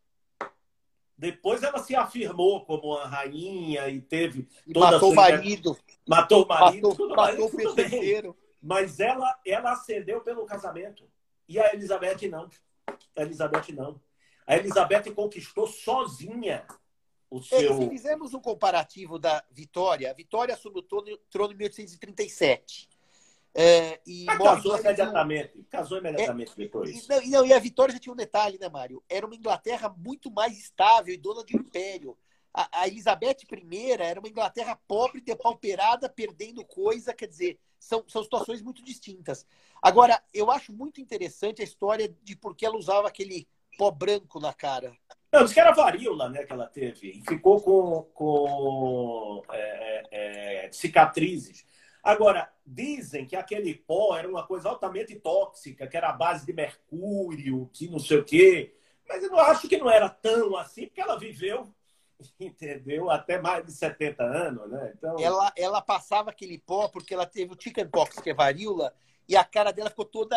Depois 1.16 1.62
ela 1.62 1.78
se 1.78 1.94
afirmou 1.94 2.64
como 2.64 2.94
uma 2.94 3.06
rainha 3.06 3.88
e 3.88 4.00
teve 4.00 4.48
e 4.66 4.72
toda 4.72 4.92
matou 4.92 4.96
a 4.96 5.00
sua... 5.00 5.08
o 5.10 5.14
marido. 5.14 5.78
Matou 6.08 6.44
o 6.44 6.48
marido. 6.48 6.88
Matou, 6.88 6.96
tudo 6.96 7.16
matou 7.16 7.46
o 7.46 7.48
feiticeiro. 7.50 8.36
Mas 8.62 9.00
ela, 9.00 9.38
ela 9.46 9.72
ascendeu 9.72 10.20
pelo 10.22 10.46
casamento. 10.46 11.04
E 11.46 11.58
a 11.58 11.74
Elizabeth 11.74 12.28
não. 12.30 12.48
A 13.16 13.22
Elizabeth 13.22 13.72
não. 13.72 14.00
A 14.50 14.56
Elizabeth 14.56 15.14
conquistou 15.14 15.68
sozinha 15.68 16.66
o 17.30 17.40
seu. 17.40 17.76
se 17.76 17.88
fizermos 17.88 18.34
um 18.34 18.40
comparativo 18.40 19.16
da 19.16 19.44
Vitória, 19.48 20.10
a 20.10 20.12
Vitória 20.12 20.54
assumiu 20.54 20.80
o 20.80 21.18
trono 21.30 21.52
em 21.52 21.56
1837. 21.56 22.88
É, 23.54 24.00
e 24.04 24.24
Mas 24.24 24.38
casou 24.38 24.76
imediatamente. 24.76 25.62
Casou 25.70 25.98
imediatamente 25.98 26.50
é, 26.50 26.54
depois. 26.56 27.06
E, 27.06 27.30
não, 27.30 27.46
e 27.46 27.52
a 27.52 27.60
Vitória 27.60 27.92
já 27.92 28.00
tinha 28.00 28.12
um 28.12 28.16
detalhe, 28.16 28.58
né, 28.58 28.68
Mário? 28.68 29.00
Era 29.08 29.24
uma 29.24 29.36
Inglaterra 29.36 29.88
muito 29.96 30.32
mais 30.32 30.58
estável 30.58 31.14
e 31.14 31.16
dona 31.16 31.44
de 31.44 31.56
um 31.56 31.60
império. 31.60 32.18
A, 32.52 32.80
a 32.80 32.88
Elizabeth 32.88 33.44
I 33.52 33.92
era 34.00 34.18
uma 34.18 34.28
Inglaterra 34.28 34.76
pobre, 34.88 35.20
depauperada, 35.20 36.08
perdendo 36.08 36.64
coisa, 36.64 37.14
quer 37.14 37.28
dizer, 37.28 37.56
são, 37.78 38.04
são 38.08 38.24
situações 38.24 38.60
muito 38.60 38.82
distintas. 38.82 39.46
Agora, 39.80 40.20
eu 40.34 40.50
acho 40.50 40.72
muito 40.72 41.00
interessante 41.00 41.62
a 41.62 41.64
história 41.64 42.12
de 42.24 42.34
por 42.34 42.56
que 42.56 42.66
ela 42.66 42.76
usava 42.76 43.06
aquele 43.06 43.46
pó 43.76 43.90
branco 43.90 44.40
na 44.40 44.52
cara. 44.52 44.92
Não, 45.32 45.44
diz 45.44 45.52
que 45.52 45.60
era 45.60 45.72
varíola, 45.72 46.28
né, 46.28 46.44
que 46.44 46.52
ela 46.52 46.66
teve. 46.66 47.10
E 47.10 47.22
ficou 47.22 47.60
com, 47.60 48.02
com 48.14 49.42
é, 49.52 50.08
é, 50.10 50.66
é, 50.66 50.72
cicatrizes. 50.72 51.64
Agora, 52.02 52.50
dizem 52.66 53.26
que 53.26 53.36
aquele 53.36 53.74
pó 53.74 54.16
era 54.16 54.28
uma 54.28 54.46
coisa 54.46 54.68
altamente 54.68 55.14
tóxica, 55.16 55.86
que 55.86 55.96
era 55.96 56.08
a 56.08 56.14
base 56.14 56.46
de 56.46 56.52
mercúrio, 56.52 57.70
que 57.72 57.88
não 57.88 57.98
sei 57.98 58.18
o 58.18 58.24
quê. 58.24 58.74
Mas 59.08 59.22
eu 59.22 59.30
não 59.30 59.38
acho 59.38 59.68
que 59.68 59.76
não 59.76 59.90
era 59.90 60.08
tão 60.08 60.56
assim, 60.56 60.86
porque 60.86 61.00
ela 61.00 61.18
viveu 61.18 61.72
entendeu? 62.38 63.10
Até 63.10 63.40
mais 63.40 63.64
de 63.64 63.72
70 63.72 64.22
anos, 64.22 64.70
né? 64.70 64.92
Então... 64.96 65.18
Ela, 65.18 65.52
ela 65.56 65.82
passava 65.82 66.30
aquele 66.30 66.58
pó 66.58 66.88
porque 66.88 67.14
ela 67.14 67.26
teve 67.26 67.52
o 67.52 67.56
chickenpox, 67.60 68.20
que 68.20 68.30
é 68.30 68.34
varíola, 68.34 68.94
e 69.28 69.36
a 69.36 69.44
cara 69.44 69.72
dela 69.72 69.90
ficou 69.90 70.04
toda 70.04 70.36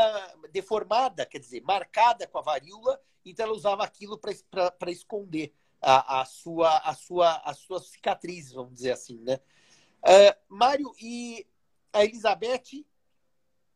deformada, 0.51 1.25
quer 1.25 1.39
dizer, 1.39 1.61
marcada 1.61 2.27
com 2.27 2.37
a 2.37 2.41
varíola, 2.41 2.99
então 3.25 3.45
ela 3.45 3.55
usava 3.55 3.83
aquilo 3.83 4.17
para 4.17 4.91
esconder 4.91 5.53
a, 5.81 6.21
a, 6.21 6.25
sua, 6.25 6.77
a, 6.77 6.93
sua, 6.93 7.35
as 7.43 7.57
suas 7.59 7.87
cicatrizes, 7.87 8.53
vamos 8.53 8.73
dizer 8.73 8.91
assim, 8.91 9.19
né? 9.19 9.39
Uh, 10.03 10.55
Mário, 10.55 10.93
e 11.01 11.45
a 11.91 12.03
Elizabeth 12.03 12.85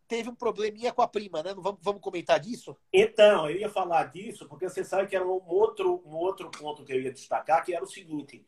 teve 0.07 0.29
um 0.29 0.35
probleminha 0.35 0.93
com 0.93 1.01
a 1.01 1.07
prima, 1.07 1.43
né? 1.43 1.53
Vamos, 1.53 1.79
vamos 1.81 2.01
comentar 2.01 2.39
disso? 2.39 2.77
Então, 2.91 3.49
eu 3.49 3.57
ia 3.57 3.69
falar 3.69 4.05
disso, 4.05 4.47
porque 4.47 4.69
você 4.69 4.83
sabe 4.83 5.07
que 5.07 5.15
era 5.15 5.25
um 5.25 5.41
outro, 5.47 6.01
um 6.05 6.15
outro 6.15 6.49
ponto 6.49 6.83
que 6.83 6.93
eu 6.93 7.01
ia 7.01 7.11
destacar, 7.11 7.63
que 7.63 7.73
era 7.73 7.83
o 7.83 7.87
seguinte: 7.87 8.47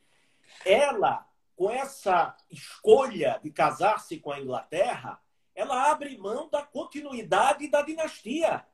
ela, 0.65 1.27
com 1.55 1.69
essa 1.69 2.35
escolha 2.49 3.39
de 3.43 3.51
casar-se 3.51 4.19
com 4.19 4.31
a 4.31 4.39
Inglaterra, 4.39 5.21
ela 5.59 5.89
abre 5.89 6.17
mão 6.17 6.49
da 6.49 6.61
continuidade 6.61 7.67
da 7.67 7.81
dinastia. 7.81 8.65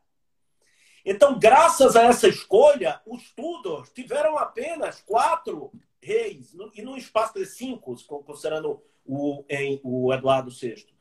Então, 1.04 1.38
graças 1.38 1.96
a 1.96 2.04
essa 2.04 2.28
escolha, 2.28 3.02
os 3.06 3.32
Tudors 3.32 3.92
tiveram 3.92 4.38
apenas 4.38 5.02
quatro 5.02 5.72
reis, 6.02 6.56
e 6.74 6.82
num 6.82 6.98
espaço 6.98 7.34
de 7.34 7.46
cinco, 7.46 7.96
considerando 8.24 8.84
o, 9.06 9.44
em, 9.50 9.80
o 9.84 10.14
Eduardo 10.14 10.50
VI 10.50 10.96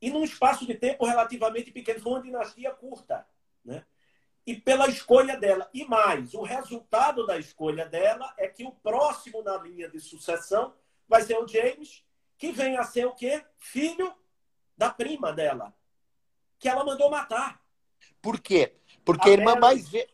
e 0.00 0.10
num 0.10 0.24
espaço 0.24 0.66
de 0.66 0.74
tempo 0.74 1.04
relativamente 1.04 1.70
pequeno. 1.70 2.00
Foi 2.00 2.12
uma 2.12 2.22
dinastia 2.22 2.70
curta. 2.70 3.26
Né? 3.64 3.84
E 4.46 4.54
pela 4.54 4.88
escolha 4.88 5.36
dela. 5.36 5.68
E 5.74 5.84
mais, 5.84 6.34
o 6.34 6.42
resultado 6.42 7.26
da 7.26 7.38
escolha 7.38 7.86
dela 7.86 8.32
é 8.38 8.48
que 8.48 8.64
o 8.64 8.72
próximo 8.72 9.42
na 9.42 9.58
linha 9.58 9.88
de 9.88 10.00
sucessão 10.00 10.74
vai 11.08 11.22
ser 11.22 11.36
o 11.36 11.46
James, 11.46 12.04
que 12.36 12.52
vem 12.52 12.76
a 12.76 12.84
ser 12.84 13.06
o 13.06 13.14
quê? 13.14 13.44
Filho 13.58 14.14
da 14.78 14.88
prima 14.90 15.32
dela, 15.32 15.74
que 16.58 16.68
ela 16.68 16.84
mandou 16.84 17.10
matar. 17.10 17.60
Por 18.22 18.40
quê? 18.40 18.76
Porque 19.04 19.28
a, 19.28 19.32
a 19.32 19.34
irmã 19.34 19.56
mais 19.56 19.88
velha. 19.88 20.08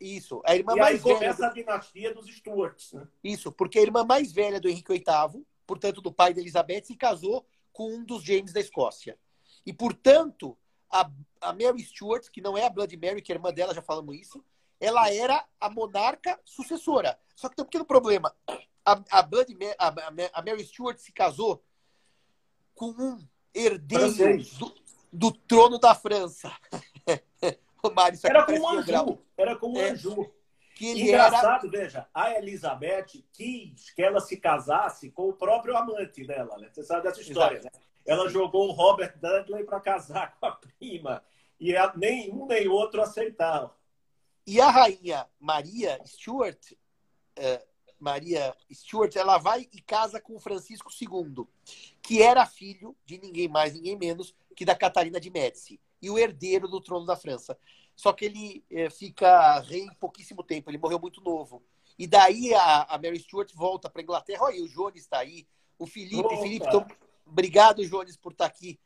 Isso, 0.00 0.40
a 0.46 0.56
irmã 0.56 0.72
e 0.74 0.78
mais 0.78 1.02
velha. 1.02 1.16
começa 1.16 1.46
a 1.46 1.50
dinastia 1.50 2.14
dos 2.14 2.26
Stuarts. 2.26 2.94
Né? 2.94 3.06
Isso, 3.22 3.52
porque 3.52 3.78
a 3.78 3.82
irmã 3.82 4.02
mais 4.02 4.32
velha 4.32 4.58
do 4.58 4.68
Henrique 4.68 4.94
VIII, 4.94 5.46
portanto, 5.66 6.00
do 6.00 6.10
pai 6.10 6.32
de 6.32 6.40
Elizabeth, 6.40 6.84
se 6.84 6.96
casou 6.96 7.46
com 7.70 7.94
um 7.94 8.02
dos 8.02 8.24
James 8.24 8.50
da 8.50 8.60
Escócia. 8.60 9.18
E, 9.66 9.74
portanto, 9.74 10.56
a, 10.90 11.10
a 11.42 11.52
Mary 11.52 11.82
Stuart, 11.84 12.30
que 12.30 12.40
não 12.40 12.56
é 12.56 12.64
a 12.64 12.70
Blood 12.70 12.96
Mary, 12.96 13.20
que 13.20 13.30
é 13.30 13.34
a 13.34 13.36
irmã 13.36 13.52
dela, 13.52 13.74
já 13.74 13.82
falamos 13.82 14.16
isso, 14.16 14.42
ela 14.80 15.12
era 15.12 15.46
a 15.60 15.68
monarca 15.68 16.40
sucessora. 16.46 17.18
Só 17.36 17.50
que 17.50 17.56
tem 17.56 17.62
um 17.62 17.66
pequeno 17.66 17.84
problema. 17.84 18.34
A, 18.82 19.02
a, 19.10 19.22
Blood, 19.22 19.54
a, 19.78 19.88
a 20.32 20.42
Mary 20.42 20.64
Stuart 20.64 20.98
se 20.98 21.12
casou 21.12 21.62
com 22.74 22.88
um 22.92 23.28
herdeiro 23.54 24.12
do, 24.58 24.74
do, 25.12 25.32
trono 25.32 25.78
da 25.78 25.94
França. 25.94 26.50
Mário, 27.94 28.18
era 28.24 28.44
como 28.44 28.62
um 28.62 28.68
anjo. 28.68 29.18
Era 29.36 29.56
como 29.56 29.78
um 29.78 29.80
é. 29.80 29.94
que 30.74 30.86
ele 30.86 31.02
Engraçado, 31.02 31.66
era... 31.66 31.78
veja, 31.78 32.08
a 32.14 32.32
Elizabeth 32.38 33.22
quis 33.32 33.90
que 33.90 34.02
ela 34.02 34.20
se 34.20 34.36
casasse 34.36 35.10
com 35.10 35.28
o 35.28 35.32
próprio 35.32 35.76
amante 35.76 36.26
dela, 36.26 36.56
né? 36.58 36.68
Você 36.72 36.82
sabe 36.82 37.02
dessa 37.02 37.20
história, 37.20 37.58
Exato. 37.58 37.76
né? 37.76 37.84
Ela 38.06 38.28
jogou 38.28 38.68
o 38.68 38.72
Robert 38.72 39.14
Dudley 39.18 39.64
para 39.64 39.80
casar 39.80 40.36
com 40.40 40.46
a 40.46 40.52
prima 40.52 41.22
e 41.58 41.74
nem 41.96 42.32
um 42.32 42.46
nem 42.46 42.68
outro 42.68 43.02
aceitaram. 43.02 43.70
E 44.46 44.60
a 44.60 44.70
rainha 44.70 45.26
Maria 45.38 46.00
Stuart, 46.06 46.72
uh, 46.72 47.69
Maria 48.00 48.56
Stuart, 48.72 49.14
ela 49.16 49.38
vai 49.38 49.68
e 49.72 49.80
casa 49.80 50.20
com 50.20 50.40
Francisco 50.40 50.90
II, 50.90 51.46
que 52.02 52.22
era 52.22 52.46
filho 52.46 52.96
de 53.04 53.18
ninguém 53.18 53.46
mais, 53.46 53.74
ninguém 53.74 53.96
menos 53.96 54.34
que 54.56 54.64
da 54.64 54.74
Catarina 54.74 55.20
de 55.20 55.30
Médici 55.30 55.80
e 56.02 56.10
o 56.10 56.18
herdeiro 56.18 56.66
do 56.66 56.80
trono 56.80 57.06
da 57.06 57.14
França. 57.14 57.56
Só 57.94 58.12
que 58.12 58.24
ele 58.24 58.64
é, 58.70 58.88
fica 58.88 59.60
rei 59.60 59.82
em 59.82 59.94
pouquíssimo 59.94 60.42
tempo, 60.42 60.70
ele 60.70 60.78
morreu 60.78 60.98
muito 60.98 61.20
novo. 61.20 61.62
E 61.98 62.06
daí 62.06 62.54
a, 62.54 62.84
a 62.84 62.96
Mary 62.96 63.18
Stuart 63.18 63.52
volta 63.54 63.90
para 63.90 64.00
Inglaterra. 64.00 64.44
Olha 64.44 64.54
aí, 64.54 64.62
o 64.62 64.68
Jones 64.68 65.02
está 65.02 65.18
aí. 65.18 65.46
O 65.78 65.86
Felipe, 65.86 66.20
Opa. 66.20 66.36
Felipe, 66.38 66.66
obrigado, 67.26 67.86
Jones, 67.86 68.16
por 68.16 68.32
estar 68.32 68.44
tá 68.44 68.50
aqui. 68.50 68.80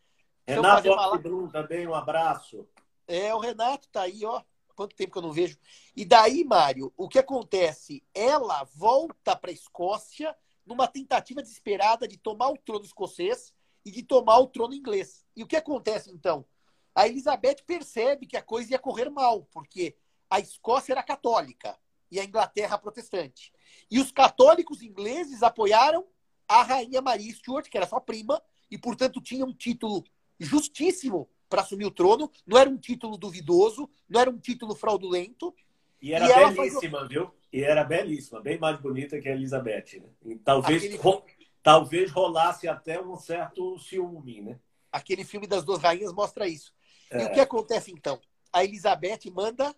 Renato 0.46 0.88
uma... 0.90 1.52
Também, 1.52 1.86
um 1.86 1.94
abraço. 1.94 2.66
É, 3.06 3.32
o 3.34 3.38
Renato 3.38 3.86
está 3.86 4.02
aí, 4.02 4.24
ó. 4.24 4.42
Quanto 4.74 4.96
tempo 4.96 5.12
que 5.12 5.18
eu 5.18 5.22
não 5.22 5.32
vejo. 5.32 5.58
E 5.94 6.04
daí, 6.04 6.44
Mário, 6.44 6.92
o 6.96 7.08
que 7.08 7.18
acontece? 7.18 8.02
Ela 8.12 8.64
volta 8.74 9.36
para 9.36 9.50
a 9.50 9.54
Escócia 9.54 10.36
numa 10.66 10.88
tentativa 10.88 11.42
desesperada 11.42 12.08
de 12.08 12.16
tomar 12.16 12.48
o 12.48 12.58
trono 12.58 12.84
escocês 12.84 13.52
e 13.84 13.90
de 13.90 14.02
tomar 14.02 14.38
o 14.38 14.46
trono 14.46 14.74
inglês. 14.74 15.24
E 15.36 15.42
o 15.42 15.46
que 15.46 15.56
acontece 15.56 16.10
então? 16.10 16.46
a 16.94 17.08
Elizabeth 17.08 17.56
percebe 17.66 18.26
que 18.26 18.36
a 18.36 18.42
coisa 18.42 18.72
ia 18.72 18.78
correr 18.78 19.10
mal, 19.10 19.44
porque 19.50 19.96
a 20.30 20.38
Escócia 20.38 20.92
era 20.92 21.02
católica 21.02 21.76
e 22.10 22.20
a 22.20 22.24
Inglaterra 22.24 22.78
protestante. 22.78 23.52
E 23.90 23.98
os 23.98 24.12
católicos 24.12 24.80
ingleses 24.80 25.42
apoiaram 25.42 26.06
a 26.46 26.62
rainha 26.62 27.02
Maria 27.02 27.32
Stuart, 27.32 27.68
que 27.68 27.76
era 27.76 27.86
sua 27.86 28.00
prima, 28.00 28.40
e 28.70 28.78
portanto 28.78 29.20
tinha 29.20 29.44
um 29.44 29.52
título 29.52 30.04
justíssimo 30.38 31.28
para 31.48 31.62
assumir 31.62 31.84
o 31.84 31.90
trono. 31.90 32.30
Não 32.46 32.58
era 32.58 32.68
um 32.68 32.76
título 32.76 33.16
duvidoso, 33.16 33.88
não 34.08 34.20
era 34.20 34.30
um 34.30 34.38
título 34.38 34.74
fraudulento. 34.74 35.54
E 36.00 36.12
era 36.12 36.26
e 36.26 36.54
belíssima, 36.54 36.98
faz... 36.98 37.08
viu? 37.08 37.30
E 37.52 37.62
era 37.62 37.84
belíssima, 37.84 38.40
bem 38.40 38.58
mais 38.58 38.80
bonita 38.80 39.20
que 39.20 39.28
a 39.28 39.32
Elizabeth. 39.32 40.02
Né? 40.22 40.38
Talvez, 40.44 40.82
Aquele... 40.82 40.96
ro... 40.98 41.24
talvez 41.62 42.10
rolasse 42.10 42.68
até 42.68 43.00
um 43.00 43.16
certo 43.16 43.78
ciúme, 43.78 44.42
né? 44.42 44.58
Aquele 44.92 45.24
filme 45.24 45.46
das 45.46 45.64
duas 45.64 45.80
rainhas 45.80 46.12
mostra 46.12 46.46
isso. 46.46 46.72
É. 47.10 47.22
E 47.22 47.26
o 47.26 47.32
que 47.32 47.40
acontece 47.40 47.90
então? 47.90 48.20
A 48.52 48.64
Elizabeth 48.64 49.30
manda 49.32 49.74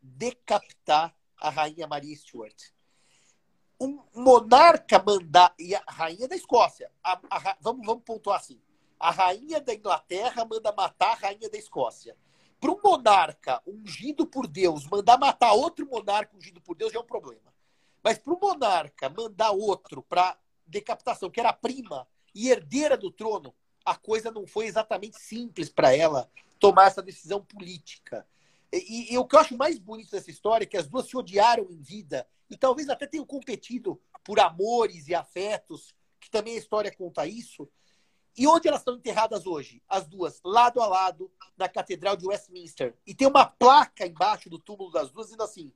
decapitar 0.00 1.14
a 1.36 1.50
rainha 1.50 1.86
Maria 1.86 2.16
Stuart. 2.16 2.72
Um 3.80 4.00
monarca 4.14 5.02
mandar. 5.04 5.54
E 5.58 5.74
a 5.74 5.82
rainha 5.88 6.28
da 6.28 6.36
Escócia. 6.36 6.90
A, 7.02 7.20
a, 7.30 7.56
vamos, 7.60 7.84
vamos 7.84 8.04
pontuar 8.04 8.38
assim. 8.38 8.60
A 9.02 9.10
rainha 9.10 9.60
da 9.60 9.74
Inglaterra 9.74 10.44
manda 10.44 10.70
matar 10.70 11.10
a 11.10 11.26
rainha 11.26 11.50
da 11.50 11.58
Escócia. 11.58 12.16
Para 12.60 12.70
um 12.70 12.80
monarca 12.80 13.60
ungido 13.66 14.24
por 14.24 14.46
Deus 14.46 14.86
mandar 14.86 15.18
matar 15.18 15.54
outro 15.54 15.84
monarca 15.90 16.36
ungido 16.36 16.60
por 16.60 16.76
Deus 16.76 16.92
já 16.92 17.00
é 17.00 17.02
um 17.02 17.06
problema. 17.06 17.52
Mas 18.00 18.16
para 18.16 18.32
um 18.32 18.38
monarca 18.38 19.08
mandar 19.08 19.50
outro 19.50 20.04
para 20.04 20.38
decapitação, 20.64 21.28
que 21.28 21.40
era 21.40 21.52
prima 21.52 22.06
e 22.32 22.48
herdeira 22.48 22.96
do 22.96 23.10
trono, 23.10 23.52
a 23.84 23.96
coisa 23.96 24.30
não 24.30 24.46
foi 24.46 24.66
exatamente 24.66 25.18
simples 25.18 25.68
para 25.68 25.96
ela 25.96 26.30
tomar 26.60 26.86
essa 26.86 27.02
decisão 27.02 27.44
política. 27.44 28.24
E, 28.72 29.12
e, 29.12 29.18
o 29.18 29.24
que 29.24 29.34
eu 29.34 29.40
acho 29.40 29.56
mais 29.56 29.80
bonito 29.80 30.12
dessa 30.12 30.30
história 30.30 30.62
é 30.62 30.68
que 30.68 30.76
as 30.76 30.86
duas 30.86 31.08
se 31.08 31.16
odiaram 31.16 31.66
em 31.72 31.82
vida 31.82 32.24
e 32.48 32.56
talvez 32.56 32.88
até 32.88 33.08
tenham 33.08 33.26
competido 33.26 34.00
por 34.22 34.38
amores 34.38 35.08
e 35.08 35.14
afetos, 35.16 35.92
que 36.20 36.30
também 36.30 36.54
a 36.54 36.58
história 36.60 36.94
conta 36.94 37.26
isso. 37.26 37.68
E 38.36 38.46
onde 38.46 38.66
elas 38.66 38.80
estão 38.80 38.94
enterradas 38.94 39.46
hoje? 39.46 39.82
As 39.88 40.06
duas, 40.06 40.40
lado 40.42 40.80
a 40.80 40.86
lado, 40.86 41.30
na 41.56 41.68
Catedral 41.68 42.16
de 42.16 42.26
Westminster. 42.26 42.96
E 43.06 43.14
tem 43.14 43.28
uma 43.28 43.44
placa 43.44 44.06
embaixo 44.06 44.48
do 44.48 44.58
túmulo 44.58 44.90
das 44.90 45.10
duas 45.10 45.26
dizendo 45.26 45.42
assim: 45.42 45.72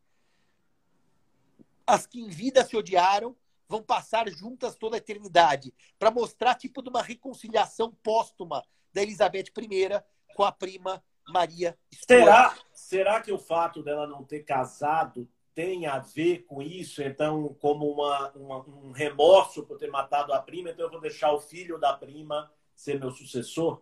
As 1.87 2.07
que 2.07 2.21
em 2.21 2.29
vida 2.29 2.65
se 2.65 2.77
odiaram 2.77 3.37
vão 3.69 3.83
passar 3.83 4.29
juntas 4.31 4.77
toda 4.77 4.97
a 4.97 4.99
eternidade, 4.99 5.75
para 5.99 6.11
mostrar 6.11 6.55
tipo 6.55 6.81
de 6.81 6.89
uma 6.89 7.03
reconciliação 7.03 7.93
póstuma 8.03 8.65
da 8.93 9.03
Elizabeth 9.03 9.47
I 9.59 10.35
com 10.35 10.45
a 10.45 10.53
prima 10.53 11.03
Maria 11.29 11.77
Stuart. 11.93 12.25
Será, 12.25 12.59
será 12.73 13.21
que 13.21 13.33
o 13.33 13.39
fato 13.39 13.83
dela 13.83 14.07
não 14.07 14.25
ter 14.25 14.45
casado 14.45 15.29
tem 15.57 15.87
a 15.87 15.99
ver 15.99 16.45
com 16.45 16.61
isso? 16.61 17.03
Então, 17.03 17.57
como 17.59 17.91
uma, 17.91 18.31
uma, 18.33 18.59
um 18.69 18.93
remorso 18.93 19.65
por 19.65 19.79
ter 19.79 19.91
matado 19.91 20.35
a 20.35 20.43
prima, 20.43 20.69
então 20.69 20.85
eu 20.85 20.91
vou 20.91 21.01
deixar 21.01 21.33
o 21.33 21.41
filho 21.41 21.79
da 21.79 21.95
prima 21.95 22.53
ser 22.75 23.01
meu 23.01 23.11
sucessor? 23.11 23.81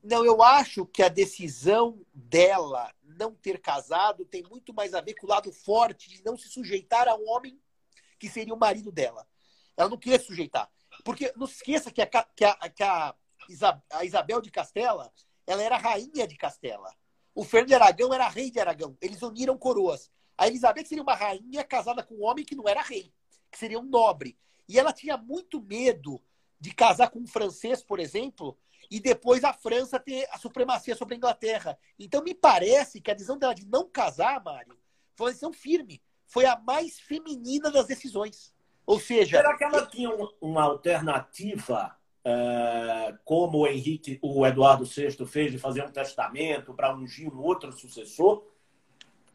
Não, 0.00 0.24
eu 0.24 0.40
acho 0.40 0.86
que 0.86 1.02
a 1.02 1.08
decisão 1.08 2.00
dela 2.14 2.94
não 3.02 3.34
ter 3.34 3.60
casado 3.60 4.24
tem 4.24 4.44
muito 4.44 4.72
mais 4.72 4.94
a 4.94 5.00
ver 5.00 5.14
com 5.14 5.26
o 5.26 5.30
lado 5.30 5.52
forte 5.52 6.08
de 6.08 6.24
não 6.24 6.38
se 6.38 6.48
sujeitar 6.48 7.08
a 7.08 7.16
um 7.16 7.28
homem 7.28 7.60
que 8.20 8.28
seria 8.28 8.54
o 8.54 8.58
marido 8.58 8.92
dela. 8.92 9.26
Ela 9.76 9.88
não 9.88 9.98
queria 9.98 10.20
se 10.20 10.26
sujeitar. 10.26 10.70
Porque 11.04 11.32
não 11.36 11.48
se 11.48 11.56
esqueça 11.56 11.90
que 11.90 12.02
a, 12.02 12.06
que 12.06 12.44
a, 12.44 12.54
que 12.70 12.82
a, 12.84 13.14
Isabel 14.04 14.40
de 14.40 14.50
Castela 14.50 15.12
ela 15.44 15.60
era 15.60 15.76
rainha 15.76 16.26
de 16.26 16.36
Castela. 16.36 16.94
O 17.34 17.42
Fernando 17.42 17.68
de 17.68 17.74
Aragão 17.74 18.14
era 18.14 18.28
rei 18.28 18.48
de 18.48 18.60
Aragão. 18.60 18.96
Eles 19.00 19.22
uniram 19.22 19.58
coroas. 19.58 20.08
A 20.38 20.46
Elizabeth 20.46 20.84
seria 20.84 21.02
uma 21.02 21.14
rainha 21.14 21.64
casada 21.64 22.02
com 22.02 22.14
um 22.14 22.24
homem 22.24 22.44
que 22.44 22.54
não 22.54 22.68
era 22.68 22.82
rei, 22.82 23.12
que 23.50 23.58
seria 23.58 23.78
um 23.78 23.84
nobre. 23.84 24.36
E 24.68 24.78
ela 24.78 24.92
tinha 24.92 25.16
muito 25.16 25.60
medo 25.60 26.20
de 26.60 26.74
casar 26.74 27.10
com 27.10 27.20
um 27.20 27.26
francês, 27.26 27.82
por 27.82 27.98
exemplo, 27.98 28.56
e 28.90 29.00
depois 29.00 29.44
a 29.44 29.52
França 29.52 29.98
ter 29.98 30.28
a 30.30 30.38
supremacia 30.38 30.94
sobre 30.94 31.14
a 31.14 31.16
Inglaterra. 31.16 31.78
Então 31.98 32.22
me 32.22 32.34
parece 32.34 33.00
que 33.00 33.10
a 33.10 33.14
decisão 33.14 33.38
dela 33.38 33.54
de 33.54 33.66
não 33.66 33.88
casar, 33.88 34.42
Mário, 34.42 34.76
foi 35.14 35.26
uma 35.26 35.30
decisão 35.30 35.52
firme. 35.52 36.02
Foi 36.26 36.44
a 36.44 36.58
mais 36.58 36.98
feminina 36.98 37.70
das 37.70 37.86
decisões. 37.86 38.52
Ou 38.84 39.00
seja. 39.00 39.38
Será 39.38 39.56
que 39.56 39.64
ela 39.64 39.86
tinha 39.86 40.10
uma 40.40 40.62
alternativa, 40.62 41.96
uh, 42.24 43.18
como 43.24 43.58
o 43.58 43.66
Henrique, 43.66 44.18
o 44.22 44.46
Eduardo 44.46 44.84
VI 44.84 45.26
fez, 45.26 45.52
de 45.52 45.58
fazer 45.58 45.84
um 45.84 45.90
testamento 45.90 46.74
para 46.74 46.94
ungir 46.94 47.32
um 47.32 47.42
outro 47.42 47.72
sucessor? 47.72 48.44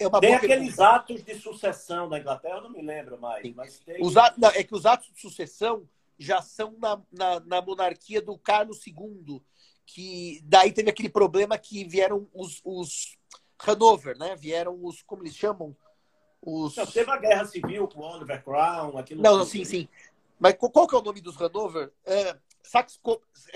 É 0.01 0.07
uma 0.07 0.19
tem 0.19 0.33
aqueles 0.33 0.75
pergunta. 0.75 0.89
atos 0.89 1.23
de 1.23 1.35
sucessão 1.35 2.09
na 2.09 2.19
Inglaterra, 2.19 2.55
eu 2.55 2.61
não 2.63 2.71
me 2.71 2.81
lembro 2.81 3.19
mais. 3.19 3.53
Mas 3.53 3.79
tem... 3.79 4.03
os 4.03 4.17
atos, 4.17 4.39
não, 4.39 4.49
é 4.49 4.63
que 4.63 4.73
os 4.73 4.85
atos 4.85 5.11
de 5.13 5.21
sucessão 5.21 5.87
já 6.17 6.41
são 6.41 6.75
na, 6.79 7.01
na, 7.11 7.39
na 7.41 7.61
monarquia 7.61 8.21
do 8.21 8.37
Carlos 8.37 8.85
II, 8.85 9.41
que 9.85 10.41
daí 10.43 10.71
teve 10.71 10.89
aquele 10.89 11.09
problema 11.09 11.57
que 11.57 11.83
vieram 11.83 12.27
os, 12.33 12.61
os 12.63 13.17
Hanover, 13.59 14.17
né? 14.17 14.35
Vieram 14.35 14.77
os, 14.83 15.03
como 15.03 15.21
eles 15.23 15.35
chamam? 15.35 15.75
Os... 16.41 16.75
Não, 16.75 16.87
teve 16.87 17.11
a 17.11 17.17
guerra 17.17 17.45
civil 17.45 17.87
com 17.87 18.01
o 18.01 18.03
Oliver 18.03 18.43
Crown, 18.43 18.97
aquilo. 18.97 19.21
Não, 19.21 19.37
não 19.37 19.45
sim, 19.45 19.63
sim. 19.63 19.87
Mas 20.39 20.55
qual 20.57 20.87
que 20.87 20.95
é 20.95 20.97
o 20.97 21.03
nome 21.03 21.21
dos 21.21 21.39
Hanover? 21.39 21.91
É, 22.03 22.35
Sax. 22.63 22.99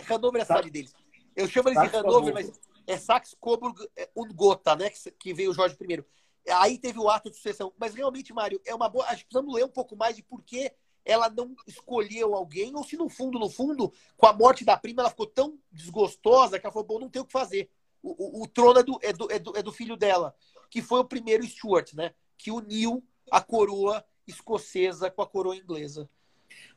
Hanover 0.07 0.39
é 0.39 0.43
a 0.43 0.45
cidade 0.45 0.69
deles. 0.69 0.93
Eu 1.35 1.47
chamo 1.47 1.69
eles 1.69 1.89
de 1.89 1.97
Hanover, 1.97 2.33
mas 2.33 2.51
é 2.85 2.97
Sax 2.97 3.35
Coburg 3.39 3.87
é, 3.95 4.07
né? 4.77 4.91
Que 5.17 5.33
veio 5.33 5.51
o 5.51 5.53
Jorge 5.53 5.75
I. 5.81 6.03
Aí 6.49 6.77
teve 6.77 6.99
o 6.99 7.09
ato 7.09 7.29
de 7.29 7.35
sucessão. 7.35 7.73
Mas 7.77 7.93
realmente, 7.95 8.33
Mário, 8.33 8.61
é 8.65 8.73
uma 8.73 8.89
boa. 8.89 9.05
Acho 9.05 9.23
que 9.23 9.25
precisamos 9.25 9.53
ler 9.53 9.65
um 9.65 9.69
pouco 9.69 9.95
mais 9.95 10.15
de 10.15 10.23
por 10.23 10.43
que 10.43 10.71
ela 11.03 11.29
não 11.29 11.55
escolheu 11.67 12.33
alguém, 12.33 12.75
ou 12.75 12.83
se 12.83 12.97
no 12.97 13.07
fundo, 13.07 13.37
no 13.37 13.49
fundo, 13.49 13.93
com 14.17 14.25
a 14.25 14.33
morte 14.33 14.65
da 14.65 14.75
prima, 14.75 15.03
ela 15.03 15.09
ficou 15.11 15.27
tão 15.27 15.59
desgostosa 15.71 16.59
que 16.59 16.65
ela 16.65 16.73
falou: 16.73 16.87
bom, 16.87 16.99
não 16.99 17.09
tem 17.09 17.21
o 17.21 17.25
que 17.25 17.31
fazer. 17.31 17.69
O, 18.01 18.39
o, 18.39 18.43
o 18.43 18.47
trono 18.47 18.79
é 18.79 18.83
do, 18.83 18.99
é, 19.01 19.13
do, 19.13 19.31
é, 19.31 19.39
do, 19.39 19.57
é 19.57 19.63
do 19.63 19.71
filho 19.71 19.95
dela, 19.95 20.35
que 20.69 20.81
foi 20.81 20.99
o 20.99 21.05
primeiro 21.05 21.45
Stuart, 21.45 21.93
né? 21.93 22.13
que 22.37 22.51
uniu 22.51 23.03
a 23.31 23.41
coroa 23.41 24.05
escocesa 24.27 25.09
com 25.09 25.21
a 25.21 25.27
coroa 25.27 25.55
inglesa. 25.55 26.09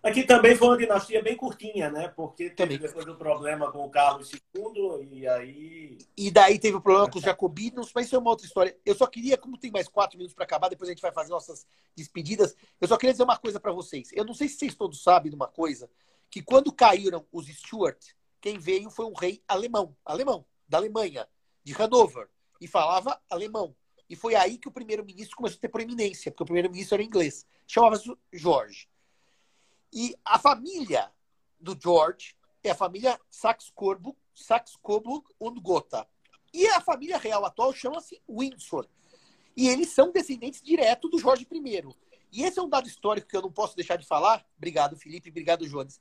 Aqui 0.01 0.22
também 0.22 0.55
foi 0.55 0.68
uma 0.68 0.76
dinastia 0.76 1.20
bem 1.20 1.36
curtinha, 1.36 1.90
né? 1.90 2.09
Porque 2.09 2.51
teve 2.51 2.55
também. 2.55 2.78
depois 2.78 3.07
o 3.07 3.12
um 3.12 3.16
problema 3.16 3.70
com 3.72 3.84
o 3.84 3.90
Carlos 3.90 4.30
II 4.32 5.09
e 5.11 5.26
aí. 5.26 5.99
E 6.16 6.30
daí 6.30 6.59
teve 6.59 6.76
o 6.76 6.80
problema 6.80 7.11
com 7.11 7.18
os 7.18 7.24
jacobinos, 7.24 7.90
mas 7.92 8.07
isso 8.07 8.14
é 8.14 8.18
uma 8.18 8.30
outra 8.30 8.46
história. 8.46 8.76
Eu 8.86 8.94
só 8.94 9.07
queria, 9.07 9.36
como 9.36 9.59
tem 9.59 9.72
mais 9.72 9.88
quatro 9.88 10.16
minutos 10.16 10.34
para 10.34 10.44
acabar, 10.44 10.68
depois 10.68 10.88
a 10.88 10.92
gente 10.92 11.03
vai 11.03 11.11
fazer 11.11 11.30
nossas 11.30 11.66
despedidas. 11.96 12.55
Eu 12.80 12.86
só 12.86 12.96
queria 12.96 13.12
dizer 13.12 13.24
uma 13.24 13.36
coisa 13.36 13.59
para 13.59 13.72
vocês. 13.72 14.11
Eu 14.12 14.24
não 14.24 14.34
sei 14.34 14.49
se 14.49 14.57
vocês 14.57 14.74
todos 14.76 15.03
sabem 15.03 15.30
de 15.30 15.36
uma 15.36 15.49
coisa, 15.49 15.90
que 16.30 16.42
quando 16.42 16.72
caíram 16.72 17.26
os 17.32 17.46
Stuart, 17.46 18.12
quem 18.40 18.57
veio 18.57 18.90
foi 18.90 19.05
um 19.05 19.14
rei 19.14 19.42
alemão, 19.49 19.96
alemão, 20.05 20.44
da 20.68 20.78
Alemanha, 20.78 21.26
de 21.64 21.74
Hanover, 21.74 22.28
e 22.61 22.68
falava 22.68 23.20
alemão. 23.28 23.74
E 24.09 24.14
foi 24.14 24.34
aí 24.34 24.59
que 24.59 24.68
o 24.68 24.72
primeiro-ministro 24.72 25.36
começou 25.36 25.59
a 25.59 25.61
ter 25.61 25.68
proeminência, 25.68 26.30
porque 26.30 26.44
o 26.44 26.46
primeiro-ministro 26.46 26.94
era 26.94 27.03
inglês. 27.03 27.44
Chamava-se 27.66 28.11
George. 28.32 28.88
E 29.93 30.14
a 30.24 30.39
família 30.39 31.11
do 31.59 31.76
George 31.80 32.36
é 32.62 32.70
a 32.70 32.74
família 32.74 33.18
Saxe-Coburg 33.30 34.16
Saxe 34.34 34.76
und 35.41 35.61
Gotha. 35.61 36.07
E 36.53 36.66
a 36.68 36.80
família 36.80 37.18
real 37.18 37.45
atual 37.45 37.72
chama-se 37.72 38.22
Windsor. 38.28 38.86
E 39.57 39.68
eles 39.68 39.91
são 39.91 40.12
descendentes 40.12 40.62
direto 40.62 41.09
do 41.09 41.18
Jorge 41.18 41.47
I. 41.51 41.82
E 42.30 42.45
esse 42.45 42.59
é 42.59 42.62
um 42.62 42.68
dado 42.68 42.86
histórico 42.86 43.26
que 43.26 43.36
eu 43.36 43.43
não 43.43 43.51
posso 43.51 43.74
deixar 43.74 43.97
de 43.97 44.07
falar. 44.07 44.47
Obrigado, 44.57 44.97
Felipe. 44.97 45.30
Obrigado, 45.30 45.68
Jones. 45.68 46.01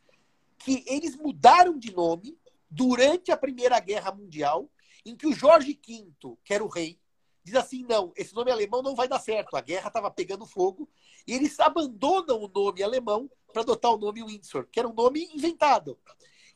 Que 0.60 0.84
eles 0.88 1.16
mudaram 1.16 1.78
de 1.78 1.94
nome 1.94 2.38
durante 2.70 3.32
a 3.32 3.38
Primeira 3.38 3.80
Guerra 3.80 4.12
Mundial, 4.12 4.70
em 5.06 5.16
que 5.16 5.26
o 5.26 5.34
Jorge 5.34 5.74
V, 5.74 6.38
que 6.44 6.54
era 6.54 6.64
o 6.64 6.68
rei, 6.68 7.00
diz 7.48 7.56
assim: 7.56 7.86
não, 7.88 8.12
esse 8.16 8.36
nome 8.36 8.52
alemão 8.52 8.82
não 8.82 8.94
vai 8.94 9.08
dar 9.08 9.20
certo. 9.20 9.56
A 9.56 9.62
guerra 9.62 9.88
estava 9.88 10.12
pegando 10.12 10.46
fogo. 10.46 10.88
E 11.26 11.34
eles 11.34 11.60
abandonam 11.60 12.42
o 12.42 12.48
nome 12.48 12.84
alemão 12.84 13.30
para 13.52 13.62
adotar 13.62 13.94
o 13.94 13.98
nome 13.98 14.24
Windsor, 14.24 14.68
que 14.72 14.80
era 14.80 14.88
um 14.88 14.94
nome 14.94 15.30
inventado. 15.34 15.98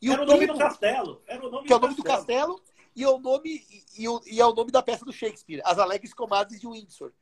E 0.01 0.11
era 0.11 0.21
o, 0.21 0.25
nome 0.25 0.47
do 0.47 0.57
castelo. 0.57 1.21
Era 1.27 1.45
o 1.45 1.49
nome 1.49 1.67
que 1.67 1.73
é 1.73 1.75
o 1.75 1.79
nome 1.79 1.95
do 1.95 2.03
castelo 2.03 2.61
e 2.95 3.03
é 3.03 3.09
o 3.09 3.19
nome 3.19 3.63
e, 3.97 4.05
e 4.25 4.41
é 4.41 4.45
o 4.45 4.53
nome 4.53 4.71
da 4.71 4.83
peça 4.83 5.05
do 5.05 5.13
Shakespeare, 5.13 5.61
As 5.63 5.79
Alegres 5.79 6.13
Comadres 6.13 6.59
de 6.59 6.67
Windsor. 6.67 7.13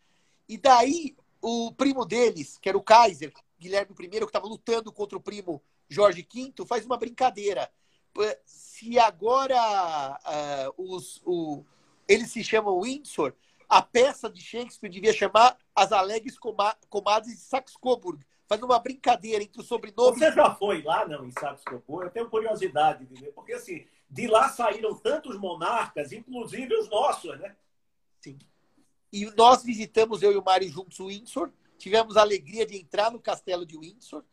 E 0.47 0.57
daí 0.57 1.15
o 1.41 1.71
primo 1.71 2.05
deles, 2.05 2.57
que 2.57 2.69
era 2.69 2.77
o 2.77 2.83
Kaiser, 2.83 3.31
Guilherme 3.59 3.93
I, 3.99 4.09
que 4.09 4.17
estava 4.23 4.47
lutando 4.47 4.91
contra 4.91 5.17
o 5.17 5.21
primo 5.21 5.61
Jorge 5.87 6.27
V, 6.33 6.65
faz 6.65 6.85
uma 6.85 6.97
brincadeira. 6.97 7.69
Se 8.45 8.97
agora 8.97 10.19
uh, 10.77 10.95
os, 10.95 11.21
o, 11.25 11.63
eles 12.07 12.31
se 12.31 12.43
chamam 12.43 12.81
Windsor, 12.81 13.33
a 13.69 13.81
peça 13.83 14.29
de 14.29 14.41
Shakespeare 14.41 14.89
devia 14.89 15.13
chamar 15.13 15.55
As 15.75 15.91
Alegres 15.91 16.37
Comadres 16.89 17.33
de 17.33 17.41
Saxe-Coburg, 17.41 18.25
fazendo 18.47 18.65
uma 18.65 18.79
brincadeira 18.79 19.43
entre 19.43 19.61
o 19.61 19.63
sobrenome. 19.63 20.17
Você 20.17 20.31
já 20.31 20.55
foi 20.55 20.81
lá, 20.81 21.07
não, 21.07 21.25
em 21.25 21.31
Saxe-Coburg? 21.31 22.05
Eu 22.05 22.11
tenho 22.11 22.29
curiosidade 22.29 23.05
de 23.05 23.13
ver, 23.13 23.31
porque 23.33 23.53
assim, 23.53 23.85
de 24.09 24.27
lá 24.27 24.49
saíram 24.49 24.95
tantos 24.95 25.37
monarcas, 25.37 26.11
inclusive 26.11 26.73
os 26.73 26.89
nossos, 26.89 27.39
né? 27.39 27.55
Sim. 28.19 28.39
E 29.13 29.25
nós 29.35 29.63
visitamos, 29.63 30.23
eu 30.23 30.31
e 30.31 30.37
o 30.37 30.43
Mário 30.43 30.67
juntos, 30.69 30.99
o 30.99 31.07
Windsor. 31.07 31.51
Tivemos 31.77 32.17
a 32.17 32.21
alegria 32.21 32.65
de 32.65 32.75
entrar 32.75 33.11
no 33.11 33.19
castelo 33.19 33.65
de 33.65 33.77
Windsor. 33.77 34.23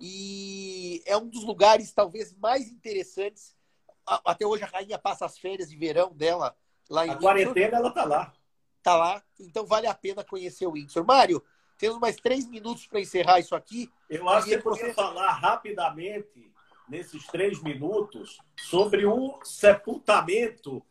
E 0.00 1.02
é 1.06 1.16
um 1.16 1.28
dos 1.28 1.44
lugares 1.44 1.92
talvez 1.92 2.34
mais 2.34 2.68
interessantes. 2.68 3.56
Até 4.04 4.46
hoje 4.46 4.64
a 4.64 4.66
rainha 4.66 4.98
passa 4.98 5.24
as 5.26 5.38
férias 5.38 5.70
de 5.70 5.76
verão 5.76 6.12
dela 6.12 6.56
lá 6.88 7.06
em 7.06 7.10
A 7.10 7.12
Windsor. 7.14 7.30
quarentena 7.30 7.76
ela 7.76 7.90
tá 7.90 8.04
lá. 8.04 8.32
Tá 8.82 8.96
lá. 8.96 9.22
Então 9.38 9.66
vale 9.66 9.86
a 9.86 9.94
pena 9.94 10.24
conhecer 10.24 10.66
o 10.66 10.72
Windsor. 10.72 11.04
Mário, 11.04 11.42
temos 11.78 11.98
mais 11.98 12.16
três 12.16 12.46
minutos 12.46 12.86
para 12.86 13.00
encerrar 13.00 13.40
isso 13.40 13.54
aqui. 13.54 13.90
Eu 14.08 14.28
acho 14.28 14.46
que 14.46 14.58
você 14.58 14.92
falar 14.92 15.32
rapidamente 15.32 16.50
nesses 16.88 17.26
três 17.26 17.62
minutos 17.62 18.38
sobre 18.58 19.06
o 19.06 19.38
sepultamento 19.44 20.84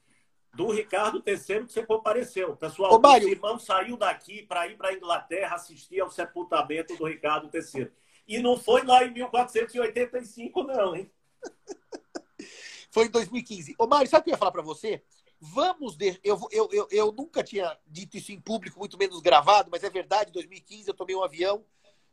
do 0.54 0.72
Ricardo 0.72 1.22
III 1.26 1.66
que 1.66 1.74
você 1.74 1.86
compareceu. 1.86 2.56
Pessoal, 2.56 2.94
Ô, 2.94 3.00
Mário... 3.00 3.28
o 3.28 3.32
irmão 3.32 3.60
saiu 3.60 3.98
daqui 3.98 4.44
para 4.44 4.68
ir 4.68 4.78
para 4.78 4.90
a 4.90 4.94
Inglaterra 4.94 5.56
assistir 5.56 6.00
ao 6.00 6.10
sepultamento 6.10 6.96
do 6.96 7.06
Ricardo 7.06 7.50
III. 7.54 7.92
E 8.28 8.40
não 8.40 8.58
foi 8.58 8.84
lá 8.84 9.04
em 9.04 9.12
1485, 9.12 10.64
não, 10.64 10.96
hein? 10.96 11.12
foi 12.92 13.06
em 13.06 13.12
2015. 13.12 13.76
Ô, 13.78 13.88
Mário, 13.88 14.10
sabe 14.10 14.22
o 14.22 14.24
que 14.26 14.30
eu 14.30 14.34
ia 14.34 14.38
falar 14.38 14.52
para 14.52 14.62
você? 14.62 15.04
Vamos. 15.40 15.96
De... 15.96 16.20
Eu, 16.24 16.40
eu, 16.52 16.70
eu, 16.72 16.88
eu 16.92 17.12
nunca 17.12 17.44
tinha 17.44 17.78
dito 17.88 18.18
isso 18.18 18.32
em 18.32 18.40
público, 18.40 18.80
muito 18.80 18.98
menos 18.98 19.22
gravado, 19.22 19.70
mas 19.72 19.84
é 19.84 19.90
verdade. 19.90 20.30
Em 20.30 20.34
2015 20.34 20.88
eu 20.88 20.94
tomei 20.94 21.16
um 21.16 21.24
avião, 21.24 21.64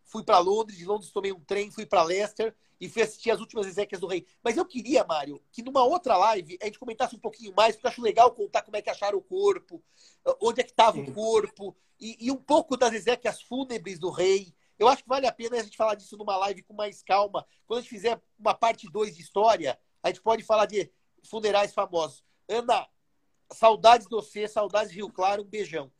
fui 0.04 0.22
para 0.22 0.38
Londres, 0.38 0.78
de 0.78 0.84
Londres 0.84 1.10
tomei 1.10 1.32
um 1.32 1.40
trem, 1.40 1.70
fui 1.70 1.84
para 1.84 2.02
Leicester 2.02 2.54
e 2.80 2.88
fui 2.88 3.02
assistir 3.02 3.30
as 3.30 3.40
últimas 3.40 3.66
exéquias 3.66 4.00
do 4.00 4.06
rei. 4.06 4.26
Mas 4.42 4.56
eu 4.56 4.64
queria, 4.64 5.04
Mário, 5.04 5.42
que 5.50 5.62
numa 5.62 5.82
outra 5.82 6.16
live 6.16 6.58
a 6.60 6.66
gente 6.66 6.78
comentasse 6.78 7.16
um 7.16 7.18
pouquinho 7.18 7.52
mais, 7.54 7.74
porque 7.74 7.86
eu 7.86 7.90
acho 7.90 8.02
legal 8.02 8.30
contar 8.32 8.62
como 8.62 8.76
é 8.76 8.82
que 8.82 8.90
acharam 8.90 9.18
o 9.18 9.22
corpo, 9.22 9.82
onde 10.40 10.60
é 10.60 10.64
que 10.64 10.70
estava 10.70 10.98
o 10.98 11.12
corpo, 11.12 11.76
e, 11.98 12.26
e, 12.26 12.30
um 12.30 12.36
pouco 12.36 12.76
das 12.76 12.92
exéquias 12.92 13.40
fúnebres 13.42 13.98
do 13.98 14.10
rei. 14.10 14.54
Eu 14.78 14.86
acho 14.88 15.02
que 15.02 15.08
vale 15.08 15.26
a 15.26 15.32
pena 15.32 15.56
a 15.56 15.62
gente 15.62 15.76
falar 15.76 15.94
disso 15.94 16.16
numa 16.18 16.36
live 16.36 16.62
com 16.62 16.74
mais 16.74 17.02
calma. 17.02 17.46
Quando 17.66 17.78
a 17.78 17.82
gente 17.82 17.90
fizer 17.90 18.20
uma 18.38 18.52
parte 18.52 18.86
2 18.90 19.16
de 19.16 19.22
história, 19.22 19.78
a 20.02 20.08
gente 20.08 20.20
pode 20.20 20.44
falar 20.44 20.66
de 20.66 20.92
funerais 21.24 21.72
famosos. 21.72 22.22
Ana, 22.46 22.86
saudades 23.52 24.06
do 24.06 24.20
você, 24.20 24.48
saudades 24.48 24.90
de 24.90 24.96
Rio 24.96 25.10
Claro, 25.10 25.42
um 25.42 25.46
beijão. 25.46 25.90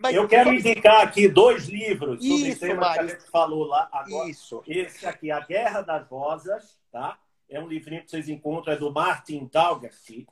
Mas 0.00 0.14
eu 0.14 0.28
quero 0.28 0.52
indicar 0.52 1.02
aqui 1.02 1.28
dois 1.28 1.66
livros 1.66 2.24
sobre 2.24 2.48
Isso, 2.48 2.56
o 2.56 2.60
tema 2.60 2.80
Mário. 2.80 3.06
que 3.06 3.12
a 3.12 3.18
gente 3.18 3.30
falou 3.30 3.64
lá 3.64 3.88
agora. 3.92 4.30
Isso. 4.30 4.62
Esse 4.66 5.06
aqui, 5.06 5.30
A 5.30 5.40
Guerra 5.40 5.82
das 5.82 6.06
Rosas, 6.06 6.78
tá? 6.92 7.18
É 7.48 7.60
um 7.60 7.66
livrinho 7.66 8.04
que 8.04 8.10
vocês 8.10 8.28
encontram, 8.28 8.74
é 8.74 8.76
do 8.76 8.92
Martin 8.92 9.46
Talgerty. 9.46 10.26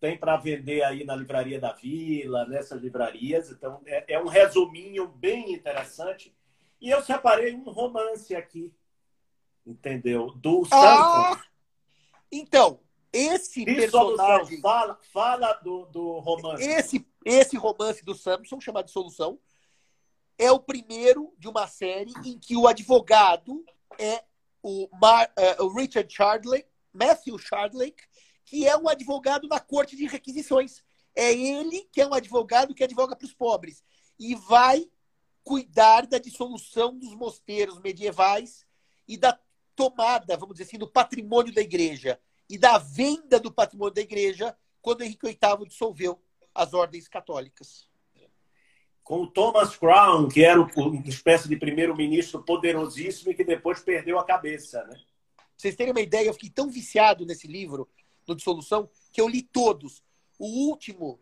tem 0.00 0.18
para 0.18 0.36
vender 0.36 0.82
aí 0.82 1.04
na 1.04 1.16
Livraria 1.16 1.58
da 1.58 1.72
Vila, 1.72 2.44
nessas 2.46 2.82
livrarias. 2.82 3.50
Então, 3.50 3.80
é, 3.86 4.14
é, 4.14 4.22
um 4.22 4.28
resuminho 4.28 5.08
bem 5.08 5.54
interessante. 5.54 6.34
E 6.80 6.90
eu 6.90 7.00
separei 7.02 7.54
um 7.54 7.70
romance 7.70 8.34
aqui, 8.34 8.72
entendeu? 9.64 10.32
Do 10.32 10.66
ah! 10.72 11.40
Então, 12.30 12.80
esse 13.12 13.64
personagem. 13.64 14.60
Fala, 14.60 14.98
fala 15.12 15.52
do, 15.54 15.86
do 15.86 16.18
romance. 16.20 16.64
Esse, 16.64 17.06
esse 17.24 17.56
romance 17.56 18.04
do 18.04 18.14
Samson, 18.14 18.60
chamado 18.60 18.90
Solução, 18.90 19.38
é 20.38 20.50
o 20.50 20.58
primeiro 20.58 21.32
de 21.38 21.48
uma 21.48 21.66
série 21.66 22.12
em 22.24 22.38
que 22.38 22.56
o 22.56 22.66
advogado 22.66 23.64
é 23.98 24.24
o, 24.62 24.88
Mar, 25.00 25.30
uh, 25.38 25.64
o 25.64 25.74
Richard 25.74 26.12
Shardlake, 26.12 26.68
Matthew 26.92 27.38
Shardlake, 27.38 28.02
que 28.44 28.66
é 28.66 28.76
um 28.76 28.88
advogado 28.88 29.46
na 29.46 29.60
corte 29.60 29.94
de 29.94 30.06
requisições. 30.06 30.82
É 31.14 31.32
ele 31.32 31.88
que 31.92 32.00
é 32.00 32.06
um 32.06 32.14
advogado 32.14 32.74
que 32.74 32.82
advoga 32.82 33.14
para 33.14 33.26
os 33.26 33.34
pobres. 33.34 33.84
E 34.18 34.34
vai 34.34 34.88
cuidar 35.44 36.06
da 36.06 36.18
dissolução 36.18 36.96
dos 36.96 37.14
mosteiros 37.14 37.78
medievais 37.80 38.64
e 39.06 39.16
da 39.16 39.38
tomada, 39.74 40.36
vamos 40.36 40.54
dizer 40.54 40.64
assim, 40.64 40.78
do 40.78 40.90
patrimônio 40.90 41.52
da 41.52 41.60
igreja 41.60 42.18
e 42.52 42.58
da 42.58 42.76
venda 42.76 43.40
do 43.40 43.50
patrimônio 43.50 43.94
da 43.94 44.02
igreja 44.02 44.54
quando 44.82 45.00
Henrique 45.00 45.26
VIII 45.26 45.66
dissolveu 45.66 46.20
as 46.54 46.74
ordens 46.74 47.08
católicas. 47.08 47.88
Com 49.02 49.22
o 49.22 49.26
Thomas 49.26 49.74
Crown, 49.74 50.28
que 50.28 50.44
era 50.44 50.60
uma 50.60 51.08
espécie 51.08 51.48
de 51.48 51.56
primeiro-ministro 51.56 52.42
poderosíssimo 52.42 53.32
e 53.32 53.34
que 53.34 53.42
depois 53.42 53.80
perdeu 53.80 54.18
a 54.18 54.26
cabeça, 54.26 54.84
né? 54.84 55.00
Pra 55.34 55.46
vocês 55.56 55.74
terem 55.74 55.92
uma 55.92 56.02
ideia, 56.02 56.26
eu 56.26 56.34
fiquei 56.34 56.50
tão 56.50 56.68
viciado 56.68 57.24
nesse 57.24 57.46
livro, 57.46 57.88
do 58.26 58.34
Dissolução, 58.34 58.86
que 59.10 59.20
eu 59.20 59.28
li 59.28 59.40
todos. 59.40 60.02
O 60.38 60.68
último, 60.68 61.18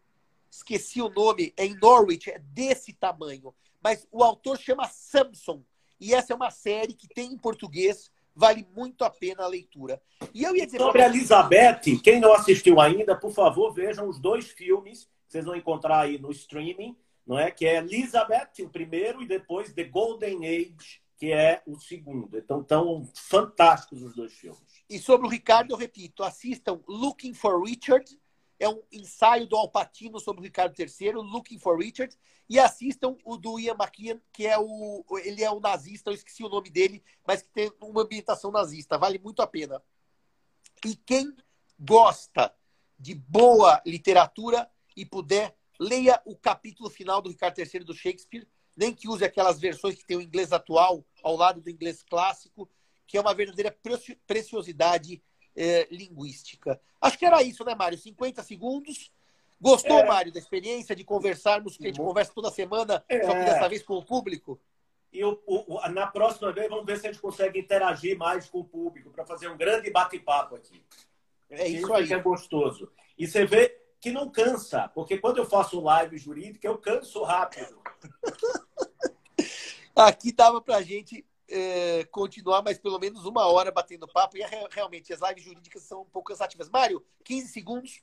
esqueci 0.50 1.00
o 1.00 1.10
nome, 1.10 1.54
é 1.56 1.64
em 1.64 1.76
Norwich, 1.76 2.28
é 2.28 2.40
desse 2.40 2.92
tamanho. 2.92 3.54
Mas 3.80 4.04
o 4.10 4.24
autor 4.24 4.58
chama 4.58 4.88
Samson. 4.88 5.62
E 6.00 6.12
essa 6.12 6.32
é 6.32 6.36
uma 6.36 6.50
série 6.50 6.92
que 6.92 7.06
tem 7.06 7.32
em 7.32 7.38
português 7.38 8.10
vale 8.40 8.66
muito 8.74 9.04
a 9.04 9.10
pena 9.10 9.44
a 9.44 9.46
leitura. 9.46 10.00
E 10.32 10.42
eu 10.42 10.56
ia 10.56 10.64
dizer 10.64 10.78
sobre 10.78 11.02
a 11.02 11.06
Elizabeth, 11.06 12.00
quem 12.02 12.18
não 12.18 12.32
assistiu 12.32 12.80
ainda, 12.80 13.14
por 13.14 13.32
favor, 13.32 13.70
vejam 13.70 14.08
os 14.08 14.18
dois 14.18 14.48
filmes 14.48 15.04
que 15.26 15.32
vocês 15.32 15.44
vão 15.44 15.54
encontrar 15.54 16.00
aí 16.00 16.18
no 16.18 16.32
streaming, 16.32 16.96
não 17.26 17.38
é? 17.38 17.50
Que 17.50 17.66
é 17.66 17.76
Elizabeth, 17.76 18.62
o 18.62 18.70
primeiro, 18.70 19.22
e 19.22 19.26
depois 19.26 19.74
The 19.74 19.84
Golden 19.84 20.38
Age, 20.46 21.02
que 21.18 21.30
é 21.30 21.62
o 21.66 21.78
segundo. 21.78 22.38
Então, 22.38 22.64
tão 22.64 23.06
fantásticos 23.14 24.02
os 24.02 24.14
dois 24.14 24.32
filmes. 24.32 24.62
E 24.88 24.98
sobre 24.98 25.26
o 25.26 25.30
Ricardo, 25.30 25.72
eu 25.72 25.76
repito, 25.76 26.22
assistam 26.22 26.80
Looking 26.88 27.34
for 27.34 27.62
Richard, 27.62 28.10
é 28.60 28.68
um 28.68 28.82
ensaio 28.92 29.46
do 29.46 29.56
Alpatino 29.56 30.20
sobre 30.20 30.42
o 30.42 30.44
Ricardo 30.44 30.78
III, 30.78 31.12
Looking 31.14 31.58
for 31.58 31.78
Richard, 31.78 32.14
e 32.46 32.58
assistam 32.58 33.16
o 33.24 33.38
do 33.38 33.58
Ian 33.58 33.74
McKean, 33.74 34.20
que 34.30 34.46
é 34.46 34.58
o 34.58 35.02
ele 35.24 35.42
é 35.42 35.50
o 35.50 35.60
nazista, 35.60 36.10
eu 36.10 36.14
esqueci 36.14 36.44
o 36.44 36.48
nome 36.48 36.68
dele, 36.68 37.02
mas 37.26 37.40
que 37.42 37.48
tem 37.48 37.72
uma 37.80 38.02
ambientação 38.02 38.52
nazista, 38.52 38.98
vale 38.98 39.18
muito 39.18 39.40
a 39.40 39.46
pena. 39.46 39.82
E 40.84 40.94
quem 40.94 41.34
gosta 41.78 42.54
de 42.98 43.14
boa 43.14 43.82
literatura 43.86 44.70
e 44.94 45.06
puder, 45.06 45.56
leia 45.78 46.20
o 46.26 46.36
capítulo 46.36 46.90
final 46.90 47.22
do 47.22 47.30
Ricardo 47.30 47.58
III 47.58 47.84
do 47.84 47.94
Shakespeare, 47.94 48.46
nem 48.76 48.94
que 48.94 49.08
use 49.08 49.24
aquelas 49.24 49.58
versões 49.58 49.94
que 49.94 50.04
tem 50.04 50.18
o 50.18 50.22
inglês 50.22 50.52
atual 50.52 51.04
ao 51.22 51.34
lado 51.34 51.62
do 51.62 51.70
inglês 51.70 52.02
clássico, 52.02 52.68
que 53.06 53.16
é 53.16 53.20
uma 53.20 53.34
verdadeira 53.34 53.74
preciosidade 54.26 55.22
é, 55.60 55.86
linguística. 55.90 56.80
Acho 57.00 57.18
que 57.18 57.26
era 57.26 57.42
isso, 57.42 57.62
né, 57.64 57.74
Mário? 57.74 57.98
50 57.98 58.42
segundos. 58.42 59.12
Gostou, 59.60 59.98
é... 59.98 60.06
Mário, 60.06 60.32
da 60.32 60.38
experiência 60.38 60.96
de 60.96 61.04
conversarmos, 61.04 61.76
que 61.76 61.84
a 61.84 61.88
gente 61.88 62.00
conversa 62.00 62.32
toda 62.34 62.50
semana, 62.50 63.04
é... 63.06 63.22
só 63.22 63.32
que 63.32 63.44
dessa 63.44 63.68
vez 63.68 63.82
com 63.82 63.94
o 63.94 64.04
público? 64.04 64.58
E 65.12 65.22
o, 65.22 65.38
o, 65.46 65.88
na 65.90 66.06
próxima 66.06 66.50
vez, 66.50 66.68
vamos 66.70 66.86
ver 66.86 66.98
se 66.98 67.06
a 67.06 67.12
gente 67.12 67.20
consegue 67.20 67.58
interagir 67.58 68.16
mais 68.16 68.48
com 68.48 68.60
o 68.60 68.64
público, 68.64 69.10
para 69.10 69.26
fazer 69.26 69.48
um 69.48 69.56
grande 69.56 69.90
bate-papo 69.90 70.54
aqui. 70.54 70.82
É 71.50 71.68
isso 71.68 71.92
aí. 71.92 72.06
Que 72.06 72.14
é 72.14 72.18
gostoso. 72.20 72.90
E 73.18 73.26
você 73.26 73.44
vê 73.44 73.76
que 74.00 74.10
não 74.10 74.30
cansa, 74.30 74.88
porque 74.94 75.18
quando 75.18 75.38
eu 75.38 75.44
faço 75.44 75.80
live 75.80 76.16
jurídica, 76.16 76.66
eu 76.66 76.78
canso 76.78 77.22
rápido. 77.22 77.78
Aqui 79.94 80.32
dava 80.32 80.62
para 80.62 80.76
a 80.76 80.82
gente 80.82 81.26
é, 81.50 82.04
continuar 82.04 82.62
mais 82.62 82.78
pelo 82.78 82.98
menos 82.98 83.24
uma 83.26 83.46
hora 83.46 83.70
batendo 83.70 84.08
papo. 84.08 84.36
E 84.36 84.42
é, 84.42 84.68
realmente, 84.70 85.12
as 85.12 85.20
lives 85.20 85.44
jurídicas 85.44 85.82
são 85.82 86.02
um 86.02 86.06
pouco 86.06 86.30
cansativas. 86.30 86.68
Mário, 86.68 87.04
15 87.24 87.48
segundos 87.48 88.00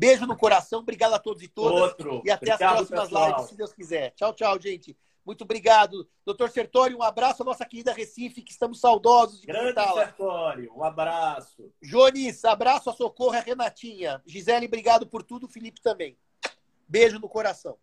Beijo 0.00 0.24
no 0.26 0.34
coração, 0.34 0.80
obrigado 0.80 1.12
a 1.12 1.18
todos 1.18 1.42
e 1.42 1.48
todas. 1.48 1.90
Outro. 1.90 2.22
E 2.24 2.30
até 2.30 2.54
Obrigado, 2.54 2.62
as 2.62 2.88
próximas 2.88 3.08
pessoal. 3.10 3.28
lives, 3.28 3.50
se 3.50 3.54
Deus 3.54 3.72
quiser. 3.74 4.10
Tchau, 4.12 4.32
tchau, 4.32 4.58
gente. 4.58 4.96
Muito 5.26 5.44
obrigado. 5.44 6.08
Doutor 6.24 6.48
Sertório, 6.48 6.96
um 6.96 7.02
abraço 7.02 7.42
à 7.42 7.44
nossa 7.44 7.66
querida 7.66 7.92
Recife, 7.92 8.40
que 8.40 8.50
estamos 8.50 8.80
saudosos 8.80 9.40
de 9.40 9.46
Grande. 9.46 9.78
Sertório, 9.92 10.72
um 10.74 10.82
abraço. 10.82 11.70
Jones, 11.82 12.44
abraço 12.46 12.88
a 12.88 12.94
Socorro 12.94 13.34
e 13.34 13.38
a 13.38 13.42
Renatinha. 13.42 14.22
Gisele, 14.24 14.66
obrigado 14.66 15.06
por 15.06 15.22
tudo. 15.22 15.46
Felipe 15.46 15.82
também. 15.82 16.16
Beijo 16.88 17.18
no 17.18 17.28
coração. 17.28 17.76